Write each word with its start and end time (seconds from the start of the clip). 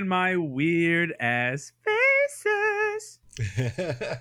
and 0.00 0.08
my 0.08 0.34
weird 0.34 1.12
ass 1.20 1.72
faces. 1.84 3.18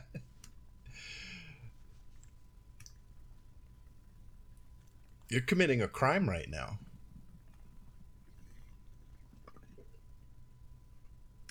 You're 5.30 5.40
committing 5.42 5.82
a 5.82 5.88
crime 5.88 6.28
right 6.30 6.50
now. 6.50 6.80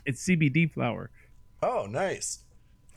It's 0.05 0.23
CBD 0.27 0.71
flower. 0.71 1.11
Oh, 1.63 1.87
nice. 1.89 2.41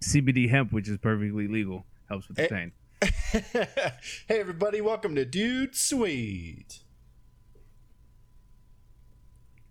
CBD 0.00 0.48
hemp, 0.48 0.72
which 0.72 0.88
is 0.88 0.96
perfectly 0.96 1.46
legal, 1.46 1.84
helps 2.08 2.26
with 2.28 2.38
the 2.38 2.44
Eh. 2.44 2.48
pain. 2.48 2.72
hey, 4.28 4.40
everybody, 4.40 4.80
welcome 4.80 5.14
to 5.14 5.26
Dude 5.26 5.74
Sweet. 5.76 6.80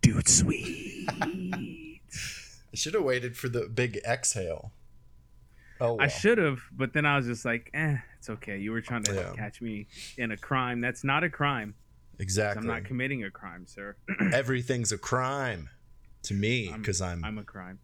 Dude, 0.02 0.28
sweet. 0.28 1.08
I 1.22 2.76
should 2.76 2.94
have 2.94 3.04
waited 3.04 3.36
for 3.38 3.50
the 3.50 3.68
big 3.68 4.00
exhale. 4.08 4.72
Oh, 5.82 5.98
I 6.00 6.08
should 6.08 6.38
have, 6.38 6.60
but 6.72 6.94
then 6.94 7.06
I 7.06 7.16
was 7.18 7.26
just 7.26 7.46
like, 7.46 7.70
eh, 7.74 7.98
it's 8.18 8.30
okay. 8.30 8.58
You 8.58 8.72
were 8.72 8.82
trying 8.82 9.04
to 9.04 9.14
Yeah. 9.14 9.32
catch 9.36 9.62
me 9.62 9.88
in 10.18 10.32
a 10.32 10.38
crime. 10.38 10.82
That's 10.82 11.04
not 11.04 11.24
a 11.24 11.30
crime. 11.30 11.76
exactly. 12.20 12.62
I'm 12.62 12.68
not 12.68 12.84
committing 12.84 13.24
a 13.24 13.32
crime, 13.32 13.66
sir. 13.66 13.96
Everything's 14.34 14.92
a 14.92 14.98
crime 14.98 15.70
to 16.24 16.34
me 16.34 16.70
I'm- 16.70 16.80
because 16.82 17.02
I'm, 17.02 17.24
I'm 17.24 17.38
a 17.38 17.44
crime. 17.44 17.80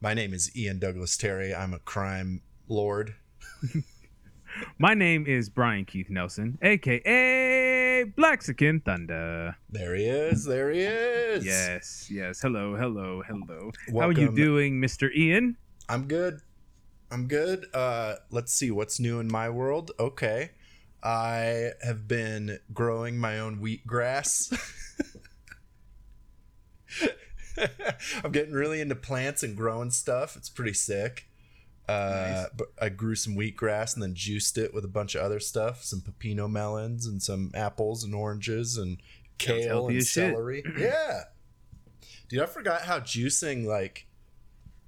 My 0.00 0.14
name 0.14 0.32
is 0.34 0.54
Ian 0.56 0.78
Douglas 0.78 1.16
Terry. 1.16 1.54
I'm 1.54 1.72
a 1.74 1.78
crime 1.78 2.42
lord. 2.68 3.14
My 4.78 4.94
name 4.94 5.26
is 5.26 5.50
Brian 5.50 5.84
Keith 5.84 6.08
Nelson, 6.08 6.58
aka 6.62 7.85
Blaxican 8.04 8.80
Thunder. 8.80 9.56
There 9.70 9.94
he 9.94 10.04
is. 10.04 10.44
There 10.44 10.70
he 10.70 10.80
is. 10.80 11.44
Yes, 11.44 12.08
yes. 12.10 12.40
Hello, 12.40 12.76
hello, 12.76 13.22
hello. 13.26 13.70
How 13.92 14.08
are 14.08 14.12
you 14.12 14.34
doing, 14.34 14.80
Mr. 14.80 15.14
Ian? 15.14 15.56
I'm 15.88 16.06
good. 16.06 16.40
I'm 17.10 17.28
good. 17.28 17.66
Uh, 17.72 18.16
let's 18.30 18.52
see 18.52 18.70
what's 18.70 18.98
new 18.98 19.20
in 19.20 19.28
my 19.28 19.48
world. 19.48 19.92
Okay. 19.98 20.50
I 21.02 21.72
have 21.82 22.08
been 22.08 22.58
growing 22.72 23.18
my 23.18 23.38
own 23.38 23.60
wheatgrass. 23.60 24.52
I'm 28.24 28.32
getting 28.32 28.52
really 28.52 28.80
into 28.80 28.96
plants 28.96 29.42
and 29.42 29.56
growing 29.56 29.90
stuff. 29.90 30.36
It's 30.36 30.48
pretty 30.48 30.72
sick. 30.72 31.28
Uh, 31.88 32.46
Nice. 32.58 32.68
I 32.80 32.88
grew 32.88 33.14
some 33.14 33.36
wheatgrass 33.36 33.94
and 33.94 34.02
then 34.02 34.14
juiced 34.14 34.58
it 34.58 34.74
with 34.74 34.84
a 34.84 34.88
bunch 34.88 35.14
of 35.14 35.22
other 35.22 35.38
stuff, 35.38 35.84
some 35.84 36.00
pepino 36.00 36.50
melons 36.50 37.06
and 37.06 37.22
some 37.22 37.52
apples 37.54 38.02
and 38.02 38.14
oranges 38.14 38.76
and 38.76 38.98
kale 39.38 39.88
and 39.88 40.04
celery. 40.04 40.64
yeah. 40.78 41.24
Dude, 42.28 42.40
I 42.40 42.46
forgot 42.46 42.82
how 42.82 42.98
juicing 43.00 43.66
like 43.66 44.06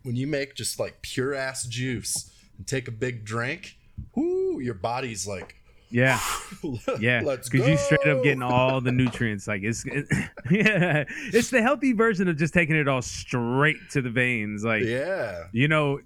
when 0.03 0.17
you 0.17 0.27
make 0.27 0.55
just 0.55 0.81
like 0.81 1.03
pure 1.03 1.35
ass 1.35 1.67
juice 1.67 2.31
and 2.57 2.67
take 2.67 2.89
a 2.89 2.93
big 2.93 3.25
drink, 3.25 3.77
whoo, 4.15 4.61
your 4.61 4.75
body's 4.75 5.27
like, 5.27 5.55
Yeah, 5.91 6.21
yeah. 6.99 7.21
Because 7.21 7.69
you 7.69 7.77
straight 7.77 8.07
up 8.07 8.23
getting 8.23 8.43
all 8.43 8.81
the 8.81 8.93
nutrients. 8.93 9.47
Like 9.47 9.63
it's, 9.63 9.85
it, 9.87 10.07
yeah, 10.51 11.05
it's 11.33 11.51
the 11.51 11.63
healthy 11.63 11.93
version 11.93 12.29
of 12.29 12.37
just 12.37 12.55
taking 12.55 12.77
it 12.77 12.89
all 12.89 13.03
straight 13.03 13.77
to 13.91 14.03
the 14.03 14.11
veins. 14.11 14.65
Like 14.65 14.83
yeah. 14.83 15.45
you 15.53 15.69
know, 15.69 16.01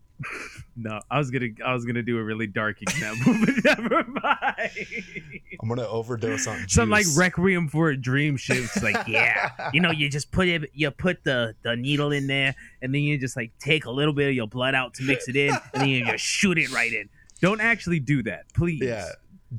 no, 0.77 1.01
I 1.11 1.19
was 1.19 1.31
gonna, 1.31 1.49
I 1.65 1.73
was 1.75 1.85
gonna 1.85 2.03
do 2.03 2.19
a 2.19 2.23
really 2.23 2.47
dark 2.47 2.81
example, 2.83 3.35
but 3.45 3.65
never 3.65 4.05
mind. 4.05 4.71
I'm 5.61 5.69
gonna 5.69 5.87
overdose 5.87 6.47
on 6.47 6.59
juice. 6.61 6.73
Some 6.73 6.91
like 6.91 7.07
requiem 7.17 7.69
for 7.69 7.91
a 7.91 7.97
dream 7.97 8.37
shit. 8.37 8.59
It's 8.59 8.83
like, 8.83 8.97
yeah, 9.07 9.51
you 9.73 9.81
know, 9.81 9.91
you 9.91 10.09
just 10.09 10.31
put 10.33 10.49
it, 10.49 10.71
you 10.75 10.91
put 10.91 11.25
the 11.25 11.55
the 11.63 11.77
needle 11.77 12.13
in 12.13 12.27
there, 12.27 12.55
and 12.81 12.95
then 12.95 13.03
you 13.03 13.19
just 13.19 13.37
like 13.37 13.53
take 13.59 13.85
a 13.85 13.91
little 13.91 14.15
bit 14.15 14.29
of 14.29 14.35
your 14.35 14.47
blood 14.49 14.75
out 14.75 14.95
to 14.95 15.03
mix 15.05 15.29
it 15.29 15.37
in, 15.37 15.51
and 15.73 15.83
then 15.83 15.89
you 15.89 16.05
just 16.05 16.25
shoot 16.25 16.59
it 16.59 16.71
right 16.73 16.93
in. 16.93 17.09
Don't 17.41 17.61
actually 17.61 18.01
do 18.01 18.23
that, 18.25 18.53
please. 18.55 18.81
Yeah. 18.83 19.09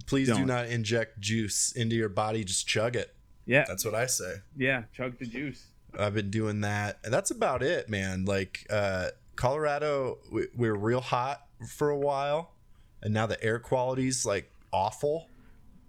Please 0.07 0.27
do 0.27 0.33
Don't. 0.33 0.47
not 0.47 0.65
inject 0.69 1.19
juice 1.19 1.71
into 1.73 1.95
your 1.95 2.09
body. 2.09 2.43
Just 2.43 2.65
chug 2.67 2.95
it. 2.95 3.13
yeah, 3.45 3.63
That's 3.67 3.85
what 3.85 3.93
I 3.93 4.07
say. 4.07 4.37
yeah. 4.57 4.85
Chug 4.91 5.19
the 5.19 5.25
juice. 5.27 5.67
I've 5.99 6.15
been 6.15 6.31
doing 6.31 6.61
that, 6.61 6.97
and 7.03 7.13
that's 7.13 7.29
about 7.29 7.61
it, 7.61 7.87
man. 7.89 8.25
Like 8.25 8.65
uh, 8.71 9.09
Colorado, 9.35 10.19
we, 10.31 10.47
we 10.55 10.69
were 10.69 10.77
real 10.77 11.01
hot 11.01 11.45
for 11.67 11.89
a 11.89 11.97
while, 11.97 12.53
and 13.01 13.13
now 13.13 13.25
the 13.25 13.41
air 13.43 13.59
quality's 13.59 14.25
like 14.25 14.51
awful. 14.71 15.29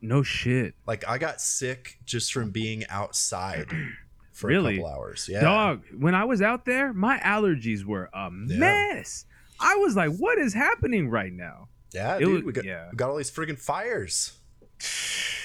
No 0.01 0.23
shit. 0.23 0.75
Like 0.87 1.07
I 1.09 1.19
got 1.19 1.41
sick 1.41 1.99
just 2.05 2.33
from 2.33 2.51
being 2.51 2.85
outside 2.89 3.67
for 4.33 4.49
Really? 4.49 4.75
a 4.75 4.83
couple 4.83 4.93
hours. 4.95 5.29
Yeah, 5.31 5.41
Dog, 5.41 5.83
when 5.99 6.15
I 6.15 6.25
was 6.25 6.43
out 6.43 6.65
there, 6.67 6.93
my 6.93 7.19
allergies 7.19 7.85
were 7.85 8.11
a 8.13 8.31
mess. 8.31 9.25
I 9.61 9.77
was 9.77 9.97
like, 9.97 10.15
what 10.17 10.39
is 10.39 10.53
happening 10.55 11.09
right 11.09 11.33
now? 11.33 11.69
yeah, 11.93 12.17
It 12.17 12.21
dude. 12.21 12.29
was- 12.35 12.43
we 12.45 12.53
got 12.53 12.65
yeah. 12.65 12.89
we 12.91 12.97
got 12.97 13.09
all 13.11 13.17
these 13.17 13.31
friggin' 13.31 13.59
fires. 13.59 14.33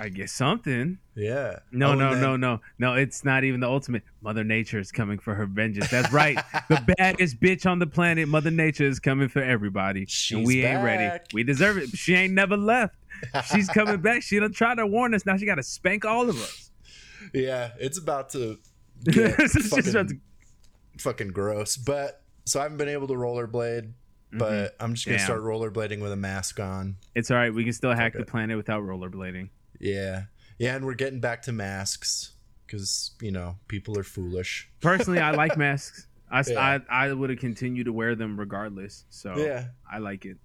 I 0.00 0.08
guess 0.10 0.30
something. 0.30 0.98
Yeah. 1.16 1.58
No, 1.72 1.90
Oh, 1.90 1.94
no, 1.96 2.10
then- 2.12 2.22
no, 2.22 2.36
no, 2.36 2.60
no. 2.78 2.94
It's 2.94 3.24
not 3.24 3.42
even 3.42 3.58
the 3.60 3.66
ultimate. 3.68 4.04
Mother 4.22 4.44
Nature 4.44 4.78
is 4.78 4.92
coming 4.92 5.18
for 5.18 5.34
her 5.34 5.44
vengeance. 5.44 5.90
That's 5.90 6.12
right. 6.12 6.38
the 6.68 6.94
baddest 6.98 7.40
bitch 7.40 7.66
on 7.68 7.80
the 7.80 7.86
planet, 7.86 8.28
Mother 8.28 8.52
Nature, 8.52 8.84
is 8.84 9.00
coming 9.00 9.28
for 9.28 9.42
everybody, 9.42 10.06
She's 10.06 10.36
and 10.36 10.46
we 10.46 10.64
ain't 10.64 10.84
ready. 10.84 11.18
We 11.34 11.42
deserve 11.42 11.78
it. 11.78 11.88
She 11.90 12.14
ain't 12.14 12.32
never 12.34 12.56
left. 12.56 12.94
She's 13.52 13.68
coming 13.68 14.00
back. 14.00 14.22
She 14.22 14.38
done 14.38 14.52
tried 14.52 14.76
to 14.76 14.86
warn 14.86 15.12
us. 15.14 15.26
Now 15.26 15.36
she 15.36 15.46
got 15.46 15.56
to 15.56 15.64
spank 15.64 16.04
all 16.04 16.30
of 16.30 16.36
us. 16.40 16.70
Yeah, 17.34 17.72
it's 17.80 17.98
about 17.98 18.30
to 18.30 18.58
get 19.04 19.34
It's 19.40 19.68
fucking, 19.68 19.90
about 19.90 20.08
to- 20.10 20.20
fucking 20.98 21.28
gross. 21.28 21.76
But 21.76 22.22
so 22.44 22.60
I 22.60 22.62
haven't 22.62 22.78
been 22.78 22.88
able 22.88 23.08
to 23.08 23.14
rollerblade, 23.14 23.82
mm-hmm. 23.82 24.38
but 24.38 24.76
I'm 24.78 24.94
just 24.94 25.06
gonna 25.06 25.18
Damn. 25.18 25.26
start 25.26 25.40
rollerblading 25.42 26.00
with 26.00 26.12
a 26.12 26.16
mask 26.16 26.60
on. 26.60 26.96
It's 27.16 27.32
all 27.32 27.36
right. 27.36 27.52
We 27.52 27.64
can 27.64 27.72
still 27.72 27.92
hack 27.92 28.14
okay. 28.14 28.22
the 28.24 28.30
planet 28.30 28.56
without 28.56 28.82
rollerblading. 28.84 29.48
Yeah, 29.80 30.24
yeah, 30.58 30.76
and 30.76 30.84
we're 30.84 30.94
getting 30.94 31.20
back 31.20 31.42
to 31.42 31.52
masks 31.52 32.32
because 32.66 33.12
you 33.20 33.30
know 33.30 33.56
people 33.68 33.98
are 33.98 34.02
foolish. 34.04 34.68
Personally, 34.80 35.20
I 35.20 35.30
like 35.32 35.56
masks. 35.56 36.06
I, 36.30 36.42
Yeah. 36.46 36.78
I, 36.90 37.06
I 37.06 37.12
would 37.12 37.30
have 37.30 37.38
continued 37.38 37.84
to 37.84 37.92
wear 37.92 38.14
them 38.14 38.38
regardless. 38.38 39.04
So 39.08 39.36
Yeah, 39.38 39.68
I 39.90 39.98
like 39.98 40.26
it. 40.26 40.36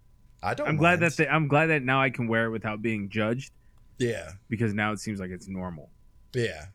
I 0.42 0.54
don't. 0.54 0.68
I'm 0.68 0.78
glad 0.78 1.00
mind. 1.02 1.12
that 1.12 1.18
they, 1.18 1.28
I'm 1.28 1.48
glad 1.48 1.68
that 1.68 1.84
now 1.84 2.02
I 2.02 2.10
can 2.10 2.28
wear 2.28 2.46
it 2.46 2.52
without 2.52 2.82
being 2.82 3.10
judged 3.10 3.52
Yeah, 3.98 4.32
because 4.50 4.74
now 4.74 4.92
it 4.94 5.00
seems 5.00 5.20
like 5.20 5.30
it's 5.32 5.48
normal. 5.48 5.90
yeah, 6.34 6.66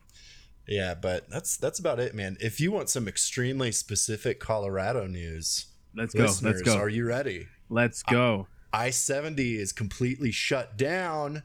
yeah. 0.66 0.94
But 0.94 1.28
that's 1.30 1.56
that's 1.56 1.78
about 1.78 2.00
it, 2.00 2.14
man. 2.14 2.36
If 2.40 2.60
you 2.60 2.70
want 2.72 2.90
some 2.90 3.08
extremely 3.08 3.72
specific 3.72 4.40
Colorado 4.40 5.06
news, 5.06 5.66
Let's 5.94 6.12
go. 6.14 6.24
listeners, 6.24 6.56
Let's 6.56 6.62
go. 6.62 6.76
are 6.78 6.88
you 6.88 7.06
ready? 7.06 7.46
Let's 7.70 8.02
go. 8.02 8.46
I 8.72 8.90
70 8.90 9.56
is 9.56 9.72
completely 9.72 10.30
shut 10.30 10.76
down 10.76 11.42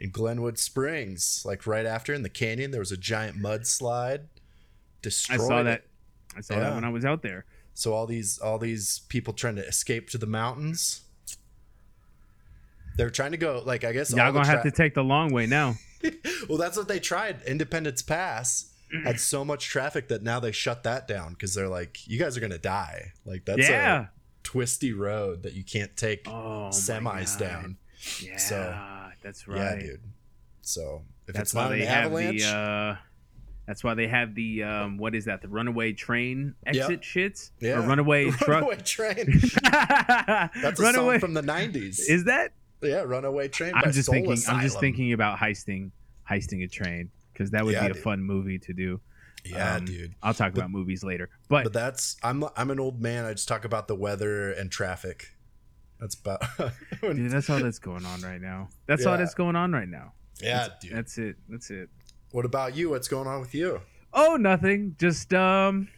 in 0.00 0.10
Glenwood 0.10 0.58
Springs. 0.58 1.42
Like 1.46 1.66
right 1.66 1.86
after 1.86 2.12
in 2.12 2.22
the 2.22 2.28
canyon, 2.28 2.70
there 2.70 2.80
was 2.80 2.90
a 2.92 2.96
giant 2.96 3.36
mudslide. 3.36 4.22
Destroyed. 5.02 5.40
I 5.40 5.44
saw 5.44 5.60
it. 5.60 5.64
that. 5.64 5.82
I 6.36 6.40
saw 6.40 6.54
Yeah. 6.54 6.60
that 6.60 6.74
when 6.74 6.84
I 6.84 6.88
was 6.90 7.04
out 7.04 7.22
there. 7.22 7.44
So 7.74 7.92
all 7.94 8.06
these 8.06 8.38
all 8.38 8.58
these 8.58 9.00
people 9.08 9.32
trying 9.32 9.56
to 9.56 9.66
escape 9.66 10.10
to 10.10 10.18
the 10.18 10.26
mountains. 10.26 11.02
They're 12.96 13.10
trying 13.10 13.30
to 13.32 13.38
go 13.38 13.62
like 13.64 13.84
I 13.84 13.92
guess 13.92 14.10
Y'all 14.12 14.32
gonna 14.32 14.46
have 14.46 14.62
to 14.64 14.70
take 14.70 14.94
the 14.94 15.04
long 15.04 15.32
way 15.32 15.46
now. 15.46 15.76
well, 16.48 16.58
that's 16.58 16.76
what 16.76 16.88
they 16.88 16.98
tried. 16.98 17.42
Independence 17.46 18.02
Pass 18.02 18.72
had 19.04 19.20
so 19.20 19.44
much 19.44 19.66
traffic 19.66 20.08
that 20.08 20.22
now 20.22 20.40
they 20.40 20.52
shut 20.52 20.82
that 20.82 21.06
down 21.06 21.32
because 21.32 21.54
they're 21.54 21.68
like, 21.68 22.06
you 22.06 22.18
guys 22.18 22.36
are 22.36 22.40
gonna 22.40 22.58
die. 22.58 23.12
Like 23.24 23.44
that's 23.44 23.68
yeah. 23.68 24.00
a 24.02 24.06
twisty 24.42 24.92
road 24.92 25.42
that 25.44 25.54
you 25.54 25.64
can't 25.64 25.96
take 25.96 26.26
Oh, 26.28 26.68
semis 26.72 27.38
down. 27.38 27.78
Yeah. 28.20 28.36
So, 28.38 28.56
that's 29.22 29.46
right. 29.48 29.58
Yeah, 29.58 29.76
dude. 29.76 30.00
So 30.62 31.02
if 31.26 31.34
That's 31.34 31.50
it's 31.50 31.54
why 31.54 31.62
not 31.64 31.68
they 31.70 31.82
an 31.82 31.86
have 31.88 32.04
avalanche, 32.06 32.42
the. 32.42 32.48
Uh, 32.48 32.96
that's 33.66 33.84
why 33.84 33.94
they 33.94 34.08
have 34.08 34.34
the 34.34 34.62
um, 34.64 34.98
what 34.98 35.14
is 35.14 35.26
that? 35.26 35.42
The 35.42 35.48
runaway 35.48 35.92
train 35.92 36.54
exit 36.66 37.02
shits 37.02 37.50
Yeah. 37.60 37.78
or 37.78 37.82
runaway 37.88 38.30
truck. 38.30 38.48
runaway 38.48 38.76
train. 38.76 39.40
That's 39.62 40.80
a 40.80 40.82
runaway 40.82 41.14
song 41.14 41.20
from 41.20 41.34
the 41.34 41.42
'90s. 41.42 42.00
is 42.08 42.24
that? 42.24 42.52
yeah, 42.82 43.02
runaway 43.02 43.46
train. 43.48 43.72
I'm 43.74 43.92
just 43.92 44.06
Soul 44.06 44.14
thinking. 44.14 44.38
I'm 44.48 44.60
just 44.62 44.80
thinking 44.80 45.12
about 45.12 45.38
heisting, 45.38 45.90
heisting 46.28 46.64
a 46.64 46.68
train 46.68 47.10
because 47.32 47.50
that 47.52 47.64
would 47.64 47.74
Yeah, 47.74 47.84
be 47.86 47.90
a 47.90 47.94
dude. 47.94 48.02
fun 48.02 48.22
movie 48.22 48.58
to 48.60 48.72
do. 48.72 49.00
Yeah, 49.44 49.76
Um, 49.76 49.84
dude. 49.84 50.14
I'll 50.22 50.34
talk 50.34 50.52
But- 50.52 50.60
about 50.60 50.70
movies 50.70 51.02
later, 51.04 51.30
but, 51.48 51.64
But 51.64 51.72
that's 51.72 52.16
I'm 52.22 52.44
I'm 52.56 52.70
an 52.70 52.80
old 52.80 53.00
man. 53.00 53.24
I 53.24 53.32
just 53.32 53.48
talk 53.48 53.64
about 53.64 53.86
the 53.88 53.94
weather 53.94 54.50
and 54.50 54.70
traffic. 54.70 55.28
That's 56.00 56.14
about. 56.14 56.42
dude, 57.02 57.30
that's 57.30 57.50
all 57.50 57.60
that's 57.60 57.78
going 57.78 58.04
on 58.06 58.22
right 58.22 58.40
now. 58.40 58.68
That's 58.86 59.04
all 59.06 59.16
that's 59.18 59.34
going 59.34 59.54
on 59.56 59.72
right 59.72 59.88
now. 59.88 60.12
yeah, 60.42 60.58
That's- 60.58 60.78
dude. 60.80 60.92
That's 60.96 61.18
it. 61.18 61.36
That's 61.48 61.70
it. 61.70 61.88
What 62.32 62.44
about 62.44 62.74
you? 62.76 62.90
What's 62.90 63.08
going 63.08 63.26
on 63.26 63.40
with 63.40 63.54
you? 63.54 63.80
Oh, 64.12 64.36
nothing. 64.36 64.96
Just 64.98 65.32
um 65.34 65.88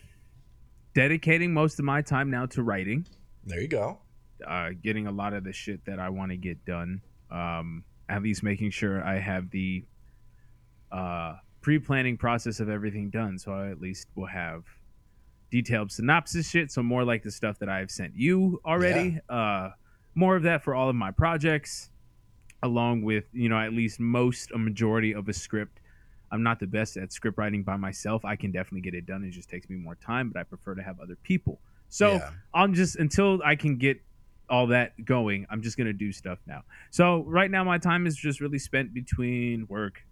dedicating 0.94 1.52
most 1.54 1.78
of 1.78 1.84
my 1.84 2.02
time 2.02 2.31
now 2.31 2.46
to 2.46 2.62
writing. 2.62 3.06
There 3.44 3.60
you 3.60 3.69
go. 3.69 3.99
uh, 4.46 4.70
getting 4.82 5.06
a 5.06 5.12
lot 5.12 5.32
of 5.34 5.44
the 5.44 5.52
shit 5.52 5.84
that 5.87 5.99
I 6.00 6.08
want 6.08 6.31
to 6.32 6.37
get 6.37 6.64
done. 6.64 7.00
Um, 7.31 7.84
at 8.08 8.22
least 8.22 8.43
making 8.43 8.70
sure 8.70 9.02
I 9.05 9.19
have 9.19 9.50
the 9.50 9.84
uh, 10.90 11.37
pre-planning 11.60 12.16
process 12.16 12.60
of 12.60 12.69
everything 12.69 13.08
done, 13.10 13.38
so 13.38 13.52
I 13.52 13.70
at 13.70 13.81
least 13.81 14.08
will 14.16 14.26
have 14.26 14.64
detailed 15.50 15.90
synopsis 15.93 16.48
shit. 16.50 16.70
So 16.70 16.82
more 16.82 17.05
like 17.05 17.22
the 17.22 17.31
stuff 17.31 17.58
that 17.60 17.69
I've 17.69 17.90
sent 17.90 18.14
you 18.16 18.60
already. 18.66 19.19
Uh, 19.28 19.70
more 20.14 20.36
of 20.36 20.42
that 20.44 20.62
for 20.62 20.74
all 20.74 20.88
of 20.88 20.96
my 20.96 21.10
projects, 21.10 21.90
along 22.62 23.02
with 23.02 23.24
you 23.32 23.48
know 23.48 23.58
at 23.58 23.72
least 23.72 24.00
most 24.00 24.50
a 24.52 24.58
majority 24.58 25.14
of 25.14 25.28
a 25.28 25.32
script. 25.32 25.80
I'm 26.30 26.42
not 26.42 26.60
the 26.60 26.66
best 26.66 26.96
at 26.96 27.12
script 27.12 27.36
writing 27.36 27.62
by 27.62 27.76
myself. 27.76 28.24
I 28.24 28.36
can 28.36 28.52
definitely 28.52 28.80
get 28.80 28.94
it 28.94 29.04
done. 29.04 29.22
It 29.22 29.30
just 29.32 29.50
takes 29.50 29.68
me 29.68 29.76
more 29.76 29.96
time, 29.96 30.30
but 30.30 30.40
I 30.40 30.44
prefer 30.44 30.74
to 30.74 30.82
have 30.82 30.98
other 30.98 31.16
people. 31.16 31.60
So 31.90 32.12
Yeah. 32.12 32.30
I'm 32.54 32.72
just 32.72 32.96
until 32.96 33.42
I 33.44 33.54
can 33.54 33.76
get 33.76 34.00
all 34.48 34.66
that 34.68 35.04
going, 35.04 35.46
I'm 35.50 35.60
just 35.62 35.76
gonna 35.76 35.92
do 35.92 36.10
stuff 36.12 36.38
now. 36.46 36.62
So 36.90 37.24
right 37.24 37.50
now 37.50 37.64
my 37.64 37.78
time 37.78 38.06
is 38.06 38.16
just 38.16 38.40
really 38.40 38.58
spent 38.58 38.94
between 38.94 39.66
work, 39.68 40.02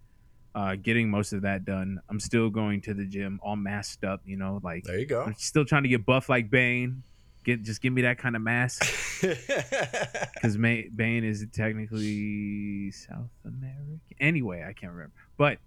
uh, 0.54 0.76
getting 0.76 1.10
most 1.10 1.32
of 1.32 1.42
that 1.42 1.64
done. 1.64 2.00
I'm 2.10 2.20
still 2.20 2.50
going 2.50 2.82
to 2.82 2.94
the 2.94 3.04
gym, 3.06 3.40
all 3.42 3.56
masked 3.56 4.04
up, 4.04 4.20
you 4.26 4.36
know, 4.36 4.60
like 4.62 4.84
There 4.84 4.98
you 4.98 5.06
go. 5.06 5.22
I'm 5.22 5.34
still 5.34 5.64
trying 5.64 5.84
to 5.84 5.88
get 5.88 6.04
buff 6.04 6.28
like 6.28 6.50
Bane. 6.50 7.02
Get 7.44 7.62
just 7.62 7.80
give 7.80 7.92
me 7.92 8.02
that 8.02 8.18
kind 8.18 8.36
of 8.36 8.42
mask 8.42 8.82
because 9.22 10.56
Bane 10.56 11.24
is 11.24 11.46
technically 11.52 12.90
South 12.90 13.30
American. 13.44 14.00
Anyway, 14.20 14.62
I 14.66 14.72
can't 14.72 14.92
remember, 14.92 15.14
but 15.36 15.58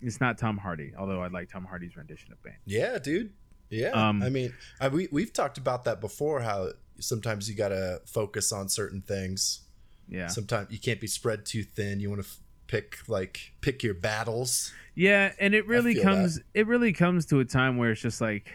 it's 0.00 0.20
not 0.20 0.36
Tom 0.36 0.58
Hardy. 0.58 0.92
Although 0.98 1.22
I 1.22 1.28
like 1.28 1.50
Tom 1.50 1.64
Hardy's 1.64 1.96
rendition 1.96 2.32
of 2.32 2.42
Bane. 2.42 2.54
yeah, 2.66 2.98
dude. 2.98 3.32
Yeah. 3.70 3.90
Um, 3.90 4.22
I 4.22 4.28
mean, 4.28 4.52
I, 4.80 4.88
we 4.88 5.08
we've 5.10 5.32
talked 5.32 5.56
about 5.56 5.84
that 5.84 6.00
before. 6.00 6.40
How 6.40 6.72
sometimes 7.00 7.48
you 7.48 7.54
gotta 7.54 8.02
focus 8.04 8.52
on 8.52 8.68
certain 8.68 9.00
things. 9.00 9.62
Yeah, 10.08 10.26
Sometimes 10.26 10.70
you 10.70 10.78
can't 10.78 11.00
be 11.00 11.06
spread 11.06 11.46
too 11.46 11.62
thin. 11.62 11.98
You 12.00 12.10
want 12.10 12.20
to 12.22 12.28
f- 12.28 12.38
pick 12.66 12.98
like 13.08 13.52
pick 13.62 13.82
your 13.82 13.94
battles. 13.94 14.70
Yeah, 14.94 15.32
and 15.38 15.54
it 15.54 15.66
really 15.66 15.94
comes 15.94 16.40
it 16.52 16.66
really 16.66 16.92
comes 16.92 17.24
to 17.26 17.40
a 17.40 17.46
time 17.46 17.78
where 17.78 17.92
it's 17.92 18.02
just 18.02 18.20
like 18.20 18.50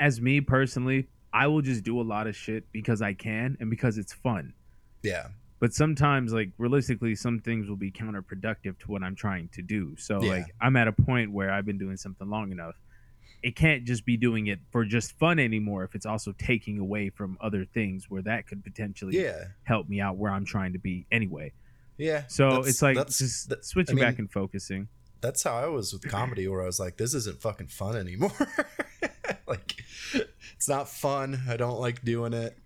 as 0.00 0.20
me 0.20 0.40
personally, 0.40 1.06
I 1.32 1.46
will 1.46 1.62
just 1.62 1.82
do 1.84 2.00
a 2.00 2.02
lot 2.02 2.26
of 2.26 2.36
shit 2.36 2.70
because 2.72 3.00
I 3.02 3.14
can 3.14 3.56
and 3.60 3.70
because 3.70 3.98
it's 3.98 4.12
fun. 4.12 4.54
Yeah. 5.02 5.28
But 5.60 5.72
sometimes 5.72 6.32
like 6.32 6.50
realistically 6.58 7.14
some 7.14 7.38
things 7.38 7.68
will 7.68 7.76
be 7.76 7.90
counterproductive 7.90 8.78
to 8.80 8.90
what 8.90 9.02
I'm 9.02 9.14
trying 9.14 9.48
to 9.52 9.62
do. 9.62 9.94
So 9.96 10.22
Yeah. 10.22 10.30
like 10.30 10.46
I'm 10.60 10.76
at 10.76 10.88
a 10.88 10.92
point 10.92 11.32
where 11.32 11.50
I've 11.50 11.64
been 11.64 11.78
doing 11.78 11.96
something 11.96 12.28
long 12.28 12.50
enough. 12.52 12.74
It 13.42 13.56
can't 13.56 13.84
just 13.84 14.04
be 14.04 14.16
doing 14.16 14.46
it 14.48 14.60
for 14.70 14.84
just 14.84 15.18
fun 15.18 15.38
anymore 15.40 15.82
if 15.84 15.94
it's 15.94 16.06
also 16.06 16.32
taking 16.38 16.78
away 16.78 17.10
from 17.10 17.36
other 17.40 17.64
things 17.64 18.08
where 18.10 18.22
that 18.22 18.46
could 18.46 18.62
potentially 18.62 19.20
Yeah. 19.20 19.44
help 19.64 19.88
me 19.88 20.00
out 20.00 20.16
where 20.16 20.30
I'm 20.32 20.44
trying 20.44 20.72
to 20.74 20.78
be 20.78 21.06
anyway. 21.10 21.52
Yeah. 21.96 22.24
So 22.28 22.62
it's 22.62 22.82
like 22.82 22.96
that's 22.96 23.18
just 23.18 23.48
that- 23.48 23.64
switching 23.64 23.96
I 23.98 24.02
mean, 24.02 24.04
back 24.04 24.18
and 24.18 24.30
focusing. 24.30 24.88
that's 25.20 25.42
how 25.44 25.54
I 25.54 25.66
was 25.66 25.92
with 25.92 26.08
comedy, 26.08 26.46
where 26.48 26.62
I 26.62 26.66
was 26.66 26.78
like, 26.80 26.96
this 26.96 27.14
isn't 27.14 27.40
fucking 27.40 27.68
fun 27.68 27.96
anymore. 27.96 28.32
like, 29.46 29.84
it's 30.62 30.68
not 30.68 30.88
fun. 30.88 31.40
I 31.48 31.56
don't 31.56 31.80
like 31.80 32.04
doing 32.04 32.32
it. 32.32 32.56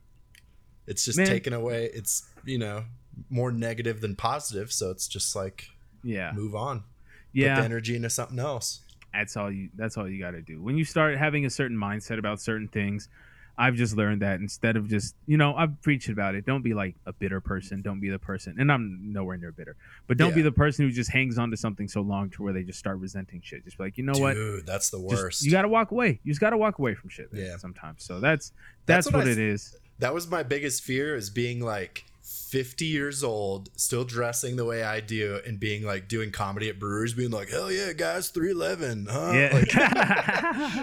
It's 0.87 1.03
just 1.07 1.17
Man. 1.17 1.27
taken 1.27 1.55
away. 1.55 1.89
It's 1.95 2.29
you 2.45 2.59
know 2.59 2.85
more 3.31 3.51
negative 3.51 4.03
than 4.03 4.15
positive. 4.17 4.71
So 4.71 4.91
it's 4.91 5.09
just 5.09 5.35
like 5.35 5.71
Yeah. 6.03 6.31
move 6.35 6.55
on. 6.55 6.85
Yeah. 7.33 7.55
Put 7.55 7.61
the 7.61 7.65
energy 7.65 7.97
into 7.97 8.11
something 8.11 8.39
else. 8.39 8.83
that's 9.15 9.35
all 9.35 9.51
you 9.51 9.71
that's 9.77 9.97
all 9.97 10.07
you 10.07 10.21
got 10.21 10.33
to 10.33 10.43
do 10.43 10.61
when 10.63 10.77
you 10.77 10.85
start 10.85 11.17
having 11.17 11.47
a 11.47 11.51
certain 11.51 11.79
mindset 11.79 12.19
about 12.19 12.39
certain 12.39 12.69
things 12.69 13.09
i've 13.59 13.75
just 13.75 13.97
learned 13.97 14.23
that 14.23 14.41
instead 14.41 14.77
of 14.77 14.89
just 14.89 15.15
you 15.27 15.37
know 15.37 15.55
i've 15.57 15.81
preached 15.83 16.09
about 16.09 16.35
it. 16.35 16.45
Don't 16.47 16.63
be 16.63 16.75
like 16.75 16.95
a 17.07 17.13
bitter 17.13 17.41
person. 17.41 17.83
Don't 17.83 18.01
be 18.01 18.09
the 18.11 18.19
person 18.19 18.57
and 18.59 18.71
i'm 18.73 19.13
nowhere 19.13 19.37
near 19.37 19.53
bitter 19.53 19.77
but 20.07 20.17
don't 20.17 20.35
be 20.35 20.43
the 20.43 20.53
person 20.53 20.85
who 20.87 20.93
just 20.93 21.11
hangs 21.11 21.37
on 21.39 21.51
to 21.51 21.57
something 21.57 21.89
so 21.89 22.01
long 22.01 22.31
to 22.31 22.43
where 22.43 22.53
they 22.53 22.63
just 22.63 22.79
start 22.79 22.99
resenting 22.99 23.41
shit. 23.43 23.65
Just 23.65 23.77
be 23.79 23.85
like 23.85 23.99
you 23.99 24.05
know 24.05 24.19
what? 24.19 24.35
Dude, 24.35 24.67
that's 24.67 24.91
the 24.91 24.99
Just- 25.09 25.23
worst. 25.23 25.45
you 25.45 25.51
got 25.51 25.63
to 25.63 25.69
walk 25.69 25.91
away. 25.91 26.21
You 26.25 26.31
just 26.33 26.41
got 26.41 26.51
to 26.51 26.57
walk 26.57 26.79
away 26.79 26.95
from 26.95 27.11
shit 27.11 27.29
Yeah. 27.33 27.57
sometimes. 27.59 28.05
So 28.05 28.21
that's 28.21 28.53
That's 28.87 29.07
that's, 29.07 29.15
what 29.15 29.21
what, 29.25 29.29
I 29.29 29.33
it 29.33 29.39
is. 29.39 29.77
That 29.99 30.13
was 30.15 30.29
my 30.29 30.43
biggest 30.43 30.83
fear 30.83 31.15
is 31.17 31.31
being 31.31 31.61
like 31.61 32.05
50 32.27 32.87
years 32.87 33.23
old 33.23 33.71
still 33.77 34.05
dressing 34.05 34.57
the 34.57 34.65
way 34.65 34.83
i 34.83 34.99
do 34.99 35.41
and 35.47 35.61
being 35.61 35.85
like 35.85 36.09
doing 36.09 36.33
comedy 36.33 36.69
at 36.69 36.79
breweries 36.79 37.15
being 37.15 37.31
like 37.31 37.49
hell 37.51 37.71
yeah 37.71 37.93
guys 37.93 38.31
311 38.31 39.07
huh? 39.09 39.33
Yeah. 39.33 39.51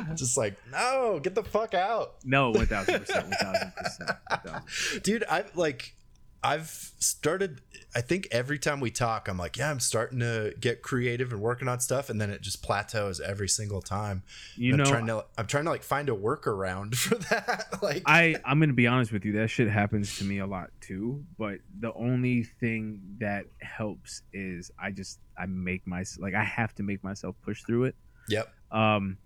Like, 0.08 0.16
just 0.16 0.38
like 0.38 0.56
no 0.72 1.20
get 1.22 1.36
the 1.36 1.44
fuck 1.44 1.74
out. 1.74 2.16
No 2.24 2.54
1000% 2.54 3.06
1000% 3.06 4.20
1000%. 4.32 5.04
dude 5.04 5.24
i've 5.26 5.54
like 5.56 5.96
i've 6.44 6.92
started 7.00 7.62
i 7.96 8.02
think 8.02 8.28
every 8.32 8.60
time 8.60 8.80
we 8.80 8.92
talk 8.92 9.28
i'm 9.28 9.38
like 9.38 9.58
yeah 9.58 9.70
i'm 9.70 9.80
starting 9.80 10.20
to 10.20 10.54
get 10.60 10.82
creative 10.82 11.32
and 11.32 11.42
working 11.42 11.68
on 11.68 11.80
stuff 11.80 12.10
and 12.10 12.20
then 12.20 12.30
it 12.30 12.42
just 12.42 12.62
plateaus 12.62 13.20
every 13.20 13.48
single 13.48 13.82
time 13.82 14.24
you 14.56 14.74
I'm 14.74 14.78
know 14.80 14.86
trying 14.86 15.08
to 15.08 15.26
i'm 15.38 15.48
trying 15.48 15.66
to 15.66 15.70
like 15.70 15.84
find 15.84 16.10
a 16.10 16.14
workaround 16.14 16.96
for 16.96 17.16
that 17.16 17.66
like 17.82 18.04
I 18.06 18.36
I'm 18.46 18.60
gonna 18.60 18.74
be 18.74 18.88
honest 18.88 19.12
with 19.12 19.26
you. 19.26 19.34
That 19.34 19.50
shit 19.50 19.70
happens 19.70 20.18
to 20.18 20.24
me 20.24 20.40
a 20.40 20.46
lot 20.46 20.70
too. 20.82 21.24
But 21.38 21.60
the 21.80 21.94
only 21.94 22.44
thing 22.44 23.02
that 23.20 23.46
helps 23.62 24.24
is 24.34 24.72
I 24.80 24.92
just 24.92 25.20
I 25.38 25.46
make 25.46 25.86
my 25.88 26.04
like 26.20 26.34
I 26.34 26.44
have 26.44 26.74
to 26.76 26.84
make 26.84 27.04
myself 27.04 27.36
push 27.42 27.64
through 27.64 27.86
it. 27.86 27.96
yep 28.28 28.54
Um, 28.72 29.18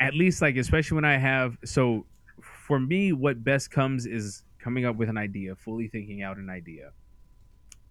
at 0.00 0.14
least 0.14 0.42
like 0.42 0.56
especially 0.56 0.96
when 0.96 1.04
I 1.04 1.16
have 1.16 1.56
so 1.64 2.06
for 2.42 2.78
me, 2.78 3.12
what 3.12 3.42
best 3.42 3.70
comes 3.70 4.06
is 4.06 4.42
coming 4.68 4.84
up 4.84 4.96
with 4.96 5.08
an 5.08 5.16
idea, 5.16 5.56
fully 5.56 5.88
thinking 5.88 6.22
out 6.22 6.36
an 6.36 6.50
idea, 6.50 6.90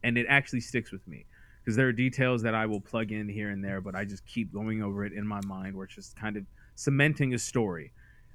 and 0.03 0.15
it 0.15 0.27
actually 0.29 0.59
sticks 0.61 0.91
with 0.91 1.05
me 1.07 1.25
because 1.63 1.75
there 1.75 1.87
are 1.87 1.91
details 1.91 2.43
that 2.43 2.53
I 2.53 2.67
will 2.67 2.79
plug 2.79 3.11
in 3.11 3.27
here 3.27 3.49
and 3.49 3.63
there, 3.63 3.81
but 3.81 3.95
I 3.95 4.05
just 4.05 4.23
keep 4.27 4.53
going 4.53 4.83
over 4.83 5.03
it 5.03 5.11
in 5.11 5.25
my 5.25 5.39
mind 5.47 5.75
where 5.75 5.85
it's 5.85 5.95
just 5.95 6.15
kind 6.15 6.37
of 6.37 6.43
cementing 6.75 7.33
a 7.33 7.39
story 7.39 7.91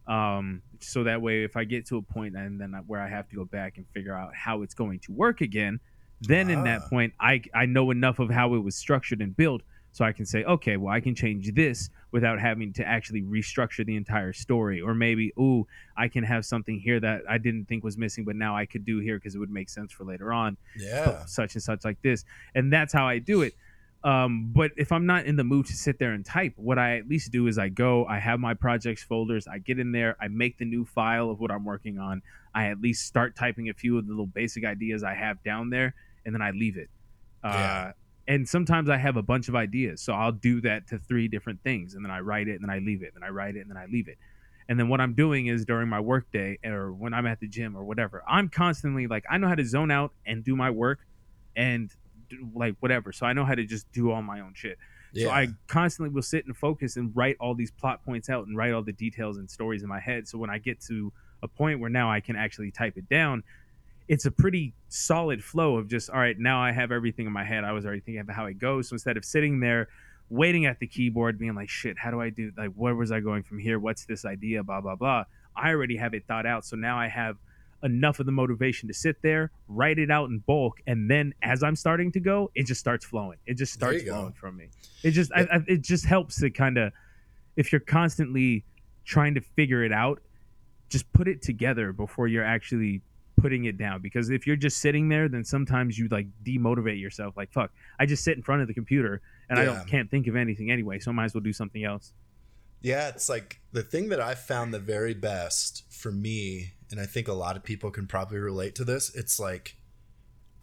um, 0.08 0.60
so 0.80 1.04
that 1.04 1.22
way 1.22 1.44
if 1.44 1.56
i 1.56 1.62
get 1.62 1.86
to 1.86 1.96
a 1.98 2.02
point 2.02 2.34
and 2.34 2.60
then 2.60 2.74
I- 2.74 2.80
where 2.80 3.00
i 3.00 3.08
have 3.08 3.28
to 3.28 3.36
go 3.36 3.44
back 3.44 3.76
and 3.76 3.86
figure 3.94 4.16
out 4.16 4.34
how 4.34 4.62
it's 4.62 4.74
going 4.74 4.98
to 5.06 5.12
work 5.12 5.40
again 5.42 5.78
then 6.22 6.50
in 6.50 6.64
that 6.64 6.80
Ah. 6.84 6.88
point 6.88 7.12
i 7.20 7.40
i 7.54 7.66
know 7.66 7.92
enough 7.92 8.18
of 8.18 8.28
how 8.28 8.54
it 8.56 8.58
was 8.58 8.74
structured 8.74 9.20
and 9.22 9.36
built 9.36 9.62
so 9.92 10.04
i 10.04 10.12
can 10.12 10.24
say 10.26 10.42
okay 10.44 10.76
well 10.76 10.92
i 10.92 11.00
can 11.00 11.14
change 11.14 11.52
this 11.54 11.90
without 12.10 12.38
having 12.40 12.72
to 12.72 12.86
actually 12.86 13.22
restructure 13.22 13.86
the 13.86 13.96
entire 13.96 14.32
story. 14.32 14.80
Or 14.80 14.94
maybe 14.94 15.32
ooh 15.38 15.66
i 15.96 16.08
can 16.08 16.24
have 16.24 16.44
something 16.44 16.78
here 16.80 16.98
that 17.00 17.22
i 17.28 17.38
didn't 17.38 17.66
think 17.66 17.84
was 17.84 17.96
missing 17.96 18.24
but 18.24 18.36
now 18.36 18.56
i 18.56 18.66
could 18.66 18.84
do 18.84 18.98
here 18.98 19.16
because 19.18 19.34
it 19.34 19.38
would 19.38 19.50
make 19.50 19.68
sense 19.68 19.92
for 19.92 20.04
later 20.04 20.32
on. 20.32 20.56
Yeah. 20.76 21.24
such 21.26 21.54
and 21.54 21.62
such 21.62 21.84
like 21.84 22.00
this. 22.02 22.24
And 22.54 22.72
that's 22.72 22.92
how 22.92 23.06
i 23.06 23.18
do 23.18 23.42
it. 23.42 23.54
Um, 24.04 24.50
but 24.52 24.72
if 24.76 24.90
i'm 24.90 25.06
not 25.06 25.26
in 25.26 25.36
the 25.36 25.44
mood 25.44 25.66
to 25.66 25.74
sit 25.74 25.98
there 26.00 26.12
and 26.12 26.24
type 26.26 26.54
what 26.56 26.76
i 26.76 26.98
at 26.98 27.08
least 27.08 27.30
do 27.30 27.46
is 27.46 27.56
i 27.56 27.68
go 27.68 28.04
i 28.06 28.18
have 28.18 28.40
my 28.40 28.52
projects 28.52 29.04
folders 29.04 29.46
i 29.46 29.58
get 29.58 29.78
in 29.78 29.92
there 29.92 30.16
i 30.20 30.26
make 30.26 30.58
the 30.58 30.64
new 30.64 30.84
file 30.84 31.30
of 31.30 31.38
what 31.38 31.52
i'm 31.52 31.64
working 31.64 31.98
on. 31.98 32.20
I 32.54 32.66
at 32.66 32.80
least 32.80 33.06
start 33.06 33.36
typing 33.36 33.68
a 33.68 33.74
few 33.74 33.96
of 33.98 34.06
the 34.06 34.10
little 34.10 34.26
basic 34.26 34.64
ideas 34.64 35.04
i 35.04 35.14
have 35.14 35.42
down 35.44 35.70
there 35.70 35.94
and 36.26 36.34
then 36.34 36.42
i 36.42 36.50
leave 36.50 36.76
it. 36.78 36.90
Uh, 37.44 37.48
Yeah. 37.54 37.92
And 38.28 38.48
sometimes 38.48 38.88
i 38.88 38.96
have 38.96 39.16
a 39.16 39.22
bunch 39.22 39.48
of 39.48 39.54
ideas 39.54 40.00
so 40.00 40.12
i'll 40.12 40.32
do 40.32 40.60
that 40.60 40.86
to 40.86 40.98
three 40.98 41.28
different 41.28 41.60
things 41.62 41.94
and 41.94 42.04
then 42.04 42.10
i 42.10 42.20
write 42.20 42.48
it 42.48 42.54
and 42.54 42.62
then 42.62 42.70
i 42.70 42.78
leave 42.78 43.02
it 43.02 43.12
and 43.14 43.22
then 43.22 43.28
i 43.28 43.30
write 43.30 43.56
it 43.56 43.60
and 43.60 43.70
then 43.70 43.76
i 43.76 43.86
leave 43.86 44.08
it. 44.08 44.18
And 44.68 44.78
then 44.78 44.88
what 44.88 45.00
i'm 45.00 45.14
doing 45.14 45.48
is 45.48 45.64
during 45.64 45.88
my 45.88 46.00
work 46.00 46.30
day 46.32 46.58
or 46.64 46.92
when 46.92 47.12
i'm 47.12 47.26
at 47.26 47.40
the 47.40 47.48
gym 47.48 47.76
or 47.76 47.84
whatever 47.84 48.22
i'm 48.28 48.48
constantly 48.48 49.06
like 49.06 49.24
i 49.28 49.36
know 49.36 49.48
how 49.48 49.54
to 49.54 49.64
zone 49.64 49.90
out 49.90 50.12
and 50.24 50.44
do 50.44 50.56
my 50.56 50.70
work 50.70 51.00
and 51.56 51.90
do, 52.30 52.48
like 52.54 52.76
whatever 52.80 53.12
so 53.12 53.26
i 53.26 53.32
know 53.32 53.44
how 53.44 53.54
to 53.54 53.64
just 53.64 53.90
do 53.92 54.10
all 54.10 54.22
my 54.22 54.40
own 54.40 54.52
shit. 54.54 54.78
Yeah 55.12 55.26
so 55.26 55.30
i 55.30 55.48
constantly 55.66 56.14
will 56.14 56.22
sit 56.22 56.46
and 56.46 56.56
focus 56.56 56.96
and 56.96 57.14
write 57.14 57.36
all 57.38 57.54
these 57.54 57.70
plot 57.72 58.04
points 58.04 58.30
out 58.30 58.46
and 58.46 58.56
write 58.56 58.72
all 58.72 58.82
the 58.82 58.92
details 58.92 59.36
and 59.36 59.50
stories 59.50 59.82
in 59.82 59.88
my 59.88 60.00
head 60.00 60.26
so 60.26 60.38
when 60.38 60.48
i 60.48 60.58
get 60.58 60.80
to 60.82 61.12
a 61.42 61.48
point 61.48 61.80
where 61.80 61.90
now 61.90 62.10
i 62.10 62.20
can 62.20 62.36
actually 62.36 62.70
type 62.70 62.96
it 62.96 63.08
down 63.10 63.42
it's 64.08 64.24
a 64.26 64.30
pretty 64.30 64.74
solid 64.88 65.42
flow 65.42 65.76
of 65.76 65.88
just 65.88 66.10
all 66.10 66.18
right 66.18 66.38
now 66.38 66.62
i 66.62 66.72
have 66.72 66.92
everything 66.92 67.26
in 67.26 67.32
my 67.32 67.44
head. 67.44 67.64
I 67.64 67.72
was 67.72 67.84
already 67.84 68.00
thinking 68.00 68.20
about 68.20 68.36
how 68.36 68.46
it 68.46 68.58
goes. 68.58 68.88
So 68.88 68.94
instead 68.94 69.16
of 69.16 69.24
sitting 69.24 69.60
there 69.60 69.88
waiting 70.30 70.66
at 70.66 70.78
the 70.78 70.86
keyboard 70.86 71.38
being 71.38 71.54
like 71.54 71.68
shit 71.68 71.98
how 71.98 72.10
do 72.10 72.20
i 72.20 72.30
do 72.30 72.52
like 72.56 72.70
where 72.74 72.94
was 72.94 73.12
i 73.12 73.20
going 73.20 73.42
from 73.42 73.58
here? 73.58 73.78
What's 73.78 74.04
this 74.04 74.24
idea? 74.24 74.62
Blah 74.62 74.80
blah 74.80 74.96
blah. 74.96 75.24
I 75.56 75.70
already 75.70 75.96
have 75.96 76.14
it 76.14 76.24
thought 76.26 76.46
out. 76.46 76.64
So 76.64 76.76
now 76.76 76.98
i 76.98 77.08
have 77.08 77.36
enough 77.82 78.20
of 78.20 78.26
the 78.26 78.32
motivation 78.32 78.86
to 78.86 78.94
sit 78.94 79.16
there 79.22 79.50
write 79.66 79.98
it 79.98 80.08
out 80.08 80.30
in 80.30 80.38
bulk 80.38 80.80
and 80.86 81.10
then 81.10 81.34
as 81.42 81.64
i'm 81.64 81.74
starting 81.74 82.12
to 82.12 82.20
go 82.20 82.48
it 82.54 82.66
just 82.66 82.80
starts 82.80 83.04
flowing. 83.04 83.38
It 83.46 83.54
just 83.54 83.72
starts 83.72 84.00
you 84.00 84.06
go. 84.06 84.14
flowing 84.14 84.32
from 84.34 84.56
me. 84.56 84.68
It 85.02 85.12
just 85.12 85.32
I, 85.34 85.42
I, 85.52 85.58
it 85.66 85.82
just 85.82 86.04
helps 86.04 86.38
to 86.40 86.50
kind 86.50 86.78
of 86.78 86.92
if 87.56 87.72
you're 87.72 87.80
constantly 87.80 88.64
trying 89.04 89.34
to 89.34 89.40
figure 89.40 89.84
it 89.84 89.92
out 89.92 90.20
just 90.88 91.10
put 91.14 91.26
it 91.26 91.40
together 91.40 91.90
before 91.92 92.28
you're 92.28 92.44
actually 92.44 93.00
putting 93.42 93.64
it 93.66 93.76
down 93.76 94.00
because 94.00 94.30
if 94.30 94.46
you're 94.46 94.56
just 94.56 94.78
sitting 94.78 95.08
there 95.08 95.28
then 95.28 95.44
sometimes 95.44 95.98
you 95.98 96.08
like 96.08 96.26
demotivate 96.44 97.00
yourself 97.00 97.36
like 97.36 97.52
fuck 97.52 97.70
i 98.00 98.06
just 98.06 98.22
sit 98.24 98.36
in 98.36 98.42
front 98.42 98.62
of 98.62 98.68
the 98.68 98.74
computer 98.74 99.20
and 99.50 99.58
i 99.58 99.64
don't 99.64 99.86
can't 99.86 100.10
think 100.10 100.26
of 100.26 100.36
anything 100.36 100.70
anyway 100.70 100.98
so 100.98 101.10
i 101.10 101.14
might 101.14 101.24
as 101.26 101.34
well 101.34 101.42
do 101.42 101.52
something 101.52 101.84
else 101.84 102.12
Yeah, 102.82 103.08
it's 103.08 103.28
like 103.28 103.60
the 103.70 103.82
thing 103.84 104.08
that 104.08 104.20
I 104.20 104.34
found 104.34 104.74
the 104.74 104.80
very 104.80 105.14
best 105.14 105.84
for 105.88 106.10
me, 106.10 106.72
and 106.90 106.98
I 106.98 107.06
think 107.06 107.28
a 107.28 107.32
lot 107.32 107.54
of 107.56 107.62
people 107.62 107.92
can 107.92 108.06
probably 108.08 108.38
relate 108.38 108.74
to 108.74 108.84
this. 108.84 109.14
It's 109.14 109.38
like 109.38 109.76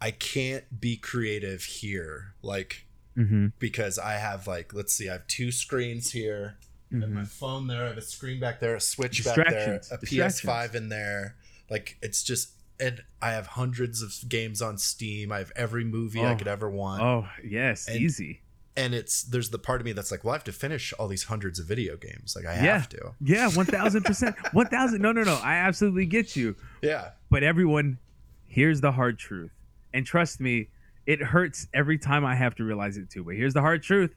I 0.02 0.10
can't 0.10 0.64
be 0.80 0.96
creative 0.96 1.62
here, 1.64 2.34
like 2.42 2.86
Mm-hmm. 3.16 3.48
because 3.58 3.98
I 3.98 4.14
have 4.14 4.46
like 4.46 4.72
let's 4.74 4.92
see, 4.94 5.08
I 5.08 5.14
have 5.14 5.26
two 5.26 5.50
screens 5.50 6.12
here, 6.12 6.58
have 6.92 7.08
my 7.10 7.24
phone 7.24 7.66
there, 7.68 7.84
I 7.84 7.88
have 7.88 7.96
a 7.98 8.02
screen 8.02 8.38
back 8.38 8.60
there, 8.60 8.76
a 8.76 8.80
Switch 8.80 9.24
back 9.24 9.36
there, 9.36 9.80
a 9.90 9.98
PS5 9.98 10.74
in 10.74 10.88
there. 10.90 11.36
Like 11.70 11.96
it's 12.02 12.22
just, 12.22 12.52
and 12.80 13.02
I 13.22 13.32
have 13.32 13.46
hundreds 13.48 14.02
of 14.02 14.14
games 14.28 14.60
on 14.62 14.78
Steam. 14.78 15.30
I 15.32 15.38
have 15.38 15.52
every 15.54 15.84
movie 15.84 16.20
I 16.20 16.32
Oh. 16.32 16.36
could 16.36 16.48
ever 16.48 16.68
want. 16.70 17.02
Oh 17.02 17.28
yes, 17.44 17.86
And- 17.88 17.98
easy. 18.00 18.42
and 18.76 18.94
it's 18.94 19.22
there's 19.22 19.50
the 19.50 19.58
part 19.58 19.80
of 19.80 19.84
me 19.84 19.92
that's 19.92 20.10
like, 20.10 20.24
well, 20.24 20.32
I 20.32 20.36
have 20.36 20.44
to 20.44 20.52
finish 20.52 20.92
all 20.94 21.06
these 21.08 21.24
hundreds 21.24 21.58
of 21.58 21.66
video 21.66 21.96
games. 21.96 22.34
Like 22.36 22.46
I 22.46 22.54
Yeah. 22.54 22.78
have 22.78 22.88
to. 22.90 23.14
Yeah, 23.20 23.48
one 23.50 23.66
thousand 23.66 24.04
percent. 24.04 24.34
One 24.54 24.66
thousand. 24.68 25.02
No, 25.02 25.12
no, 25.12 25.22
no. 25.22 25.34
I 25.42 25.54
absolutely 25.56 26.06
get 26.06 26.34
you. 26.36 26.56
Yeah. 26.82 27.10
But 27.30 27.42
everyone, 27.42 27.98
here's 28.46 28.80
the 28.80 28.92
hard 28.92 29.18
truth, 29.18 29.52
and 29.92 30.06
trust 30.06 30.40
me, 30.40 30.68
it 31.06 31.20
hurts 31.22 31.66
every 31.74 31.98
time 31.98 32.24
I 32.24 32.34
have 32.34 32.54
to 32.56 32.64
realize 32.64 32.96
it 32.96 33.10
too. 33.10 33.24
But 33.24 33.34
here's 33.36 33.54
the 33.54 33.60
hard 33.60 33.82
truth: 33.82 34.14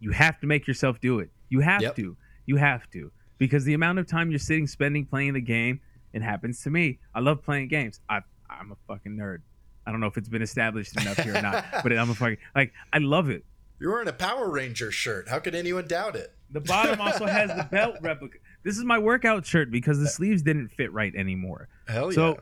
you 0.00 0.12
have 0.12 0.38
to 0.40 0.46
make 0.46 0.66
yourself 0.66 1.00
do 1.00 1.18
it. 1.18 1.30
You 1.48 1.60
have 1.60 1.82
Yep. 1.82 1.96
to. 1.96 2.16
You 2.46 2.56
have 2.56 2.88
to 2.90 3.10
because 3.38 3.64
the 3.64 3.74
amount 3.74 3.98
of 3.98 4.06
time 4.06 4.30
you're 4.30 4.38
sitting 4.38 4.66
spending 4.66 5.04
playing 5.06 5.34
the 5.34 5.40
game, 5.40 5.80
it 6.12 6.22
happens 6.22 6.62
to 6.62 6.70
me. 6.70 6.98
I 7.14 7.20
love 7.20 7.42
playing 7.42 7.68
games. 7.68 8.00
I 8.08 8.20
I'm 8.50 8.72
a 8.72 8.76
fucking 8.86 9.16
nerd. 9.16 9.38
I 9.86 9.90
don't 9.90 10.00
know 10.00 10.06
if 10.06 10.16
it's 10.16 10.28
been 10.28 10.42
established 10.42 11.00
enough 11.00 11.18
here 11.18 11.36
or 11.36 11.42
not, 11.42 11.64
but 11.82 11.92
I'm 11.92 12.10
a 12.10 12.14
fucking 12.14 12.38
like 12.54 12.72
I 12.92 12.98
love 12.98 13.30
it. 13.30 13.44
You're 13.80 13.92
wearing 13.92 14.08
a 14.08 14.12
Power 14.12 14.50
Ranger 14.50 14.90
shirt. 14.90 15.28
How 15.28 15.38
could 15.38 15.54
anyone 15.54 15.86
doubt 15.86 16.16
it? 16.16 16.34
The 16.50 16.60
bottom 16.60 17.00
also 17.00 17.26
has 17.26 17.50
the 17.50 17.68
belt 17.70 17.96
replica. 18.02 18.38
This 18.64 18.76
is 18.76 18.84
my 18.84 18.98
workout 18.98 19.46
shirt 19.46 19.70
because 19.70 20.00
the 20.00 20.08
sleeves 20.08 20.42
didn't 20.42 20.68
fit 20.68 20.92
right 20.92 21.14
anymore. 21.14 21.68
Hell 21.86 22.10
So 22.10 22.28
yeah. 22.30 22.34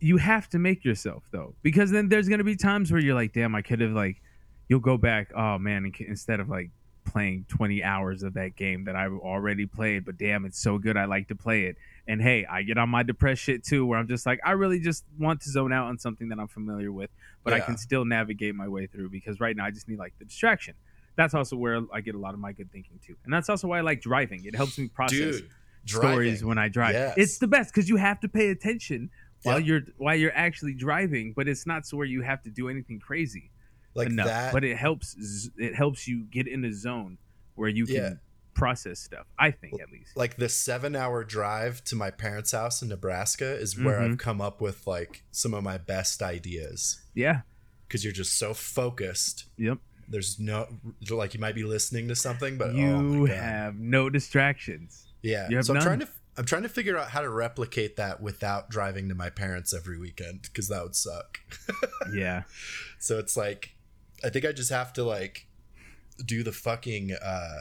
you 0.00 0.16
have 0.18 0.48
to 0.50 0.58
make 0.58 0.84
yourself 0.84 1.24
though, 1.32 1.54
because 1.62 1.90
then 1.90 2.08
there's 2.08 2.28
gonna 2.28 2.44
be 2.44 2.56
times 2.56 2.92
where 2.92 3.00
you're 3.00 3.14
like, 3.14 3.32
damn, 3.32 3.54
I 3.54 3.62
could 3.62 3.80
have 3.80 3.92
like, 3.92 4.20
you'll 4.68 4.80
go 4.80 4.96
back. 4.96 5.32
Oh 5.34 5.58
man, 5.58 5.90
instead 6.00 6.38
of 6.40 6.48
like 6.48 6.70
playing 7.04 7.46
20 7.48 7.82
hours 7.82 8.22
of 8.22 8.34
that 8.34 8.56
game 8.56 8.84
that 8.84 8.96
I've 8.96 9.12
already 9.12 9.66
played, 9.66 10.04
but 10.04 10.18
damn, 10.18 10.44
it's 10.44 10.60
so 10.60 10.78
good, 10.78 10.96
I 10.96 11.06
like 11.06 11.28
to 11.28 11.36
play 11.36 11.64
it. 11.64 11.76
And 12.08 12.22
hey, 12.22 12.46
I 12.48 12.62
get 12.62 12.78
on 12.78 12.88
my 12.88 13.02
depressed 13.02 13.42
shit 13.42 13.64
too, 13.64 13.84
where 13.84 13.98
I'm 13.98 14.06
just 14.06 14.26
like, 14.26 14.38
I 14.44 14.52
really 14.52 14.78
just 14.78 15.04
want 15.18 15.40
to 15.42 15.50
zone 15.50 15.72
out 15.72 15.86
on 15.88 15.98
something 15.98 16.28
that 16.28 16.38
I'm 16.38 16.46
familiar 16.48 16.92
with, 16.92 17.10
but 17.42 17.52
I 17.52 17.58
can 17.60 17.76
still 17.76 18.04
navigate 18.04 18.54
my 18.54 18.68
way 18.68 18.86
through 18.86 19.10
because 19.10 19.40
right 19.40 19.56
now 19.56 19.64
I 19.64 19.70
just 19.72 19.88
need 19.88 19.98
like 19.98 20.14
the 20.18 20.24
distraction. 20.24 20.74
That's 21.16 21.34
also 21.34 21.56
where 21.56 21.80
I 21.92 22.00
get 22.02 22.14
a 22.14 22.18
lot 22.18 22.34
of 22.34 22.40
my 22.40 22.52
good 22.52 22.70
thinking 22.70 23.00
too, 23.04 23.16
and 23.24 23.32
that's 23.32 23.48
also 23.48 23.66
why 23.68 23.78
I 23.78 23.80
like 23.80 24.00
driving. 24.02 24.44
It 24.44 24.54
helps 24.54 24.78
me 24.78 24.86
process 24.88 25.18
Dude, 25.40 25.48
stories 25.86 26.32
driving. 26.40 26.48
when 26.48 26.58
I 26.58 26.68
drive. 26.68 26.92
Yes. 26.94 27.14
It's 27.16 27.38
the 27.38 27.48
best 27.48 27.74
because 27.74 27.88
you 27.88 27.96
have 27.96 28.20
to 28.20 28.28
pay 28.28 28.50
attention 28.50 29.10
while 29.42 29.58
Yeah. 29.58 29.66
you're 29.66 29.80
while 29.96 30.14
you're 30.14 30.36
actually 30.36 30.74
driving, 30.74 31.32
but 31.34 31.48
it's 31.48 31.66
not 31.66 31.86
so 31.86 31.96
where 31.96 32.06
you 32.06 32.22
have 32.22 32.42
to 32.44 32.50
do 32.50 32.68
anything 32.68 33.00
crazy 33.00 33.50
like 33.94 34.08
enough. 34.08 34.26
that. 34.26 34.52
But 34.52 34.62
it 34.62 34.76
helps 34.76 35.48
it 35.58 35.74
helps 35.74 36.06
you 36.06 36.24
get 36.30 36.46
in 36.46 36.64
a 36.64 36.72
zone 36.72 37.18
where 37.54 37.68
you 37.70 37.86
can 37.86 37.94
Yeah. 37.94 38.10
Process 38.56 38.98
stuff. 39.00 39.26
I 39.38 39.50
think 39.52 39.80
at 39.80 39.90
least. 39.92 40.16
like 40.16 40.36
the 40.36 40.48
seven 40.48 40.96
hour 40.96 41.22
drive 41.22 41.84
to 41.84 41.94
my 41.96 42.10
parents' 42.10 42.52
house 42.52 42.82
in 42.82 42.88
Nebraska 42.88 43.54
is 43.56 43.78
where 43.78 44.00
Mhm. 44.00 44.12
I've 44.12 44.18
come 44.18 44.40
up 44.40 44.60
with 44.60 44.86
like 44.86 45.22
some 45.30 45.54
of 45.54 45.62
my 45.62 45.78
best 45.78 46.22
ideas 46.22 47.02
Yeah. 47.14 47.42
because 47.86 48.02
you're 48.02 48.12
just 48.12 48.38
so 48.38 48.54
focused. 48.54 49.44
Yep. 49.58 49.78
There's 50.08 50.38
no 50.40 50.68
like 51.10 51.34
you 51.34 51.40
might 51.40 51.54
be 51.54 51.64
listening 51.64 52.08
to 52.08 52.16
something, 52.16 52.58
but 52.58 52.74
you 52.74 52.86
oh 52.88 53.26
have 53.26 53.76
no 53.78 54.08
distractions. 54.10 55.06
yeah. 55.22 55.48
you 55.48 55.56
have 55.56 55.66
so 55.66 55.74
I'm 55.74 55.82
trying 55.82 56.00
to 56.00 56.08
I'm 56.38 56.44
trying 56.44 56.62
to 56.64 56.68
figure 56.68 56.98
out 56.98 57.10
how 57.10 57.22
to 57.22 57.30
replicate 57.30 57.96
that 57.96 58.20
without 58.20 58.68
driving 58.70 59.08
to 59.08 59.14
my 59.14 59.30
parents 59.30 59.72
every 59.72 59.98
weekend 59.98 60.42
because 60.42 60.68
that 60.68 60.82
would 60.82 60.94
suck. 60.94 61.40
yeah. 62.14 62.42
So 62.98 63.18
it's 63.18 63.36
like 63.36 63.74
I 64.24 64.28
think 64.30 64.44
I 64.44 64.52
just 64.52 64.70
have 64.70 64.92
to 64.94 65.02
like 65.04 65.46
do 66.24 66.42
the 66.42 66.52
fucking 66.52 67.12
uh 67.12 67.60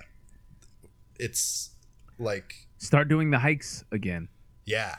it's 1.20 1.72
like 2.20 2.54
Start 2.78 3.08
doing 3.08 3.32
the 3.32 3.40
hikes 3.40 3.84
again. 3.92 4.28
yeah. 4.66 4.98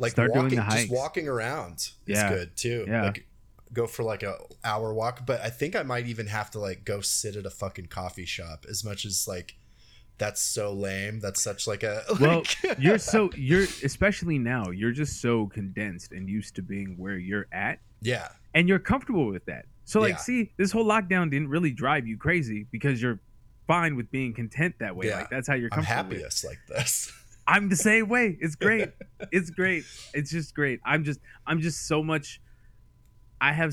Like 0.00 0.12
Start 0.12 0.32
doing 0.32 0.44
walking 0.44 0.58
the 0.58 0.64
just 0.76 0.90
walking 0.90 1.26
around 1.28 1.74
is 1.74 1.92
Yeah. 2.06 2.28
good 2.28 2.56
too. 2.56 2.84
Yeah. 2.86 3.02
Like 3.04 3.26
go 3.72 3.86
for 3.86 4.02
like 4.04 4.22
a 4.22 4.38
hour 4.64 4.94
walk, 4.94 5.26
but 5.26 5.40
I 5.40 5.50
think 5.50 5.74
I 5.76 5.82
might 5.82 6.06
even 6.06 6.28
have 6.28 6.50
to 6.52 6.60
like 6.60 6.84
go 6.84 7.00
sit 7.00 7.34
at 7.36 7.44
a 7.46 7.50
fucking 7.50 7.86
coffee 7.86 8.24
shop 8.24 8.64
as 8.70 8.84
much 8.84 9.04
as 9.04 9.26
like 9.26 9.56
that's 10.16 10.40
so 10.40 10.72
lame. 10.72 11.18
That's 11.20 11.42
such 11.42 11.66
like 11.66 11.82
a 11.82 12.02
Well, 12.20 12.42
you're 12.78 12.98
so 12.98 13.30
you're 13.36 13.64
especially 13.84 14.38
now, 14.38 14.70
you're 14.70 14.92
just 14.92 15.20
so 15.20 15.46
condensed 15.48 16.12
and 16.12 16.28
used 16.28 16.54
to 16.56 16.62
being 16.62 16.94
where 16.96 17.16
you're 17.18 17.46
at 17.52 17.80
yeah. 18.00 18.28
and 18.54 18.68
you're 18.68 18.78
comfortable 18.78 19.26
with 19.26 19.44
that. 19.46 19.66
So 19.84 20.00
like, 20.00 20.10
Yeah. 20.14 20.16
see, 20.18 20.52
this 20.56 20.70
whole 20.70 20.84
lockdown 20.84 21.30
didn't 21.30 21.48
really 21.48 21.72
drive 21.72 22.06
you 22.06 22.16
crazy 22.16 22.66
because 22.70 23.02
you're 23.02 23.18
fine 23.68 23.94
with 23.94 24.10
being 24.10 24.34
content 24.34 24.74
that 24.80 24.96
way. 24.96 25.06
Yeah. 25.06 25.18
Like 25.18 25.30
that's 25.30 25.46
how 25.46 25.54
you're 25.54 25.68
I'm 25.70 25.84
comfortable. 25.84 26.08
with 26.08 26.18
happiest 26.18 26.44
like 26.44 26.58
this. 26.68 27.12
I'm 27.46 27.68
the 27.68 27.76
same 27.76 28.08
way. 28.08 28.36
It's 28.40 28.56
great. 28.56 28.90
it's 29.32 29.50
great. 29.50 29.84
It's 30.12 30.30
just 30.32 30.54
great. 30.54 30.80
I'm 30.84 31.04
just 31.04 31.20
I'm 31.46 31.60
just 31.60 31.86
so 31.86 32.02
much. 32.02 32.40
I 33.40 33.52
have 33.52 33.72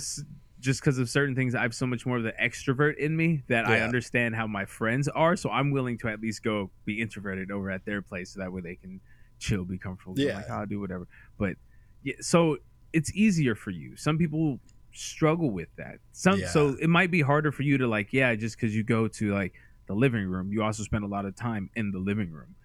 just 0.59 0.79
because 0.81 0.99
of 0.99 1.09
certain 1.09 1.35
things. 1.35 1.55
I 1.55 1.61
have 1.63 1.73
so 1.73 1.87
much 1.87 2.05
more 2.05 2.17
of 2.17 2.23
the 2.23 2.33
extrovert 2.41 2.97
in 2.97 3.15
me 3.17 3.43
that 3.49 3.65
I 3.67 3.79
understand 3.81 4.35
how 4.35 4.45
my 4.47 4.65
friends 4.65 5.07
are. 5.07 5.35
So 5.35 5.49
I'm 5.49 5.71
willing 5.71 5.97
to 5.99 6.07
at 6.09 6.21
least 6.21 6.43
go 6.43 6.69
be 6.85 7.01
introverted 7.01 7.51
over 7.51 7.71
at 7.71 7.83
their 7.85 8.01
place, 8.01 8.33
so 8.33 8.39
that 8.41 8.51
way 8.53 8.61
they 8.61 8.75
can 8.75 9.01
chill, 9.39 9.65
be 9.65 9.77
comfortable. 9.77 10.15
So 10.15 10.21
I'm 10.21 10.27
Yeah. 10.29 10.35
like, 10.37 10.49
I'll 10.49 10.65
do 10.65 10.79
whatever. 10.79 11.07
But 11.37 11.55
yeah, 12.03 12.15
so 12.21 12.57
it's 12.93 13.13
easier 13.13 13.55
for 13.55 13.71
you. 13.71 13.95
Some 13.97 14.17
people 14.17 14.59
struggle 14.93 15.49
with 15.51 15.67
that. 15.75 15.99
Some 16.13 16.39
Yeah. 16.39 16.47
so 16.47 16.77
it 16.79 16.89
might 16.89 17.11
be 17.11 17.21
harder 17.21 17.51
for 17.51 17.63
you 17.63 17.77
to 17.79 17.87
like, 17.87 18.13
yeah, 18.13 18.33
just 18.35 18.55
because 18.55 18.73
you 18.75 18.83
go 18.83 19.07
to 19.09 19.33
like 19.33 19.53
the 19.87 19.93
living 19.93 20.25
room, 20.27 20.51
you 20.51 20.63
also 20.63 20.83
spend 20.83 21.03
a 21.03 21.07
lot 21.07 21.25
of 21.25 21.35
time 21.35 21.69
in 21.75 21.91
the 21.91 21.99
living 21.99 22.31
room, 22.31 22.55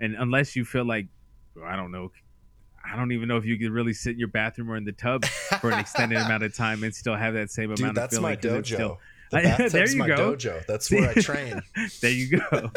and 0.00 0.14
unless 0.16 0.56
you 0.56 0.64
feel 0.64 0.84
like, 0.84 1.06
I 1.64 1.76
don't 1.76 1.90
know, 1.92 2.10
I 2.84 2.96
don't 2.96 3.12
even 3.12 3.28
know 3.28 3.36
if 3.36 3.44
you 3.44 3.58
could 3.58 3.70
really 3.70 3.92
sit 3.92 4.12
in 4.14 4.18
your 4.18 4.28
bathroom 4.28 4.70
or 4.70 4.76
in 4.76 4.84
the 4.84 4.92
tub 4.92 5.24
for 5.60 5.70
an 5.70 5.78
extended 5.78 6.18
amount 6.24 6.42
of 6.42 6.54
time 6.56 6.82
and 6.82 6.94
still 6.94 7.14
have 7.14 7.34
that 7.34 7.50
same 7.50 7.68
Dude, 7.74 7.80
amount 7.80 7.98
of 7.98 8.10
feeling. 8.10 8.22
my 8.22 8.36
'cause 8.36 8.44
it's 8.46 8.70
dojo. 8.70 8.74
still- 8.74 8.98
the 9.32 9.68
there 9.72 9.88
you 9.88 9.96
my 9.96 10.08
go. 10.08 10.34
dojo. 10.34 10.66
That's 10.66 10.90
where 10.90 11.10
I 11.10 11.14
train. 11.20 11.62
there 12.00 12.10
you 12.10 12.38
go. 12.38 12.70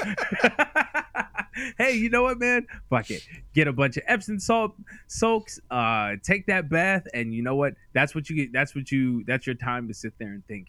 hey, 1.78 1.94
you 1.96 2.10
know 2.10 2.24
what, 2.24 2.40
man? 2.40 2.68
Fuck 2.90 3.12
it. 3.12 3.24
Get 3.54 3.68
a 3.68 3.74
bunch 3.74 3.98
of 3.98 4.04
Epsom 4.08 4.40
salt 4.40 4.76
soaks. 5.08 5.60
Uh, 5.72 6.12
take 6.24 6.46
that 6.48 6.70
bath, 6.70 7.06
and 7.14 7.34
you 7.34 7.42
know 7.42 7.56
what? 7.56 7.74
That's 7.94 8.14
what 8.14 8.30
you 8.30 8.36
get. 8.36 8.54
That's 8.54 8.76
what 8.76 8.92
you. 8.92 9.24
That's 9.26 9.46
your 9.48 9.56
time 9.56 9.88
to 9.88 9.94
sit 9.94 10.14
there 10.20 10.30
and 10.30 10.46
think, 10.48 10.68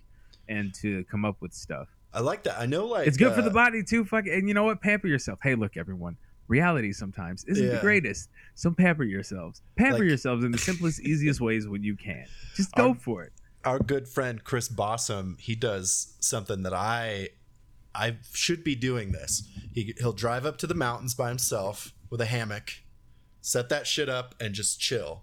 and 0.49 0.73
to 0.77 1.05
come 1.05 1.25
up 1.25 1.37
with 1.41 1.53
stuff. 1.53 1.89
I 2.15 2.21
like 2.21 2.45
that. 2.45 2.59
I 2.61 2.67
know 2.67 2.87
like 2.87 3.07
It's 3.09 3.17
good 3.17 3.35
for 3.35 3.41
uh, 3.41 3.45
the 3.45 3.51
body 3.51 3.83
too. 3.83 4.05
Fuck. 4.05 4.27
And 4.27 4.47
you 4.49 4.55
know 4.55 4.65
what? 4.65 4.81
Pamper 4.81 5.09
yourself. 5.09 5.41
Hey, 5.43 5.55
look, 5.57 5.77
everyone. 5.77 6.17
Reality 6.47 6.93
sometimes 6.93 7.45
isn't 7.45 7.69
the 7.71 7.81
greatest. 7.81 8.29
So 8.55 8.71
pamper 8.71 9.03
yourselves. 9.05 9.63
Pamper 9.77 9.99
Like- 10.01 10.09
yourselves 10.09 10.45
in 10.45 10.53
the 10.53 10.59
simplest, 10.71 11.01
easiest 11.01 11.41
ways 11.41 11.67
when 11.67 11.83
you 11.83 11.97
can. 11.97 12.27
Just 12.55 12.73
go 12.75 12.91
Our- 12.91 12.95
for 12.95 13.23
it. 13.25 13.33
our 13.65 13.79
good 13.79 14.07
friend 14.07 14.45
Chris 14.45 14.69
Bossum, 14.69 15.41
he 15.41 15.55
does 15.55 16.15
something 16.21 16.63
that 16.63 16.75
I 16.75 17.31
I 17.95 18.17
should 18.33 18.63
be 18.65 18.75
doing 18.75 19.13
this. 19.13 19.49
He 19.73 19.95
he'll 19.99 20.13
drive 20.13 20.45
up 20.45 20.59
to 20.59 20.67
the 20.67 20.75
mountains 20.75 21.15
by 21.15 21.29
himself 21.31 21.95
with 22.11 22.21
a 22.21 22.27
hammock, 22.27 22.73
set 23.41 23.69
that 23.71 23.87
shit 23.87 24.09
up 24.09 24.35
and 24.41 24.53
just 24.55 24.79
chill. 24.81 25.23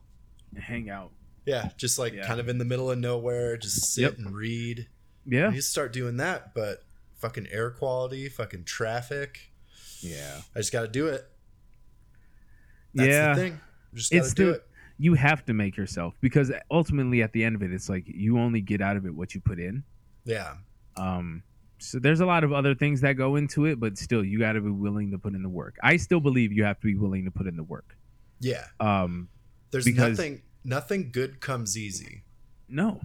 Hang 0.59 0.89
out. 0.89 1.11
Yeah, 1.45 1.69
just 1.77 1.99
like 1.99 2.13
Yeah. 2.13 2.25
kind 2.25 2.39
of 2.39 2.49
in 2.49 2.57
the 2.57 2.65
middle 2.65 2.89
of 2.89 2.97
nowhere, 2.97 3.57
just 3.57 3.93
sit 3.93 4.01
Yep. 4.01 4.17
and 4.17 4.35
read. 4.35 4.87
Yeah. 5.25 5.51
You 5.51 5.61
start 5.61 5.93
doing 5.93 6.17
that, 6.17 6.53
but 6.53 6.83
fucking 7.15 7.47
air 7.51 7.69
quality, 7.71 8.27
fucking 8.29 8.63
traffic. 8.65 9.51
Yeah. 10.01 10.41
I 10.55 10.59
just 10.59 10.71
got 10.71 10.81
to 10.81 10.87
do 10.87 11.07
it. 11.07 11.23
That's 12.93 13.09
yeah. 13.09 13.33
the 13.33 13.41
thing. 13.41 13.59
Just 13.93 14.11
got 14.11 14.17
It's 14.17 14.29
to 14.29 14.35
do 14.35 14.45
the- 14.47 14.51
it. 14.55 14.67
you 14.97 15.13
have 15.15 15.45
to 15.45 15.53
make 15.53 15.77
yourself 15.77 16.15
because 16.21 16.51
ultimately 16.69 17.21
at 17.21 17.31
the 17.33 17.43
end 17.43 17.55
of 17.55 17.63
it 17.63 17.71
it's 17.71 17.89
like 17.89 18.03
you 18.07 18.37
only 18.39 18.61
get 18.61 18.81
out 18.81 18.95
of 18.97 19.05
it 19.05 19.13
what 19.15 19.33
you 19.35 19.41
put 19.41 19.59
in 19.59 19.83
Yeah. 20.25 20.55
um 20.97 21.43
so 21.79 21.97
there's 21.97 22.19
a 22.19 22.25
lot 22.25 22.43
of 22.43 22.53
other 22.53 22.75
things 22.75 23.01
that 23.01 23.13
go 23.13 23.35
into 23.35 23.65
it 23.65 23.79
but 23.79 23.97
still 23.97 24.23
you 24.23 24.37
got 24.39 24.53
to 24.53 24.61
be 24.61 24.69
willing 24.69 25.09
to 25.11 25.17
put 25.17 25.33
in 25.33 25.41
the 25.41 25.49
work 25.49 25.75
i 25.81 25.97
still 25.97 26.19
believe 26.19 26.51
you 26.51 26.63
have 26.63 26.79
to 26.79 26.85
be 26.85 26.95
willing 26.95 27.25
to 27.25 27.31
put 27.31 27.47
in 27.47 27.55
the 27.57 27.63
work 27.63 27.97
Yeah. 28.39 28.65
um 28.79 29.27
There's 29.71 29.85
Because- 29.85 30.17
nothing 30.17 30.41
nothing 30.63 31.09
good 31.11 31.39
comes 31.41 31.75
easy. 31.77 32.23
no 32.69 33.01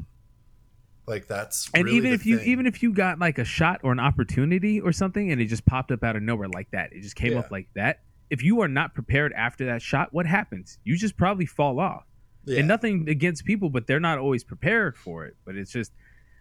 Like 1.06 1.28
that's 1.28 1.70
and 1.72 1.84
really 1.84 1.96
even 1.98 2.12
if 2.12 2.26
you 2.26 2.38
thing. 2.38 2.48
even 2.48 2.66
if 2.66 2.82
you 2.82 2.92
got 2.92 3.18
like 3.18 3.38
a 3.38 3.44
shot 3.44 3.80
or 3.84 3.92
an 3.92 4.00
opportunity 4.00 4.80
or 4.80 4.90
something 4.92 5.30
and 5.30 5.40
it 5.40 5.46
just 5.46 5.64
popped 5.64 5.92
up 5.92 6.02
out 6.02 6.16
of 6.16 6.22
nowhere 6.22 6.48
like 6.48 6.68
that 6.72 6.92
it 6.92 7.02
just 7.02 7.14
came 7.14 7.32
Yeah. 7.32 7.38
up 7.40 7.50
like 7.52 7.68
that 7.74 8.00
if 8.28 8.42
you 8.42 8.60
are 8.60 8.66
not 8.66 8.92
prepared 8.92 9.32
after 9.34 9.66
that 9.66 9.82
shot 9.82 10.12
what 10.12 10.26
happens 10.26 10.80
you 10.82 10.96
just 10.96 11.16
probably 11.16 11.46
fall 11.46 11.78
off 11.78 12.04
yeah. 12.44 12.58
and 12.58 12.66
nothing 12.66 13.08
against 13.08 13.44
people 13.44 13.70
but 13.70 13.86
they're 13.86 14.00
not 14.00 14.18
always 14.18 14.42
prepared 14.42 14.96
for 14.96 15.24
it 15.26 15.36
but 15.44 15.54
it's 15.54 15.70
just 15.70 15.92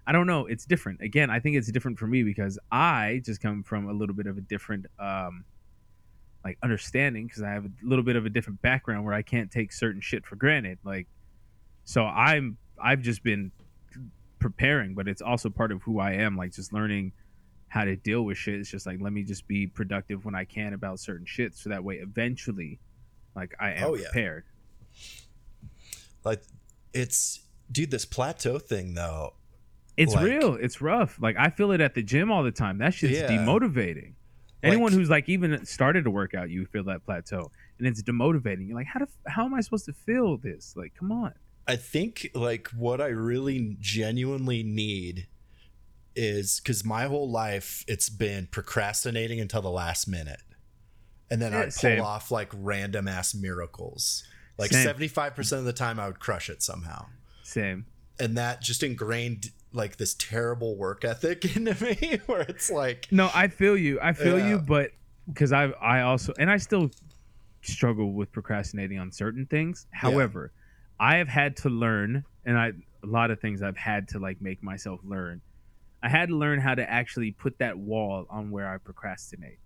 I 0.08 0.12
don't 0.12 0.28
know. 0.28 0.46
It's 0.46 0.66
different. 0.66 1.02
Again, 1.02 1.32
I 1.32 1.40
think 1.40 1.56
it's 1.56 1.72
different 1.72 1.98
for 1.98 2.06
me 2.06 2.22
because 2.22 2.60
I 2.72 3.22
just 3.26 3.42
come 3.42 3.64
from 3.64 3.90
a 3.90 3.92
little 3.92 4.14
bit 4.16 4.28
of 4.28 4.38
a 4.38 4.42
different 4.42 4.86
um 5.00 5.46
like 6.44 6.60
understanding 6.62 7.26
because 7.26 7.42
I 7.42 7.50
have 7.50 7.66
a 7.66 7.72
little 7.82 8.04
bit 8.04 8.16
of 8.16 8.26
a 8.26 8.30
different 8.30 8.62
background 8.62 9.04
where 9.04 9.16
I 9.16 9.24
can't 9.24 9.50
take 9.50 9.72
certain 9.74 10.02
shit 10.02 10.26
for 10.26 10.36
granted. 10.36 10.78
Like 10.84 11.08
so 11.86 12.04
I'm 12.06 12.58
I've 12.80 13.02
just 13.02 13.24
been 13.24 13.52
preparing, 14.50 14.94
but 14.94 15.08
it's 15.08 15.24
also 15.24 15.50
part 15.50 15.72
of 15.72 15.82
who 15.82 16.00
I 16.00 16.12
am, 16.14 16.38
like 16.38 16.52
just 16.54 16.72
learning 16.72 17.14
how 17.68 17.84
to 17.84 17.96
deal 17.96 18.22
with 18.24 18.38
shit. 18.38 18.60
It's 18.60 18.70
just 18.70 18.86
like 18.86 19.00
let 19.02 19.12
me 19.12 19.24
just 19.24 19.48
be 19.48 19.66
productive 19.66 20.24
when 20.24 20.36
I 20.36 20.46
can 20.46 20.74
about 20.74 21.00
certain 21.00 21.26
shit 21.26 21.56
so 21.56 21.70
that 21.72 21.84
way 21.84 21.96
eventually 21.96 22.80
like 23.36 23.56
I 23.60 23.72
am 23.72 23.84
Oh, 23.88 23.96
yeah. 23.96 24.04
prepared. 24.12 24.44
Like 26.24 26.44
it's 26.94 27.42
dude, 27.72 27.90
this 27.90 28.06
plateau 28.06 28.60
thing 28.60 28.94
though. 28.94 29.34
It's 29.98 30.14
Like- 30.14 30.26
real. 30.26 30.54
It's 30.56 30.80
rough. 30.80 31.20
Like 31.20 31.38
I 31.40 31.50
feel 31.50 31.72
it 31.72 31.82
at 31.82 31.96
the 31.96 32.04
gym 32.04 32.32
all 32.32 32.44
the 32.44 32.52
time. 32.52 32.78
That 32.78 32.94
shit's 32.94 33.18
Yeah. 33.20 33.28
demotivating. 33.30 34.14
Anyone 34.62 34.92
Like- 34.92 35.00
who's 35.00 35.10
like 35.10 35.28
even 35.28 35.66
started 35.66 36.04
to 36.04 36.12
work 36.12 36.36
out, 36.36 36.52
you 36.52 36.66
feel 36.68 36.84
that 36.86 37.04
plateau, 37.04 37.52
and 37.80 37.88
it's 37.88 38.02
demotivating. 38.04 38.68
You're 38.68 38.76
like, 38.78 38.88
how 38.88 39.00
do, 39.00 39.08
how 39.28 39.46
am 39.46 39.54
I 39.56 39.62
supposed 39.62 39.86
to 39.86 39.94
feel 39.94 40.38
this? 40.38 40.76
Like, 40.76 40.94
come 40.96 41.12
on. 41.12 41.34
I 41.68 41.76
think 41.76 42.30
like 42.36 42.68
what 42.70 43.02
I 43.02 43.08
really 43.08 43.78
genuinely 43.80 44.62
need 44.64 45.28
is 46.16 46.60
because 46.60 46.86
my 46.86 47.06
whole 47.06 47.30
life 47.30 47.84
it's 47.88 48.10
been 48.10 48.48
procrastinating 48.52 49.40
until 49.40 49.62
the 49.62 49.70
last 49.72 50.08
minute, 50.08 50.42
and 51.30 51.42
then 51.42 51.52
Yeah, 51.52 51.60
I'd 51.60 51.64
pull 51.66 51.72
same. 51.72 52.02
off 52.02 52.32
like 52.32 52.52
random 52.54 53.08
ass 53.08 53.34
miracles. 53.36 54.24
Like 54.58 54.72
seventy 54.72 55.08
five 55.10 55.36
percent 55.36 55.60
of 55.60 55.66
the 55.66 55.74
time, 55.74 56.00
I 56.00 56.08
would 56.08 56.20
crush 56.20 56.50
it 56.50 56.62
somehow, 56.64 57.08
Same. 57.44 57.86
and 58.20 58.38
that 58.38 58.62
just 58.62 58.84
ingrained 58.84 59.52
like 59.74 59.98
this 59.98 60.14
terrible 60.14 60.78
work 60.78 61.04
ethic 61.04 61.44
into 61.58 61.84
me, 61.84 62.22
where 62.28 62.42
it's 62.42 62.70
like, 62.72 63.08
No, 63.12 63.30
I 63.34 63.50
feel 63.50 63.76
you. 63.76 64.00
I 64.02 64.14
feel 64.14 64.40
Yeah. 64.40 64.50
you, 64.52 64.60
but 64.60 64.92
because 65.28 65.52
I 65.52 65.66
I 65.82 66.02
also 66.02 66.32
and 66.40 66.50
I 66.50 66.56
still 66.58 66.90
struggle 67.64 68.14
with 68.14 68.32
procrastinating 68.32 69.00
on 69.00 69.12
certain 69.12 69.46
things. 69.48 69.88
However, 69.92 70.54
I 71.00 71.18
have 71.18 71.28
had 71.28 71.58
to 71.58 71.70
learn, 71.70 72.24
and 72.46 72.58
I 72.58 72.72
a 73.04 73.08
lot 73.08 73.30
of 73.32 73.40
things 73.40 73.62
I've 73.62 73.78
had 73.78 74.08
to 74.10 74.20
like 74.20 74.42
make 74.42 74.64
myself 74.64 75.00
learn. 75.04 75.42
I 76.02 76.10
had 76.10 76.30
to 76.30 76.36
learn 76.36 76.60
how 76.60 76.76
to 76.76 76.90
actually 76.90 77.32
put 77.32 77.60
that 77.60 77.78
wall 77.78 78.26
on 78.30 78.52
where 78.52 78.68
I 78.72 78.78
procrastinate. 78.78 79.60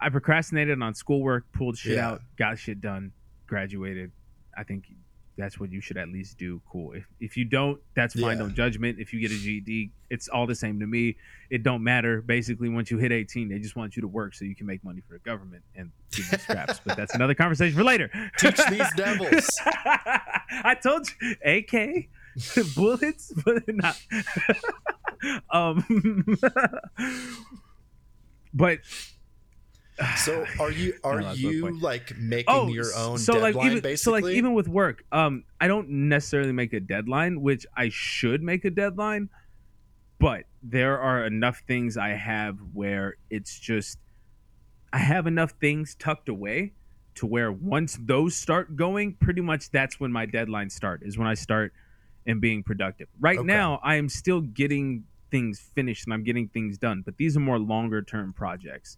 I 0.00 0.08
procrastinated 0.08 0.80
on 0.82 0.94
schoolwork, 0.94 1.44
pulled 1.52 1.78
shit 1.78 1.96
Yeah. 1.96 2.08
out, 2.10 2.22
got 2.36 2.58
shit 2.58 2.80
done, 2.80 3.12
graduated. 3.46 4.12
I 4.56 4.64
think 4.64 4.86
that's 5.42 5.58
what 5.58 5.72
you 5.72 5.80
should 5.80 5.96
at 5.96 6.08
least 6.08 6.38
do. 6.38 6.60
Cool. 6.70 6.92
If 6.92 7.04
if 7.20 7.36
you 7.36 7.44
don't, 7.44 7.80
that's 7.94 8.14
fine. 8.14 8.38
Yeah. 8.38 8.44
No 8.44 8.48
judgment. 8.48 8.98
If 9.00 9.12
you 9.12 9.20
get 9.20 9.32
a 9.32 9.38
GED, 9.38 9.90
it's 10.08 10.28
all 10.28 10.46
the 10.46 10.54
same 10.54 10.78
to 10.80 10.86
me. 10.86 11.16
It 11.50 11.62
don't 11.64 11.82
matter. 11.82 12.22
Basically, 12.22 12.68
once 12.68 12.90
you 12.90 12.98
hit 12.98 13.10
18, 13.12 13.48
they 13.48 13.58
just 13.58 13.74
want 13.74 13.96
you 13.96 14.02
to 14.02 14.08
work 14.08 14.34
so 14.34 14.44
you 14.44 14.54
can 14.54 14.66
make 14.66 14.84
money 14.84 15.00
for 15.06 15.14
the 15.14 15.18
government 15.18 15.62
and 15.74 15.90
give 16.12 16.26
scraps. 16.40 16.80
but 16.84 16.96
that's 16.96 17.14
another 17.14 17.34
conversation 17.34 17.76
for 17.76 17.82
later. 17.84 18.08
teach 18.38 18.56
these 18.70 18.86
devils. 18.96 19.48
I 19.66 20.76
told 20.80 21.08
you, 21.20 21.34
AK 21.44 22.08
bullets, 22.76 23.32
but 23.44 23.62
not. 23.68 24.00
um, 25.50 26.38
but 28.54 28.78
So 30.16 30.46
are 30.58 30.70
you 30.70 30.94
are 31.04 31.20
No, 31.20 31.32
you 31.32 31.78
like 31.80 32.16
making 32.16 32.54
oh, 32.54 32.68
your 32.68 32.94
own 32.96 33.18
so 33.18 33.34
deadline 33.34 33.54
like 33.54 33.66
even 33.66 33.80
basically? 33.80 34.20
so 34.20 34.26
like 34.26 34.36
even 34.36 34.54
with 34.54 34.68
work, 34.68 35.04
um, 35.12 35.44
I 35.60 35.68
don't 35.68 35.88
necessarily 35.88 36.52
make 36.52 36.72
a 36.72 36.80
deadline, 36.80 37.40
which 37.40 37.66
I 37.76 37.88
should 37.90 38.42
make 38.42 38.64
a 38.64 38.70
deadline, 38.70 39.28
but 40.18 40.44
there 40.62 40.98
are 41.00 41.24
enough 41.24 41.62
things 41.66 41.96
I 41.96 42.10
have 42.10 42.58
where 42.72 43.16
it's 43.30 43.58
just 43.58 43.98
I 44.92 44.98
have 44.98 45.26
enough 45.26 45.52
things 45.60 45.94
tucked 45.94 46.28
away 46.28 46.72
to 47.14 47.26
where 47.26 47.52
once 47.52 47.98
those 48.00 48.34
start 48.34 48.76
going, 48.76 49.14
pretty 49.14 49.40
much 49.40 49.70
that's 49.70 50.00
when 50.00 50.12
my 50.12 50.26
deadlines 50.26 50.72
start. 50.72 51.02
Is 51.02 51.18
when 51.18 51.26
I 51.26 51.34
start 51.34 51.72
and 52.26 52.40
being 52.40 52.62
productive. 52.62 53.08
Right 53.20 53.38
Okay. 53.38 53.46
now, 53.46 53.80
I 53.82 53.96
am 53.96 54.08
still 54.08 54.40
getting 54.40 55.04
things 55.30 55.60
finished 55.74 56.06
and 56.06 56.14
I'm 56.14 56.22
getting 56.24 56.48
things 56.48 56.78
done, 56.78 57.02
but 57.04 57.16
these 57.16 57.36
are 57.36 57.40
more 57.40 57.58
longer 57.58 58.02
term 58.02 58.32
projects. 58.32 58.96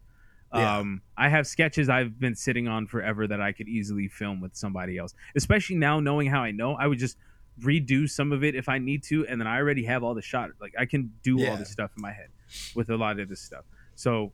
Yeah. 0.55 0.79
Um, 0.79 1.03
I 1.17 1.29
have 1.29 1.47
sketches 1.47 1.89
I've 1.89 2.19
been 2.21 2.35
sitting 2.37 2.69
on 2.69 2.87
forever 2.87 3.27
that 3.27 3.41
I 3.41 3.53
could 3.53 3.69
easily 3.69 4.09
film 4.09 4.41
with 4.41 4.55
somebody 4.57 4.99
else. 4.99 5.13
Especially 5.37 5.77
now, 5.77 6.01
knowing 6.01 6.29
how 6.31 6.43
I 6.43 6.51
know, 6.53 6.75
I 6.75 6.87
would 6.87 6.99
just 6.99 7.17
redo 7.61 8.09
some 8.09 8.33
of 8.33 8.43
it 8.45 8.55
if 8.55 8.69
I 8.69 8.79
need 8.79 9.03
to, 9.05 9.27
and 9.27 9.41
then 9.41 9.47
I 9.47 9.59
already 9.59 9.85
have 9.85 10.03
all 10.03 10.15
the 10.15 10.23
shot. 10.23 10.51
Like 10.61 10.75
I 10.79 10.87
can 10.87 11.13
do 11.23 11.37
Yeah. 11.39 11.51
all 11.51 11.57
this 11.57 11.71
stuff 11.71 11.91
in 11.97 12.03
my 12.03 12.13
head 12.13 12.29
with 12.75 12.91
a 12.91 12.97
lot 12.97 13.19
of 13.21 13.29
this 13.29 13.41
stuff. 13.41 13.65
So 13.95 14.33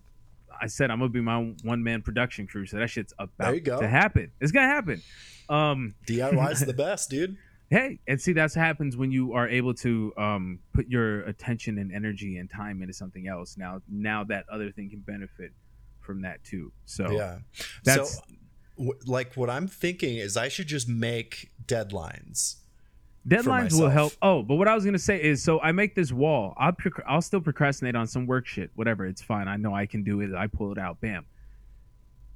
I 0.61 0.67
said 0.67 0.91
I'm 0.91 0.99
gonna 0.99 1.11
be 1.11 1.21
my 1.21 1.55
one 1.63 1.83
man 1.83 2.03
production 2.03 2.47
crew. 2.47 2.67
So 2.67 2.79
that 2.79 2.89
shit's 2.91 3.13
about 3.19 3.53
to 3.65 3.89
happen. 3.89 4.31
It's 4.41 4.53
gonna 4.53 4.67
happen. 4.69 5.03
Um, 5.49 5.95
DIY's 6.07 6.61
the 6.61 6.73
best, 6.87 7.09
dude. 7.11 7.37
hey, 7.71 7.99
and 8.09 8.21
see 8.21 8.33
that's 8.33 8.57
what 8.57 8.65
happens 8.65 8.97
when 8.97 9.11
you 9.11 9.33
are 9.33 9.49
able 9.49 9.75
to 9.75 10.13
um, 10.17 10.59
put 10.73 10.89
your 10.89 11.21
attention 11.23 11.79
and 11.79 11.93
energy 11.93 12.37
and 12.39 12.51
time 12.51 12.83
into 12.83 12.93
something 12.95 13.27
else. 13.29 13.57
Now, 13.57 13.81
now 13.89 14.25
that 14.25 14.45
other 14.51 14.71
thing 14.73 14.91
can 14.91 15.01
benefit 15.01 15.53
from 16.11 16.23
that 16.23 16.43
too. 16.43 16.73
So 16.87 17.09
Yeah. 17.13 17.39
that's 17.85 18.17
so 18.17 18.23
w- 18.77 18.99
like 19.07 19.35
what 19.37 19.49
I'm 19.49 19.69
thinking 19.69 20.17
is 20.19 20.37
I 20.37 20.49
should 20.49 20.67
just 20.67 20.89
make 20.89 21.51
deadlines. 21.67 22.57
deadlines 23.29 23.79
will 23.79 23.91
help. 23.91 24.13
Oh, 24.23 24.43
but 24.43 24.57
what 24.57 24.67
I 24.67 24.75
was 24.75 24.85
gonna 24.85 24.99
say 24.99 25.23
is, 25.23 25.43
so 25.43 25.61
I 25.61 25.71
make 25.73 25.95
this 25.95 26.11
wall. 26.11 26.55
I'll 26.57 26.73
proc- 26.73 27.05
I'll 27.07 27.23
still 27.23 27.41
procrastinate 27.41 27.95
on 27.95 28.07
some 28.09 28.27
work 28.27 28.47
shit. 28.47 28.71
Whatever, 28.75 29.07
it's 29.07 29.23
fine. 29.23 29.47
I 29.47 29.57
know 29.57 29.73
I 29.75 29.87
can 29.87 30.03
do 30.03 30.21
it. 30.21 30.35
I 30.35 30.47
pull 30.49 30.73
it 30.73 30.79
out. 30.79 31.01
Bam. 31.01 31.27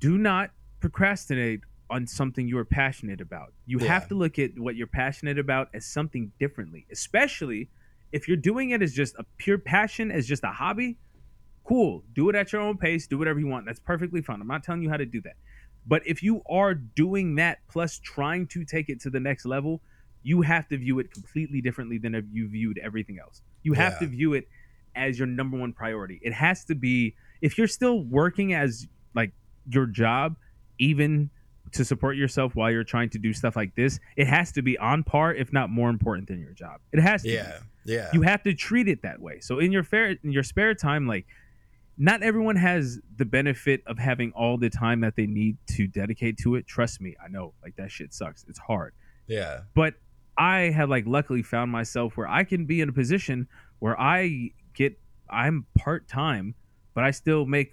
Do 0.01 0.19
not 0.19 0.51
procrastinate 0.81 1.61
on 1.91 2.07
something 2.07 2.47
you 2.47 2.59
are 2.59 2.65
passionate 2.65 3.21
about. 3.21 3.53
You 3.67 3.81
Yeah. 3.81 3.87
have 3.89 4.09
to 4.09 4.15
look 4.15 4.39
at 4.39 4.59
what 4.59 4.77
you're 4.77 4.87
passionate 4.87 5.39
about 5.39 5.69
as 5.75 5.85
something 5.87 6.31
differently, 6.39 6.87
especially 6.93 7.71
if 8.13 8.29
you're 8.29 8.37
doing 8.37 8.71
it 8.71 8.81
as 8.83 8.93
just 8.93 9.15
a 9.19 9.25
pure 9.39 9.59
passion, 9.59 10.11
as 10.13 10.27
just 10.29 10.45
a 10.45 10.49
hobby. 10.53 10.99
Cool. 11.65 12.05
Do 12.15 12.29
it 12.29 12.37
at 12.37 12.53
your 12.53 12.61
own 12.63 12.77
pace. 12.77 13.07
Do 13.07 13.19
whatever 13.19 13.41
you 13.41 13.47
want. 13.47 13.67
That's 13.67 13.81
perfectly 13.81 14.21
fine. 14.23 14.41
I'm 14.41 14.47
not 14.47 14.63
telling 14.63 14.83
you 14.83 14.91
how 14.91 14.97
to 14.99 15.07
do 15.07 15.21
that. 15.23 15.35
But 15.87 16.03
if 16.07 16.23
you 16.23 16.43
are 16.49 16.75
doing 16.75 17.35
that 17.37 17.59
plus 17.69 17.99
trying 17.99 18.47
to 18.49 18.65
take 18.65 18.89
it 18.89 19.01
to 19.01 19.11
the 19.11 19.21
next 19.21 19.45
level, 19.45 19.81
you 20.23 20.43
have 20.43 20.69
to 20.69 20.79
view 20.79 20.99
it 20.99 21.11
completely 21.13 21.61
differently 21.61 21.99
than 21.99 22.15
if 22.15 22.25
you 22.33 22.49
viewed 22.49 22.79
everything 22.79 23.19
else. 23.19 23.43
You 23.63 23.75
have 23.75 23.95
Yeah. 23.95 23.99
to 24.01 24.07
view 24.07 24.33
it 24.35 24.49
as 24.95 25.19
your 25.19 25.27
number 25.27 25.59
one 25.59 25.73
priority. 25.73 26.21
It 26.23 26.33
has 26.33 26.65
to 26.67 26.75
be 26.75 27.15
if 27.43 27.59
you're 27.59 27.67
still 27.67 28.03
working 28.05 28.55
as 28.55 28.87
like 29.15 29.33
your 29.71 29.87
job, 29.87 30.37
even 30.79 31.31
to 31.73 31.85
support 31.85 32.17
yourself 32.17 32.55
while 32.55 32.71
you're 32.71 32.85
trying 32.85 33.11
to 33.11 33.19
do 33.19 33.33
stuff 33.33 33.57
like 33.57 33.75
this, 33.75 33.99
it 34.17 34.27
has 34.27 34.53
to 34.53 34.63
be 34.63 34.79
on 34.79 35.03
par, 35.03 35.35
if 35.35 35.53
not 35.53 35.69
more 35.71 35.91
important 35.91 36.29
than 36.29 36.41
your 36.41 36.53
job. 36.53 36.81
It 36.93 37.01
has 37.01 37.23
to. 37.23 37.29
be 37.29 37.35
Yeah. 37.35 37.59
Yeah. 37.87 38.09
you 38.15 38.23
have 38.23 38.43
to 38.45 38.55
treat 38.55 38.89
it 38.89 39.03
that 39.03 39.21
way. 39.21 39.41
So 39.41 39.59
in 39.59 39.73
your 39.73 39.83
fair 39.83 40.17
in 40.23 40.33
your 40.33 40.43
spare 40.43 40.75
time, 40.75 41.07
like 41.07 41.27
not 41.97 42.23
everyone 42.23 42.57
has 42.57 43.01
the 43.17 43.25
benefit 43.25 43.83
of 43.87 43.99
having 43.99 44.33
all 44.33 44.57
the 44.59 44.71
time 44.71 45.01
that 45.03 45.15
they 45.17 45.27
need 45.27 45.57
to 45.77 45.87
dedicate 45.87 46.37
to 46.39 46.57
it. 46.57 46.67
Trust 46.67 47.01
me, 47.01 47.15
I 47.25 47.29
know 47.29 47.55
like 47.63 47.77
that 47.77 47.91
shit 47.91 48.13
sucks. 48.13 48.45
It's 48.49 48.59
hard. 48.59 48.95
yeah. 49.27 49.61
But 49.75 49.95
I 50.37 50.71
have 50.71 50.91
like 50.91 51.05
luckily 51.07 51.43
found 51.43 51.71
myself 51.71 52.17
where 52.17 52.27
I 52.27 52.43
can 52.45 52.65
be 52.67 52.81
in 52.81 52.89
a 52.89 52.93
position 52.93 53.47
where 53.79 53.99
I 54.01 54.51
get 54.75 54.99
I'm 55.31 55.67
part 55.79 56.09
time, 56.09 56.55
but 56.95 57.05
I 57.05 57.13
still 57.13 57.47
make 57.47 57.73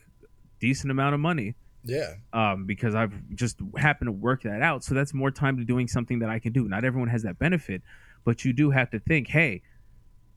decent 0.60 0.92
amount 0.92 1.16
of 1.16 1.20
money 1.20 1.56
Yeah. 1.84 2.14
um, 2.34 2.66
because 2.68 2.94
I've 2.94 3.14
just 3.34 3.58
happened 3.78 4.10
to 4.10 4.12
work 4.12 4.44
that 4.44 4.62
out. 4.62 4.84
So 4.84 4.94
that's 4.94 5.14
more 5.14 5.32
time 5.32 5.58
to 5.58 5.64
doing 5.64 5.88
something 5.88 6.20
that 6.20 6.30
I 6.30 6.38
can 6.38 6.54
do. 6.54 6.68
Not 6.68 6.86
everyone 6.86 7.10
has 7.10 7.24
that 7.24 7.40
benefit, 7.40 7.82
but 8.24 8.46
you 8.46 8.54
do 8.54 8.70
have 8.70 8.92
to 8.92 9.00
think, 9.00 9.28
hey, 9.30 9.64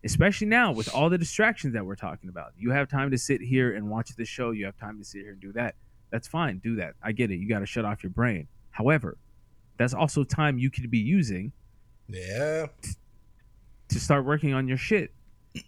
especially 0.05 0.47
now 0.47 0.73
with 0.73 0.93
all 0.95 1.09
the 1.09 1.19
distractions 1.19 1.73
that 1.75 1.85
we're 1.85 1.95
talking 1.97 2.29
about, 2.29 2.53
you 2.59 2.71
have 2.71 2.89
time 2.89 3.11
to 3.11 3.19
sit 3.19 3.41
here 3.41 3.75
and 3.75 3.89
watch 3.89 4.11
the 4.17 4.25
show. 4.25 4.51
You 4.51 4.67
have 4.67 4.77
time 4.77 4.99
to 4.99 5.05
sit 5.05 5.23
here 5.23 5.33
and 5.33 5.41
do 5.41 5.53
that. 5.53 5.75
That's 6.11 6.29
fine. 6.29 6.59
Do 6.59 6.77
that. 6.77 6.95
I 7.03 7.13
get 7.13 7.31
it. 7.31 7.37
You 7.37 7.49
got 7.49 7.61
to 7.61 7.67
shut 7.67 7.85
off 7.85 8.03
your 8.03 8.11
brain. 8.11 8.47
However, 8.71 9.17
that's 9.79 9.95
also 9.95 10.23
time 10.25 10.59
you 10.59 10.71
could 10.71 10.91
be 10.91 10.99
using 10.99 11.53
Yeah. 12.09 12.67
to 13.89 14.01
start 14.01 14.25
working 14.25 14.53
on 14.55 14.69
your 14.69 14.77
shit. 14.77 15.13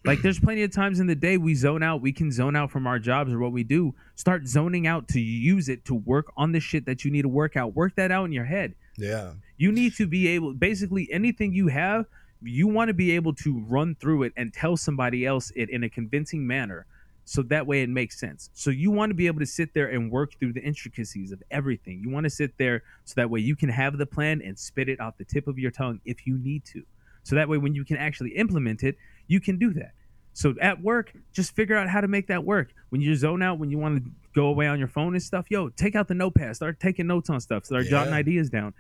Like 0.05 0.21
there's 0.21 0.41
plenty 0.41 0.63
of 0.65 0.73
times 0.73 0.99
in 0.99 1.07
the 1.07 1.15
day 1.15 1.37
we 1.37 1.55
zone 1.55 1.83
out, 1.83 2.01
we 2.01 2.13
can 2.13 2.33
zone 2.33 2.57
out 2.57 2.73
from 2.73 2.87
our 2.89 2.99
jobs 2.99 3.33
or 3.33 3.39
what 3.39 3.53
we 3.53 3.63
do. 3.63 3.95
Start 4.17 4.47
zoning 4.49 4.87
out 4.87 5.07
to 5.09 5.21
use 5.21 5.69
it 5.69 5.85
to 5.85 5.95
work 5.95 6.33
on 6.37 6.51
the 6.53 6.59
shit 6.61 6.87
that 6.87 7.05
you 7.05 7.11
need 7.13 7.23
to 7.23 7.29
work 7.29 7.57
out. 7.57 7.75
Work 7.77 7.95
that 7.95 8.11
out 8.11 8.25
in 8.25 8.33
your 8.33 8.45
head. 8.45 8.75
Yeah. 8.97 9.33
You 9.57 9.71
need 9.71 9.95
to 9.97 10.07
be 10.09 10.27
able 10.29 10.55
basically 10.55 11.09
anything 11.13 11.53
you 11.53 11.69
have, 11.69 12.07
you 12.43 12.67
want 12.69 12.89
to 12.89 12.95
be 12.95 13.13
able 13.13 13.35
to 13.35 13.59
run 13.67 13.95
through 13.95 14.25
it 14.25 14.33
and 14.37 14.53
tell 14.53 14.77
somebody 14.77 15.25
else 15.27 15.53
it 15.57 15.71
in 15.71 15.85
a 15.85 15.89
convincing 15.89 16.47
manner. 16.47 16.87
So 17.25 17.43
that 17.43 17.67
way 17.67 17.83
it 17.83 17.89
makes 17.89 18.21
sense. 18.21 18.51
So 18.53 18.71
you 18.71 18.91
want 18.91 19.11
to 19.11 19.15
be 19.15 19.27
able 19.27 19.41
to 19.41 19.47
sit 19.47 19.75
there 19.75 19.89
and 19.89 20.13
work 20.13 20.39
through 20.39 20.53
the 20.53 20.63
intricacies 20.63 21.33
of 21.33 21.43
everything. 21.51 22.01
You 22.01 22.11
want 22.11 22.25
to 22.25 22.31
sit 22.31 22.57
there 22.57 22.85
so 23.05 23.15
that 23.17 23.29
way 23.29 23.41
you 23.41 23.57
can 23.57 23.69
have 23.69 23.99
the 23.99 24.07
plan 24.07 24.41
and 24.43 24.57
spit 24.57 24.89
it 24.89 25.01
off 25.01 25.17
the 25.19 25.25
tip 25.25 25.49
of 25.49 25.59
your 25.59 25.73
tongue 25.73 26.01
if 26.05 26.27
you 26.27 26.39
need 26.39 26.65
to. 26.67 26.85
So 27.25 27.35
that 27.35 27.49
way 27.49 27.59
when 27.59 27.75
you 27.75 27.85
can 27.85 27.97
actually 27.97 28.31
implement 28.37 28.85
it, 28.85 28.97
You 29.27 29.41
can 29.41 29.59
do 29.59 29.73
that. 29.75 29.93
So 30.33 30.55
at 30.61 30.83
work, 30.83 31.13
just 31.33 31.55
figure 31.55 31.77
out 31.77 31.89
how 31.89 32.01
to 32.01 32.09
make 32.09 32.27
that 32.29 32.45
work. 32.45 32.73
When 32.91 33.01
you 33.01 33.15
zone 33.17 33.43
out, 33.43 33.59
when 33.59 33.71
you 33.71 33.79
want 33.79 34.05
to 34.05 34.11
go 34.35 34.47
away 34.47 34.67
on 34.67 34.79
your 34.79 34.89
phone 34.89 35.15
and 35.15 35.23
stuff, 35.23 35.47
yo, 35.49 35.71
take 35.71 35.97
out 35.97 36.09
the 36.09 36.15
notepad, 36.15 36.55
start 36.57 36.79
taking 36.79 37.07
notes 37.07 37.31
on 37.31 37.41
stuff, 37.41 37.65
start 37.65 37.87
jotting 37.87 38.13
ideas 38.13 38.51
down, 38.51 38.75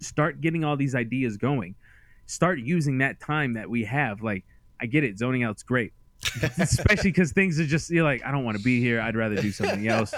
start 0.00 0.40
getting 0.40 0.64
all 0.64 0.76
these 0.76 0.94
ideas 0.94 1.36
going. 1.36 1.74
Start 2.26 2.58
using 2.58 2.98
that 2.98 3.20
time 3.20 3.54
that 3.54 3.68
we 3.68 3.84
have. 3.84 4.22
Like, 4.22 4.44
I 4.80 4.86
get 4.86 5.04
it, 5.04 5.18
zoning 5.18 5.44
out's 5.44 5.62
great, 5.62 5.92
especially 6.58 7.10
because 7.10 7.32
things 7.32 7.60
are 7.60 7.66
just 7.66 7.90
you're 7.90 8.04
like, 8.04 8.24
I 8.24 8.30
don't 8.30 8.44
want 8.44 8.56
to 8.56 8.62
be 8.62 8.80
here. 8.80 9.00
I'd 9.00 9.16
rather 9.16 9.36
do 9.36 9.52
something 9.52 9.86
else. 9.88 10.14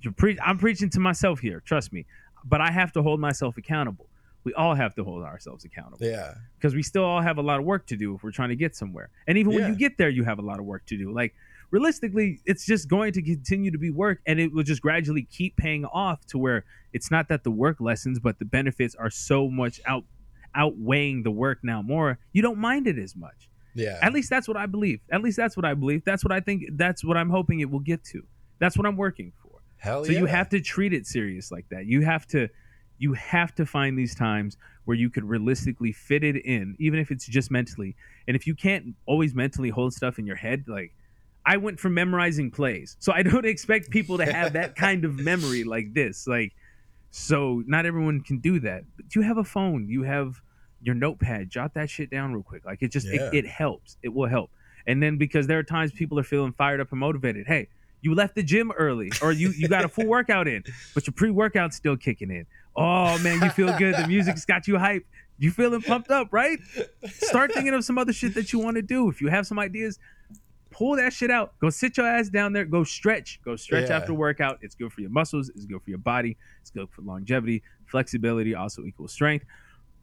You're 0.00 0.12
pre- 0.12 0.38
I'm 0.40 0.58
preaching 0.58 0.90
to 0.90 1.00
myself 1.00 1.40
here, 1.40 1.60
trust 1.64 1.92
me. 1.92 2.06
But 2.44 2.60
I 2.60 2.70
have 2.70 2.92
to 2.92 3.02
hold 3.02 3.20
myself 3.20 3.56
accountable. 3.56 4.06
We 4.44 4.54
all 4.54 4.74
have 4.74 4.94
to 4.94 5.04
hold 5.04 5.24
ourselves 5.24 5.64
accountable 5.64 6.06
yeah. 6.06 6.34
because 6.56 6.74
we 6.74 6.82
still 6.82 7.04
all 7.04 7.20
have 7.20 7.38
a 7.38 7.42
lot 7.42 7.58
of 7.58 7.66
work 7.66 7.86
to 7.88 7.96
do 7.96 8.14
if 8.14 8.22
we're 8.22 8.30
trying 8.30 8.48
to 8.50 8.56
get 8.56 8.74
somewhere. 8.76 9.10
And 9.26 9.36
even 9.36 9.52
when 9.52 9.68
you 9.68 9.74
get 9.74 9.98
there, 9.98 10.08
you 10.08 10.24
have 10.24 10.38
a 10.38 10.42
lot 10.42 10.58
of 10.58 10.64
work 10.64 10.86
to 10.86 10.96
do. 10.96 11.12
Like 11.12 11.34
realistically, 11.70 12.40
it's 12.46 12.64
just 12.64 12.88
going 12.88 13.12
to 13.12 13.22
continue 13.22 13.70
to 13.70 13.78
be 13.78 13.90
work, 13.90 14.20
and 14.26 14.38
it 14.40 14.52
will 14.52 14.62
just 14.62 14.80
gradually 14.80 15.22
keep 15.30 15.56
paying 15.56 15.84
off 15.84 16.24
to 16.26 16.38
where 16.38 16.64
it's 16.92 17.10
not 17.10 17.28
that 17.28 17.44
the 17.44 17.50
work 17.50 17.76
lessens, 17.80 18.18
but 18.18 18.38
the 18.38 18.44
benefits 18.44 18.94
are 18.94 19.10
so 19.10 19.48
much 19.48 19.80
out 19.86 20.04
outweighing 20.58 21.22
the 21.22 21.30
work 21.30 21.58
now 21.62 21.80
more. 21.80 22.18
You 22.32 22.42
don't 22.42 22.58
mind 22.58 22.86
it 22.86 22.98
as 22.98 23.16
much. 23.16 23.48
Yeah. 23.74 23.98
At 24.02 24.12
least 24.12 24.28
that's 24.28 24.48
what 24.48 24.56
I 24.56 24.66
believe. 24.66 25.00
At 25.10 25.22
least 25.22 25.36
that's 25.36 25.56
what 25.56 25.64
I 25.64 25.74
believe. 25.74 26.04
That's 26.04 26.24
what 26.24 26.32
I 26.32 26.40
think. 26.40 26.64
That's 26.72 27.04
what 27.04 27.16
I'm 27.16 27.30
hoping 27.30 27.60
it 27.60 27.70
will 27.70 27.78
get 27.80 28.02
to. 28.06 28.22
That's 28.58 28.76
what 28.76 28.86
I'm 28.86 28.96
working 28.96 29.32
for. 29.40 29.60
Hell 29.76 30.04
So 30.04 30.12
yeah. 30.12 30.18
you 30.18 30.26
have 30.26 30.48
to 30.48 30.60
treat 30.60 30.92
it 30.92 31.06
serious 31.06 31.52
like 31.52 31.66
that. 31.70 31.86
You 31.86 32.02
have 32.02 32.26
to 32.28 32.48
you 33.00 33.12
have 33.12 33.54
to 33.54 33.64
find 33.64 33.96
these 33.96 34.16
times 34.16 34.56
where 34.84 34.96
you 34.96 35.08
could 35.08 35.22
realistically 35.22 35.92
fit 35.92 36.24
it 36.24 36.34
in, 36.44 36.74
even 36.80 36.98
if 36.98 37.12
it's 37.12 37.26
just 37.26 37.48
mentally. 37.48 37.94
And 38.26 38.34
if 38.34 38.44
you 38.44 38.56
can't 38.56 38.96
always 39.06 39.34
mentally 39.36 39.68
hold 39.68 39.92
stuff 39.92 40.18
in 40.18 40.26
your 40.26 40.34
head, 40.34 40.64
like 40.66 40.92
I 41.46 41.58
went 41.58 41.78
from 41.78 41.94
memorizing 41.94 42.50
plays. 42.50 42.96
So 42.98 43.12
I 43.12 43.22
don't 43.30 43.46
expect 43.46 43.90
people 43.90 44.18
to 44.18 44.26
have 44.26 44.54
that 44.54 44.74
kind 44.86 45.04
of 45.04 45.20
memory 45.20 45.62
like 45.62 45.94
this. 45.94 46.26
Like 46.26 46.52
so 47.10 47.62
not 47.66 47.86
everyone 47.86 48.20
can 48.22 48.38
do 48.38 48.60
that. 48.60 48.84
But 48.96 49.14
you 49.14 49.22
have 49.22 49.38
a 49.38 49.44
phone, 49.44 49.88
you 49.88 50.02
have 50.02 50.40
your 50.82 50.94
notepad, 50.94 51.50
jot 51.50 51.74
that 51.74 51.90
shit 51.90 52.10
down 52.10 52.32
real 52.32 52.42
quick. 52.42 52.64
Like 52.64 52.82
it 52.82 52.92
just 52.92 53.06
Yeah. 53.06 53.22
it, 53.32 53.34
it 53.44 53.46
helps. 53.46 53.96
It 54.02 54.08
will 54.14 54.28
help. 54.28 54.50
And 54.86 55.02
then 55.02 55.18
because 55.18 55.46
there 55.46 55.58
are 55.58 55.62
times 55.64 55.92
people 55.92 56.18
are 56.18 56.22
feeling 56.24 56.52
fired 56.52 56.80
up 56.80 56.90
and 56.92 57.00
motivated. 57.00 57.46
Hey, 57.46 57.68
you 58.00 58.14
left 58.14 58.34
the 58.36 58.42
gym 58.42 58.70
early 58.72 59.10
or 59.20 59.32
you 59.32 59.50
you 59.50 59.66
got 59.68 59.84
a 59.84 59.88
full 59.88 60.06
workout 60.06 60.46
in, 60.48 60.62
but 60.94 61.06
your 61.06 61.14
pre-workout's 61.14 61.76
still 61.76 61.96
kicking 61.96 62.30
in. 62.30 62.46
Oh 62.76 63.18
man, 63.18 63.42
you 63.42 63.50
feel 63.50 63.76
good. 63.76 63.96
The 63.96 64.06
music's 64.06 64.44
got 64.44 64.68
you 64.68 64.74
hyped. 64.74 65.04
You 65.40 65.50
feeling 65.50 65.82
pumped 65.82 66.10
up, 66.10 66.28
right? 66.32 66.58
Start 67.10 67.52
thinking 67.52 67.74
of 67.74 67.84
some 67.84 67.98
other 67.98 68.12
shit 68.12 68.34
that 68.34 68.52
you 68.52 68.58
want 68.58 68.76
to 68.76 68.82
do. 68.82 69.08
If 69.08 69.20
you 69.20 69.28
have 69.28 69.46
some 69.46 69.58
ideas, 69.58 69.98
pull 70.70 70.96
that 70.96 71.12
shit 71.12 71.30
out. 71.30 71.52
Go 71.60 71.70
sit 71.70 71.96
your 71.96 72.06
ass 72.06 72.28
down 72.28 72.52
there. 72.52 72.64
Go 72.64 72.82
stretch. 72.84 73.40
Go 73.44 73.56
stretch 73.56 73.88
Yeah. 73.88 73.96
after 73.98 74.14
workout. 74.14 74.58
It's 74.62 74.74
good 74.74 74.92
for 74.92 75.00
your 75.00 75.10
muscles. 75.10 75.48
It's 75.50 75.64
good 75.64 75.82
for 75.82 75.90
your 75.90 75.98
body. 76.00 76.36
It's 76.60 76.70
good 76.70 76.88
for 76.90 77.02
longevity. 77.02 77.62
Flexibility 77.86 78.54
also 78.54 78.84
equals 78.84 79.12
strength. 79.12 79.44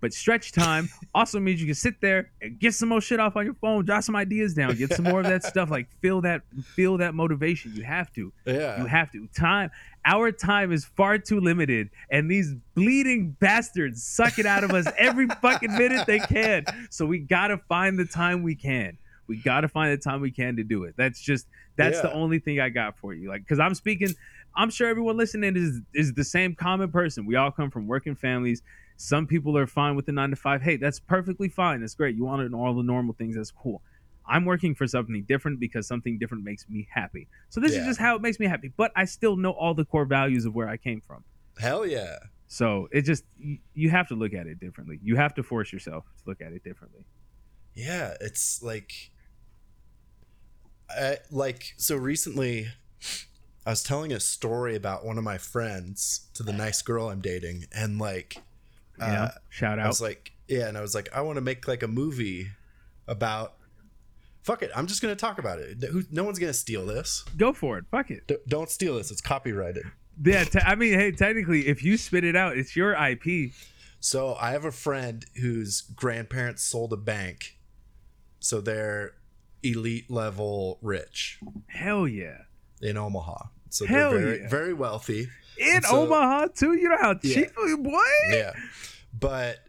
But 0.02 0.14
stretch 0.14 0.52
time 0.52 0.90
also 1.16 1.40
means 1.40 1.60
you 1.60 1.66
can 1.66 1.76
sit 1.76 2.00
there 2.02 2.32
and 2.42 2.60
get 2.60 2.74
some 2.74 2.90
more 2.90 3.02
shit 3.02 3.20
off 3.20 3.36
on 3.36 3.46
your 3.46 3.56
phone, 3.56 3.86
jot 3.86 4.04
some 4.04 4.16
ideas 4.16 4.54
down, 4.54 4.76
get 4.76 4.94
some 4.94 5.06
more 5.06 5.22
of 5.22 5.26
that 5.26 5.44
stuff. 5.44 5.72
Like 5.72 5.88
feel 6.02 6.22
that, 6.22 6.42
feel 6.76 6.98
that 6.98 7.16
motivation. 7.16 7.74
You 7.76 7.84
have 7.84 8.12
to. 8.14 8.32
yeah. 8.46 8.80
You 8.80 8.86
have 8.86 9.12
to. 9.14 9.28
Time, 9.36 9.72
our 10.06 10.32
time 10.32 10.72
is 10.72 10.86
far 10.86 11.18
too 11.18 11.40
limited, 11.40 11.90
and 12.12 12.30
these 12.30 12.54
bleeding 12.76 13.36
bastards 13.40 14.04
suck 14.04 14.38
it 14.38 14.46
out 14.46 14.64
of 14.64 14.72
us 14.72 14.86
every 14.98 15.28
fucking 15.42 15.74
minute 15.74 16.06
they 16.06 16.20
can. 16.20 16.66
So 16.90 17.06
we 17.06 17.20
gotta 17.20 17.58
find 17.70 17.98
the 17.98 18.06
time 18.06 18.44
we 18.44 18.56
can. 18.56 18.98
We 19.28 19.38
gotta 19.38 19.68
find 19.68 19.92
the 19.92 19.98
time 19.98 20.22
we 20.22 20.30
can 20.30 20.56
to 20.58 20.64
do 20.64 20.84
it. 20.84 20.94
That's 20.98 21.20
just 21.20 21.48
that's 21.78 22.00
the 22.02 22.14
only 22.14 22.40
thing 22.40 22.60
I 22.60 22.70
got 22.70 22.98
for 22.98 23.14
you. 23.14 23.28
Like, 23.28 23.42
because 23.42 23.60
I'm 23.60 23.74
speaking, 23.74 24.10
I'm 24.56 24.70
sure 24.70 24.88
everyone 24.88 25.18
listening 25.18 25.56
is 25.58 25.82
is 25.94 26.14
the 26.14 26.24
same 26.24 26.54
common 26.56 26.92
person. 26.92 27.26
We 27.26 27.36
all 27.36 27.52
come 27.52 27.72
from 27.72 27.88
working 27.88 28.16
families. 28.16 28.62
Some 28.98 29.28
people 29.28 29.58
are 29.58 29.68
fine 29.68 29.96
with 29.96 30.06
the 30.06 30.12
nine 30.12 30.30
to 30.30 30.36
five. 30.36 30.62
Hey, 30.62 30.78
that's 30.78 31.00
perfectly 31.00 31.50
fine. 31.50 31.82
That's 31.82 31.96
great. 31.96 32.16
You 32.16 32.24
want 32.26 32.42
to 32.42 32.50
know 32.50 32.64
all 32.64 32.74
the 32.74 32.84
normal 32.84 33.14
things. 33.14 33.36
That's 33.36 33.52
cool. 33.52 33.82
I'm 34.28 34.46
working 34.46 34.74
for 34.74 34.88
something 34.88 35.24
different 35.28 35.60
because 35.60 35.88
something 35.88 36.18
different 36.18 36.44
makes 36.44 36.68
me 36.68 36.88
happy. 36.92 37.28
So 37.50 37.60
this 37.60 37.74
is 37.74 37.86
just 37.86 38.00
how 38.00 38.16
it 38.16 38.22
makes 38.22 38.40
me 38.40 38.48
happy. 38.48 38.72
But 38.76 38.92
I 38.96 39.06
still 39.06 39.36
know 39.36 39.52
all 39.52 39.74
the 39.74 39.86
core 39.86 40.06
values 40.06 40.46
of 40.46 40.56
where 40.56 40.68
I 40.68 40.78
came 40.78 41.02
from. 41.02 41.24
Hell 41.60 41.86
yeah. 41.86 42.18
So 42.48 42.88
it 42.92 43.02
just 43.02 43.24
you, 43.38 43.60
you 43.74 43.90
have 43.90 44.08
to 44.08 44.16
look 44.16 44.34
at 44.34 44.48
it 44.48 44.60
differently. 44.60 45.00
You 45.04 45.16
have 45.16 45.34
to 45.36 45.44
force 45.44 45.72
yourself 45.72 46.06
to 46.06 46.24
look 46.30 46.42
at 46.42 46.54
it 46.54 46.64
differently. 46.64 47.06
Yeah, 47.74 48.14
it's 48.22 48.64
like 48.64 49.12
I, 50.90 51.18
like 51.32 51.74
so 51.78 51.96
recently 51.96 52.68
I 53.66 53.72
was 53.72 53.84
telling 53.84 54.12
a 54.14 54.20
story 54.20 54.76
about 54.76 55.06
one 55.06 55.18
of 55.18 55.24
my 55.24 55.38
friends 55.38 56.30
to 56.36 56.44
the 56.44 56.54
nice 56.54 56.82
girl 56.82 57.10
I'm 57.10 57.22
dating 57.22 57.66
and 57.76 58.00
like 58.00 58.38
You 59.00 59.06
know? 59.06 59.14
uh, 59.14 59.32
Shout 59.50 59.80
out. 59.80 59.86
I 59.86 59.88
was 59.88 60.02
like 60.02 60.32
yeah, 60.48 60.68
and 60.68 60.78
I 60.78 60.82
was 60.82 60.94
like 60.96 61.10
I 61.14 61.22
want 61.22 61.38
to 61.38 61.42
make 61.42 61.68
like 61.68 61.84
a 61.84 61.88
movie 61.88 62.50
about 63.08 63.56
Fuck 64.46 64.62
it, 64.62 64.70
I'm 64.76 64.86
just 64.86 65.02
going 65.02 65.12
to 65.12 65.20
talk 65.20 65.40
about 65.40 65.58
it. 65.58 65.84
Who, 65.86 66.04
no 66.12 66.24
one's 66.24 66.38
going 66.38 66.52
to 66.52 66.58
steal 66.58 66.86
this. 66.86 67.26
Go 67.36 67.52
for 67.52 67.80
it. 67.80 67.86
Fuck 67.90 68.12
it. 68.12 68.28
D- 68.28 68.38
don't 68.48 68.70
steal 68.70 68.96
this. 68.98 69.10
It's 69.10 69.20
copyrighted. 69.20 69.86
Yeah. 70.24 70.44
Te- 70.44 70.60
I 70.60 70.76
mean, 70.76 70.94
hey, 70.94 71.12
technically, 71.12 71.68
if 71.68 71.84
you 71.84 71.98
spit 71.98 72.24
it 72.24 72.36
out, 72.36 72.56
it's 72.56 72.76
your 72.76 72.94
IP. 72.94 73.54
So 74.00 74.36
I 74.40 74.52
have 74.52 74.64
a 74.64 74.72
friend 74.72 75.26
whose 75.42 75.82
grandparents 75.82 76.62
sold 76.62 76.94
a 76.94 76.98
bank. 76.98 77.58
So 78.40 78.62
they're 78.62 79.14
elite 79.64 80.12
level 80.12 80.78
rich 80.84 81.40
Hell 81.66 82.08
yeah. 82.08 82.38
in 82.84 82.98
Omaha. 82.98 83.46
So 83.72 83.88
Hell 83.88 84.12
they're 84.12 84.20
very, 84.20 84.42
yeah. 84.42 84.48
very 84.50 84.74
wealthy. 84.76 85.28
In 85.58 85.82
so- 85.84 86.04
Omaha 86.04 86.48
too. 86.56 86.74
You 86.74 86.90
know 86.90 86.98
how 87.02 87.16
Yeah. 87.24 87.46
boy. 87.78 88.00
Yeah. 88.30 88.52
But 89.18 89.60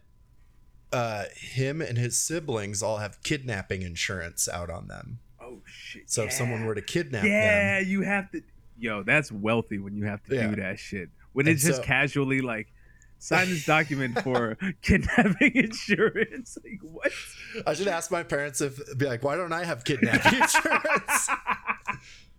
uh 0.92 1.25
him 1.35 1.81
and 1.83 1.99
his 1.99 2.18
siblings 2.18 2.83
all 2.83 2.99
have 2.99 3.22
kidnapping 3.22 3.83
insurance 3.83 4.49
out 4.49 4.70
on 4.70 4.88
them. 4.88 5.18
Oh 5.40 5.61
shit. 5.66 6.09
So 6.11 6.25
if 6.25 6.33
someone 6.33 6.64
were 6.64 6.75
to 6.75 6.83
kidnap 6.83 7.25
yeah, 7.25 7.81
them, 7.81 7.88
you 7.88 8.03
have 8.03 8.31
to. 8.33 8.42
Yo, 8.79 9.03
that's 9.03 9.33
wealthy 9.33 9.79
when 9.79 9.94
you 9.96 10.05
have 10.05 10.22
to 10.25 10.35
Yeah. 10.35 10.49
do 10.49 10.57
that 10.57 10.79
shit. 10.79 11.09
When 11.33 11.46
And 11.46 11.55
it's 11.55 11.64
just 11.64 11.79
so- 11.79 11.83
casually 11.85 12.40
like, 12.40 12.68
sign 13.18 13.49
this 13.49 13.64
document 13.64 14.20
for 14.22 14.57
kidnapping 14.83 15.53
insurance. 15.57 16.59
Like 16.64 16.81
what? 16.83 17.12
I 17.66 17.72
should 17.75 17.88
ask 17.88 18.11
my 18.11 18.22
parents 18.22 18.61
if 18.61 18.79
be 18.99 19.07
like, 19.07 19.22
why 19.22 19.37
don't 19.37 19.53
I 19.53 19.64
have 19.64 19.85
kidnapping 19.85 20.35
insurance? 20.42 21.29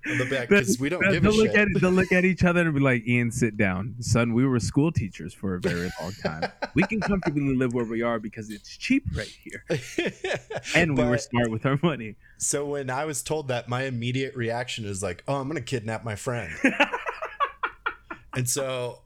They'll 0.05 0.29
be 0.29 0.37
like, 0.37 0.49
because 0.49 0.79
we 0.79 0.87
don't 0.89 1.01
They'll- 1.01 1.11
give 1.13 1.25
a 1.25 1.31
look 1.31 1.47
shit. 1.47 1.55
At, 1.55 1.67
they'll 1.81 1.91
look 1.91 2.11
at 2.11 2.23
each 2.23 2.43
other 2.43 2.61
and 2.61 2.73
be 2.73 2.79
like, 2.79 3.05
"Ian, 3.07 3.29
sit 3.31 3.57
down, 3.57 3.95
son. 3.99 4.33
We 4.33 4.45
were 4.45 4.59
school 4.59 4.91
teachers 4.91 5.33
for 5.33 5.55
a 5.55 5.59
very 5.59 5.89
long 5.99 6.13
time. 6.23 6.49
We 6.75 6.83
can 6.83 7.01
comfortably 7.01 7.55
live 7.55 7.73
where 7.73 7.83
we 7.83 8.01
are 8.03 8.19
because 8.19 8.49
it's 8.49 8.77
cheap 8.77 9.03
right 9.13 9.27
here, 9.43 9.63
and 10.75 10.97
we 10.97 11.03
were 11.03 11.11
But- 11.11 11.21
smart 11.23 11.51
with 11.51 11.65
our 11.65 11.77
money." 11.83 12.15
So 12.37 12.65
when 12.65 12.89
I 12.89 13.05
was 13.05 13.21
told 13.23 13.47
that, 13.49 13.67
my 13.67 13.83
immediate 13.83 14.35
reaction 14.35 14.85
is 14.85 15.03
like, 15.03 15.23
"Oh, 15.27 15.35
I'm 15.41 15.47
gonna 15.47 15.61
kidnap 15.61 16.03
my 16.05 16.15
friend." 16.15 16.53
and 18.35 18.47
so 18.49 18.99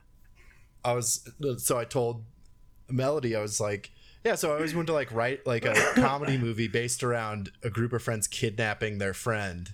I 0.84 0.94
was, 0.94 1.28
so 1.58 1.78
I 1.78 1.86
told 1.86 2.26
Melody, 2.90 3.36
I 3.36 3.42
was 3.42 3.60
like, 3.60 3.92
"Yeah." 4.24 4.36
So 4.36 4.52
I 4.52 4.56
always 4.56 4.76
wanted 4.76 4.88
to 4.88 4.94
like 4.94 5.12
write 5.12 5.48
like 5.48 5.66
a 5.66 5.74
comedy 5.96 6.38
movie 6.38 6.68
based 6.68 7.04
around 7.04 7.52
a 7.64 7.70
group 7.70 7.94
of 7.94 8.04
friends 8.04 8.28
kidnapping 8.28 8.98
their 8.98 9.14
friend 9.14 9.74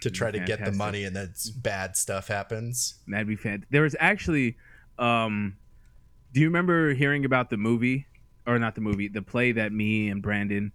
to 0.00 0.10
try 0.10 0.30
to 0.30 0.38
get 0.40 0.64
the 0.64 0.72
money, 0.72 1.04
and 1.04 1.14
then 1.14 1.32
bad 1.56 1.96
stuff 1.96 2.28
happens. 2.28 2.94
That'd 3.06 3.26
be 3.26 3.36
fantastic. 3.36 3.70
There 3.70 3.82
was 3.82 3.96
actually, 3.98 4.56
um, 4.98 5.56
do 6.32 6.40
you 6.40 6.46
remember 6.46 6.94
hearing 6.94 7.24
about 7.24 7.50
the 7.50 7.56
movie, 7.56 8.06
or 8.46 8.58
not 8.58 8.74
the 8.74 8.80
movie, 8.80 9.08
the 9.08 9.22
play 9.22 9.52
that 9.52 9.72
me 9.72 10.08
and 10.08 10.22
Brandon 10.22 10.72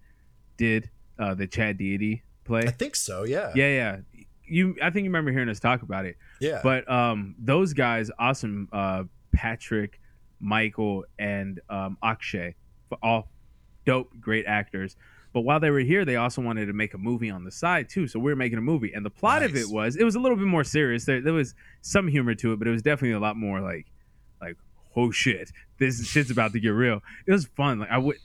did, 0.56 0.90
uh, 1.18 1.34
the 1.34 1.46
Chad 1.46 1.78
Deity 1.78 2.22
play? 2.44 2.62
I 2.62 2.70
think 2.70 2.96
so. 2.96 3.24
Yeah. 3.24 3.52
yeah, 3.54 3.68
yeah. 3.68 3.96
You, 4.44 4.76
I 4.82 4.90
think 4.90 5.04
you 5.04 5.10
remember 5.10 5.30
hearing 5.30 5.48
us 5.48 5.60
talk 5.60 5.82
about 5.82 6.06
it. 6.06 6.16
Yeah. 6.40 6.60
But 6.62 6.90
um, 6.90 7.36
those 7.38 7.72
guys, 7.72 8.10
awesome. 8.18 8.68
Uh, 8.72 9.04
Patrick, 9.32 10.00
Michael, 10.40 11.04
and 11.18 11.60
um, 11.68 11.96
Akshay, 12.02 12.54
all 13.02 13.28
dope, 13.86 14.10
great 14.20 14.46
actors. 14.46 14.96
But 15.32 15.42
while 15.42 15.60
they 15.60 15.70
were 15.70 15.80
here, 15.80 16.04
they 16.04 16.16
also 16.16 16.42
wanted 16.42 16.66
to 16.66 16.72
make 16.72 16.94
a 16.94 16.98
movie 16.98 17.30
on 17.30 17.44
the 17.44 17.52
side 17.52 17.88
too. 17.88 18.08
So 18.08 18.18
we 18.18 18.32
were 18.32 18.36
making 18.36 18.58
a 18.58 18.62
movie, 18.62 18.92
and 18.92 19.06
the 19.06 19.10
plot 19.10 19.42
of 19.42 19.54
it 19.54 19.68
was 19.68 19.96
it 19.96 20.04
was 20.04 20.16
a 20.16 20.20
little 20.20 20.36
bit 20.36 20.46
more 20.46 20.64
serious. 20.64 21.04
There, 21.04 21.20
there 21.20 21.32
was 21.32 21.54
some 21.82 22.08
humor 22.08 22.34
to 22.34 22.52
it, 22.52 22.58
but 22.58 22.66
it 22.66 22.72
was 22.72 22.82
definitely 22.82 23.12
a 23.12 23.20
lot 23.20 23.36
more 23.36 23.60
like, 23.60 23.86
like 24.40 24.56
oh 24.96 25.10
shit, 25.10 25.52
this 25.78 26.04
shit's 26.06 26.30
about 26.30 26.52
to 26.52 26.60
get 26.60 26.70
real. 26.70 27.00
It 27.26 27.32
was 27.32 27.46
fun. 27.46 27.80
Like 27.80 27.90
I 27.90 27.98
would. 27.98 28.16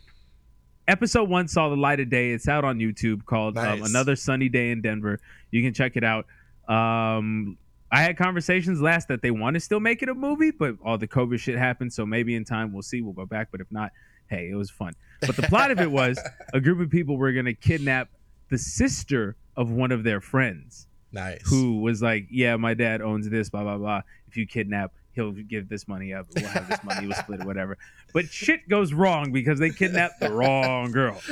Episode 0.87 1.29
one 1.29 1.47
saw 1.47 1.69
the 1.69 1.75
light 1.75 1.99
of 1.99 2.09
day. 2.11 2.29
It's 2.29 2.47
out 2.47 2.63
on 2.63 2.77
YouTube 2.77 3.25
called 3.25 3.57
um, 3.57 3.83
"Another 3.83 4.15
Sunny 4.15 4.49
Day 4.49 4.71
in 4.71 4.81
Denver." 4.81 5.19
You 5.51 5.63
can 5.63 5.73
check 5.73 5.95
it 5.95 6.03
out. 6.03 6.25
Um, 6.67 7.57
I 7.91 8.01
had 8.01 8.17
conversations 8.17 8.81
last 8.81 9.07
that 9.07 9.21
they 9.21 9.31
want 9.31 9.55
to 9.55 9.59
still 9.59 9.79
make 9.79 10.03
it 10.03 10.09
a 10.09 10.13
movie, 10.13 10.51
but 10.51 10.75
all 10.83 10.97
the 10.97 11.07
COVID 11.07 11.39
shit 11.39 11.57
happened. 11.57 11.93
So 11.93 12.05
maybe 12.05 12.35
in 12.35 12.45
time 12.45 12.73
we'll 12.73 12.81
see. 12.81 13.01
We'll 13.01 13.13
go 13.13 13.25
back. 13.25 13.49
But 13.51 13.61
if 13.61 13.71
not, 13.71 13.91
hey, 14.27 14.49
it 14.51 14.55
was 14.55 14.69
fun. 14.69 14.93
But 15.21 15.35
the 15.35 15.43
plot 15.43 15.71
of 15.71 15.79
it 15.79 15.89
was 15.91 16.19
a 16.53 16.59
group 16.59 16.79
of 16.79 16.89
people 16.89 17.17
were 17.17 17.31
going 17.31 17.45
to 17.45 17.53
kidnap 17.53 18.09
the 18.49 18.57
sister 18.57 19.35
of 19.57 19.71
one 19.71 19.91
of 19.91 20.03
their 20.03 20.21
friends 20.21 20.87
Nice. 21.11 21.41
who 21.49 21.81
was 21.81 22.01
like, 22.01 22.27
"Yeah, 22.29 22.57
my 22.57 22.73
dad 22.73 23.01
owns 23.01 23.29
this, 23.29 23.49
blah 23.49 23.63
blah 23.63 23.77
blah. 23.77 24.01
If 24.27 24.35
you 24.37 24.45
kidnap, 24.45 24.91
he'll 25.13 25.31
give 25.31 25.69
this 25.69 25.87
money 25.87 26.13
up. 26.13 26.27
We'll 26.35 26.45
have 26.47 26.67
this 26.67 26.83
money. 26.83 27.07
We'll 27.07 27.15
split 27.17 27.39
it, 27.41 27.45
whatever." 27.45 27.77
But 28.13 28.27
shit 28.27 28.67
goes 28.69 28.93
wrong 28.93 29.31
because 29.31 29.59
they 29.59 29.69
kidnapped 29.69 30.19
the 30.19 30.31
wrong 30.31 30.91
girl. 30.91 31.19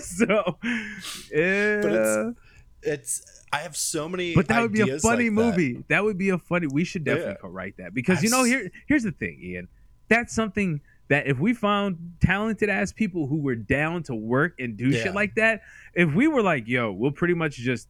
so, 0.00 0.58
yeah. 1.32 1.80
But 1.82 1.92
it's 1.92 2.38
it's, 2.82 3.42
I 3.52 3.58
have 3.60 3.76
so 3.76 4.08
many. 4.08 4.34
But 4.34 4.48
that 4.48 4.60
would 4.60 4.72
be 4.72 4.82
a 4.82 4.98
funny 4.98 5.24
like 5.24 5.32
movie. 5.32 5.84
That. 5.88 6.04
would 6.04 6.18
be 6.18 6.28
a 6.30 6.38
funny. 6.38 6.66
We 6.66 6.84
should 6.84 7.04
definitely 7.04 7.32
Yeah. 7.32 7.38
co-write 7.40 7.76
that 7.78 7.94
because 7.94 8.22
you 8.22 8.28
I've 8.28 8.32
know 8.32 8.44
here 8.44 8.70
here's 8.86 9.04
the 9.04 9.12
thing, 9.12 9.40
Ian. 9.42 9.68
That's 10.08 10.34
something 10.34 10.80
that 11.08 11.26
if 11.26 11.38
we 11.38 11.52
found 11.54 12.14
talented 12.20 12.68
ass 12.70 12.92
people 12.92 13.26
who 13.26 13.36
were 13.40 13.54
down 13.56 14.02
to 14.04 14.14
work 14.14 14.54
and 14.58 14.76
do 14.76 14.88
Yeah. 14.88 15.02
shit 15.02 15.14
like 15.14 15.34
that, 15.34 15.60
if 15.94 16.12
we 16.14 16.26
were 16.28 16.42
like, 16.42 16.66
yo, 16.66 16.92
we'll 16.92 17.12
pretty 17.12 17.34
much 17.34 17.56
just 17.56 17.88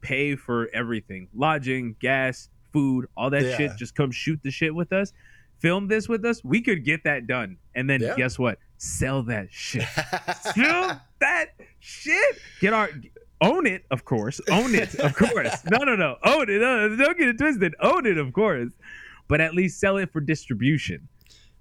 pay 0.00 0.34
for 0.36 0.68
everything, 0.72 1.28
lodging, 1.34 1.96
gas, 2.00 2.48
food, 2.72 3.06
all 3.16 3.30
that 3.30 3.42
Yeah. 3.44 3.56
shit. 3.56 3.76
Just 3.76 3.94
come 3.94 4.10
shoot 4.10 4.40
the 4.42 4.50
shit 4.50 4.74
with 4.74 4.92
us, 4.92 5.12
film 5.60 5.88
this 5.88 6.08
with 6.08 6.24
us. 6.24 6.42
We 6.42 6.60
could 6.62 6.84
get 6.84 7.04
that 7.04 7.26
done, 7.26 7.58
and 7.74 7.88
then 7.88 8.00
Yeah. 8.00 8.14
guess 8.16 8.38
what? 8.38 8.58
Sell 8.76 9.22
that 9.24 9.48
shit. 9.50 9.84
Film 10.54 10.92
that 11.20 11.46
shit. 11.80 12.38
Get 12.60 12.72
our 12.74 12.90
own 13.40 13.66
it, 13.66 13.84
of 13.90 14.04
course. 14.04 14.40
Own 14.50 14.74
it, 14.74 14.94
of 14.96 15.14
course. 15.16 15.64
No, 15.70 15.78
no, 15.84 15.96
no. 15.96 16.16
Own 16.24 16.50
it. 16.50 16.60
No, 16.60 16.88
no, 16.88 16.96
don't 16.96 17.16
get 17.16 17.28
it 17.28 17.38
twisted. 17.38 17.74
Own 17.80 18.04
it, 18.04 18.18
of 18.18 18.32
course. 18.32 18.72
But 19.28 19.40
at 19.40 19.54
least 19.54 19.80
sell 19.80 19.96
it 19.96 20.12
for 20.12 20.20
distribution. 20.20 21.08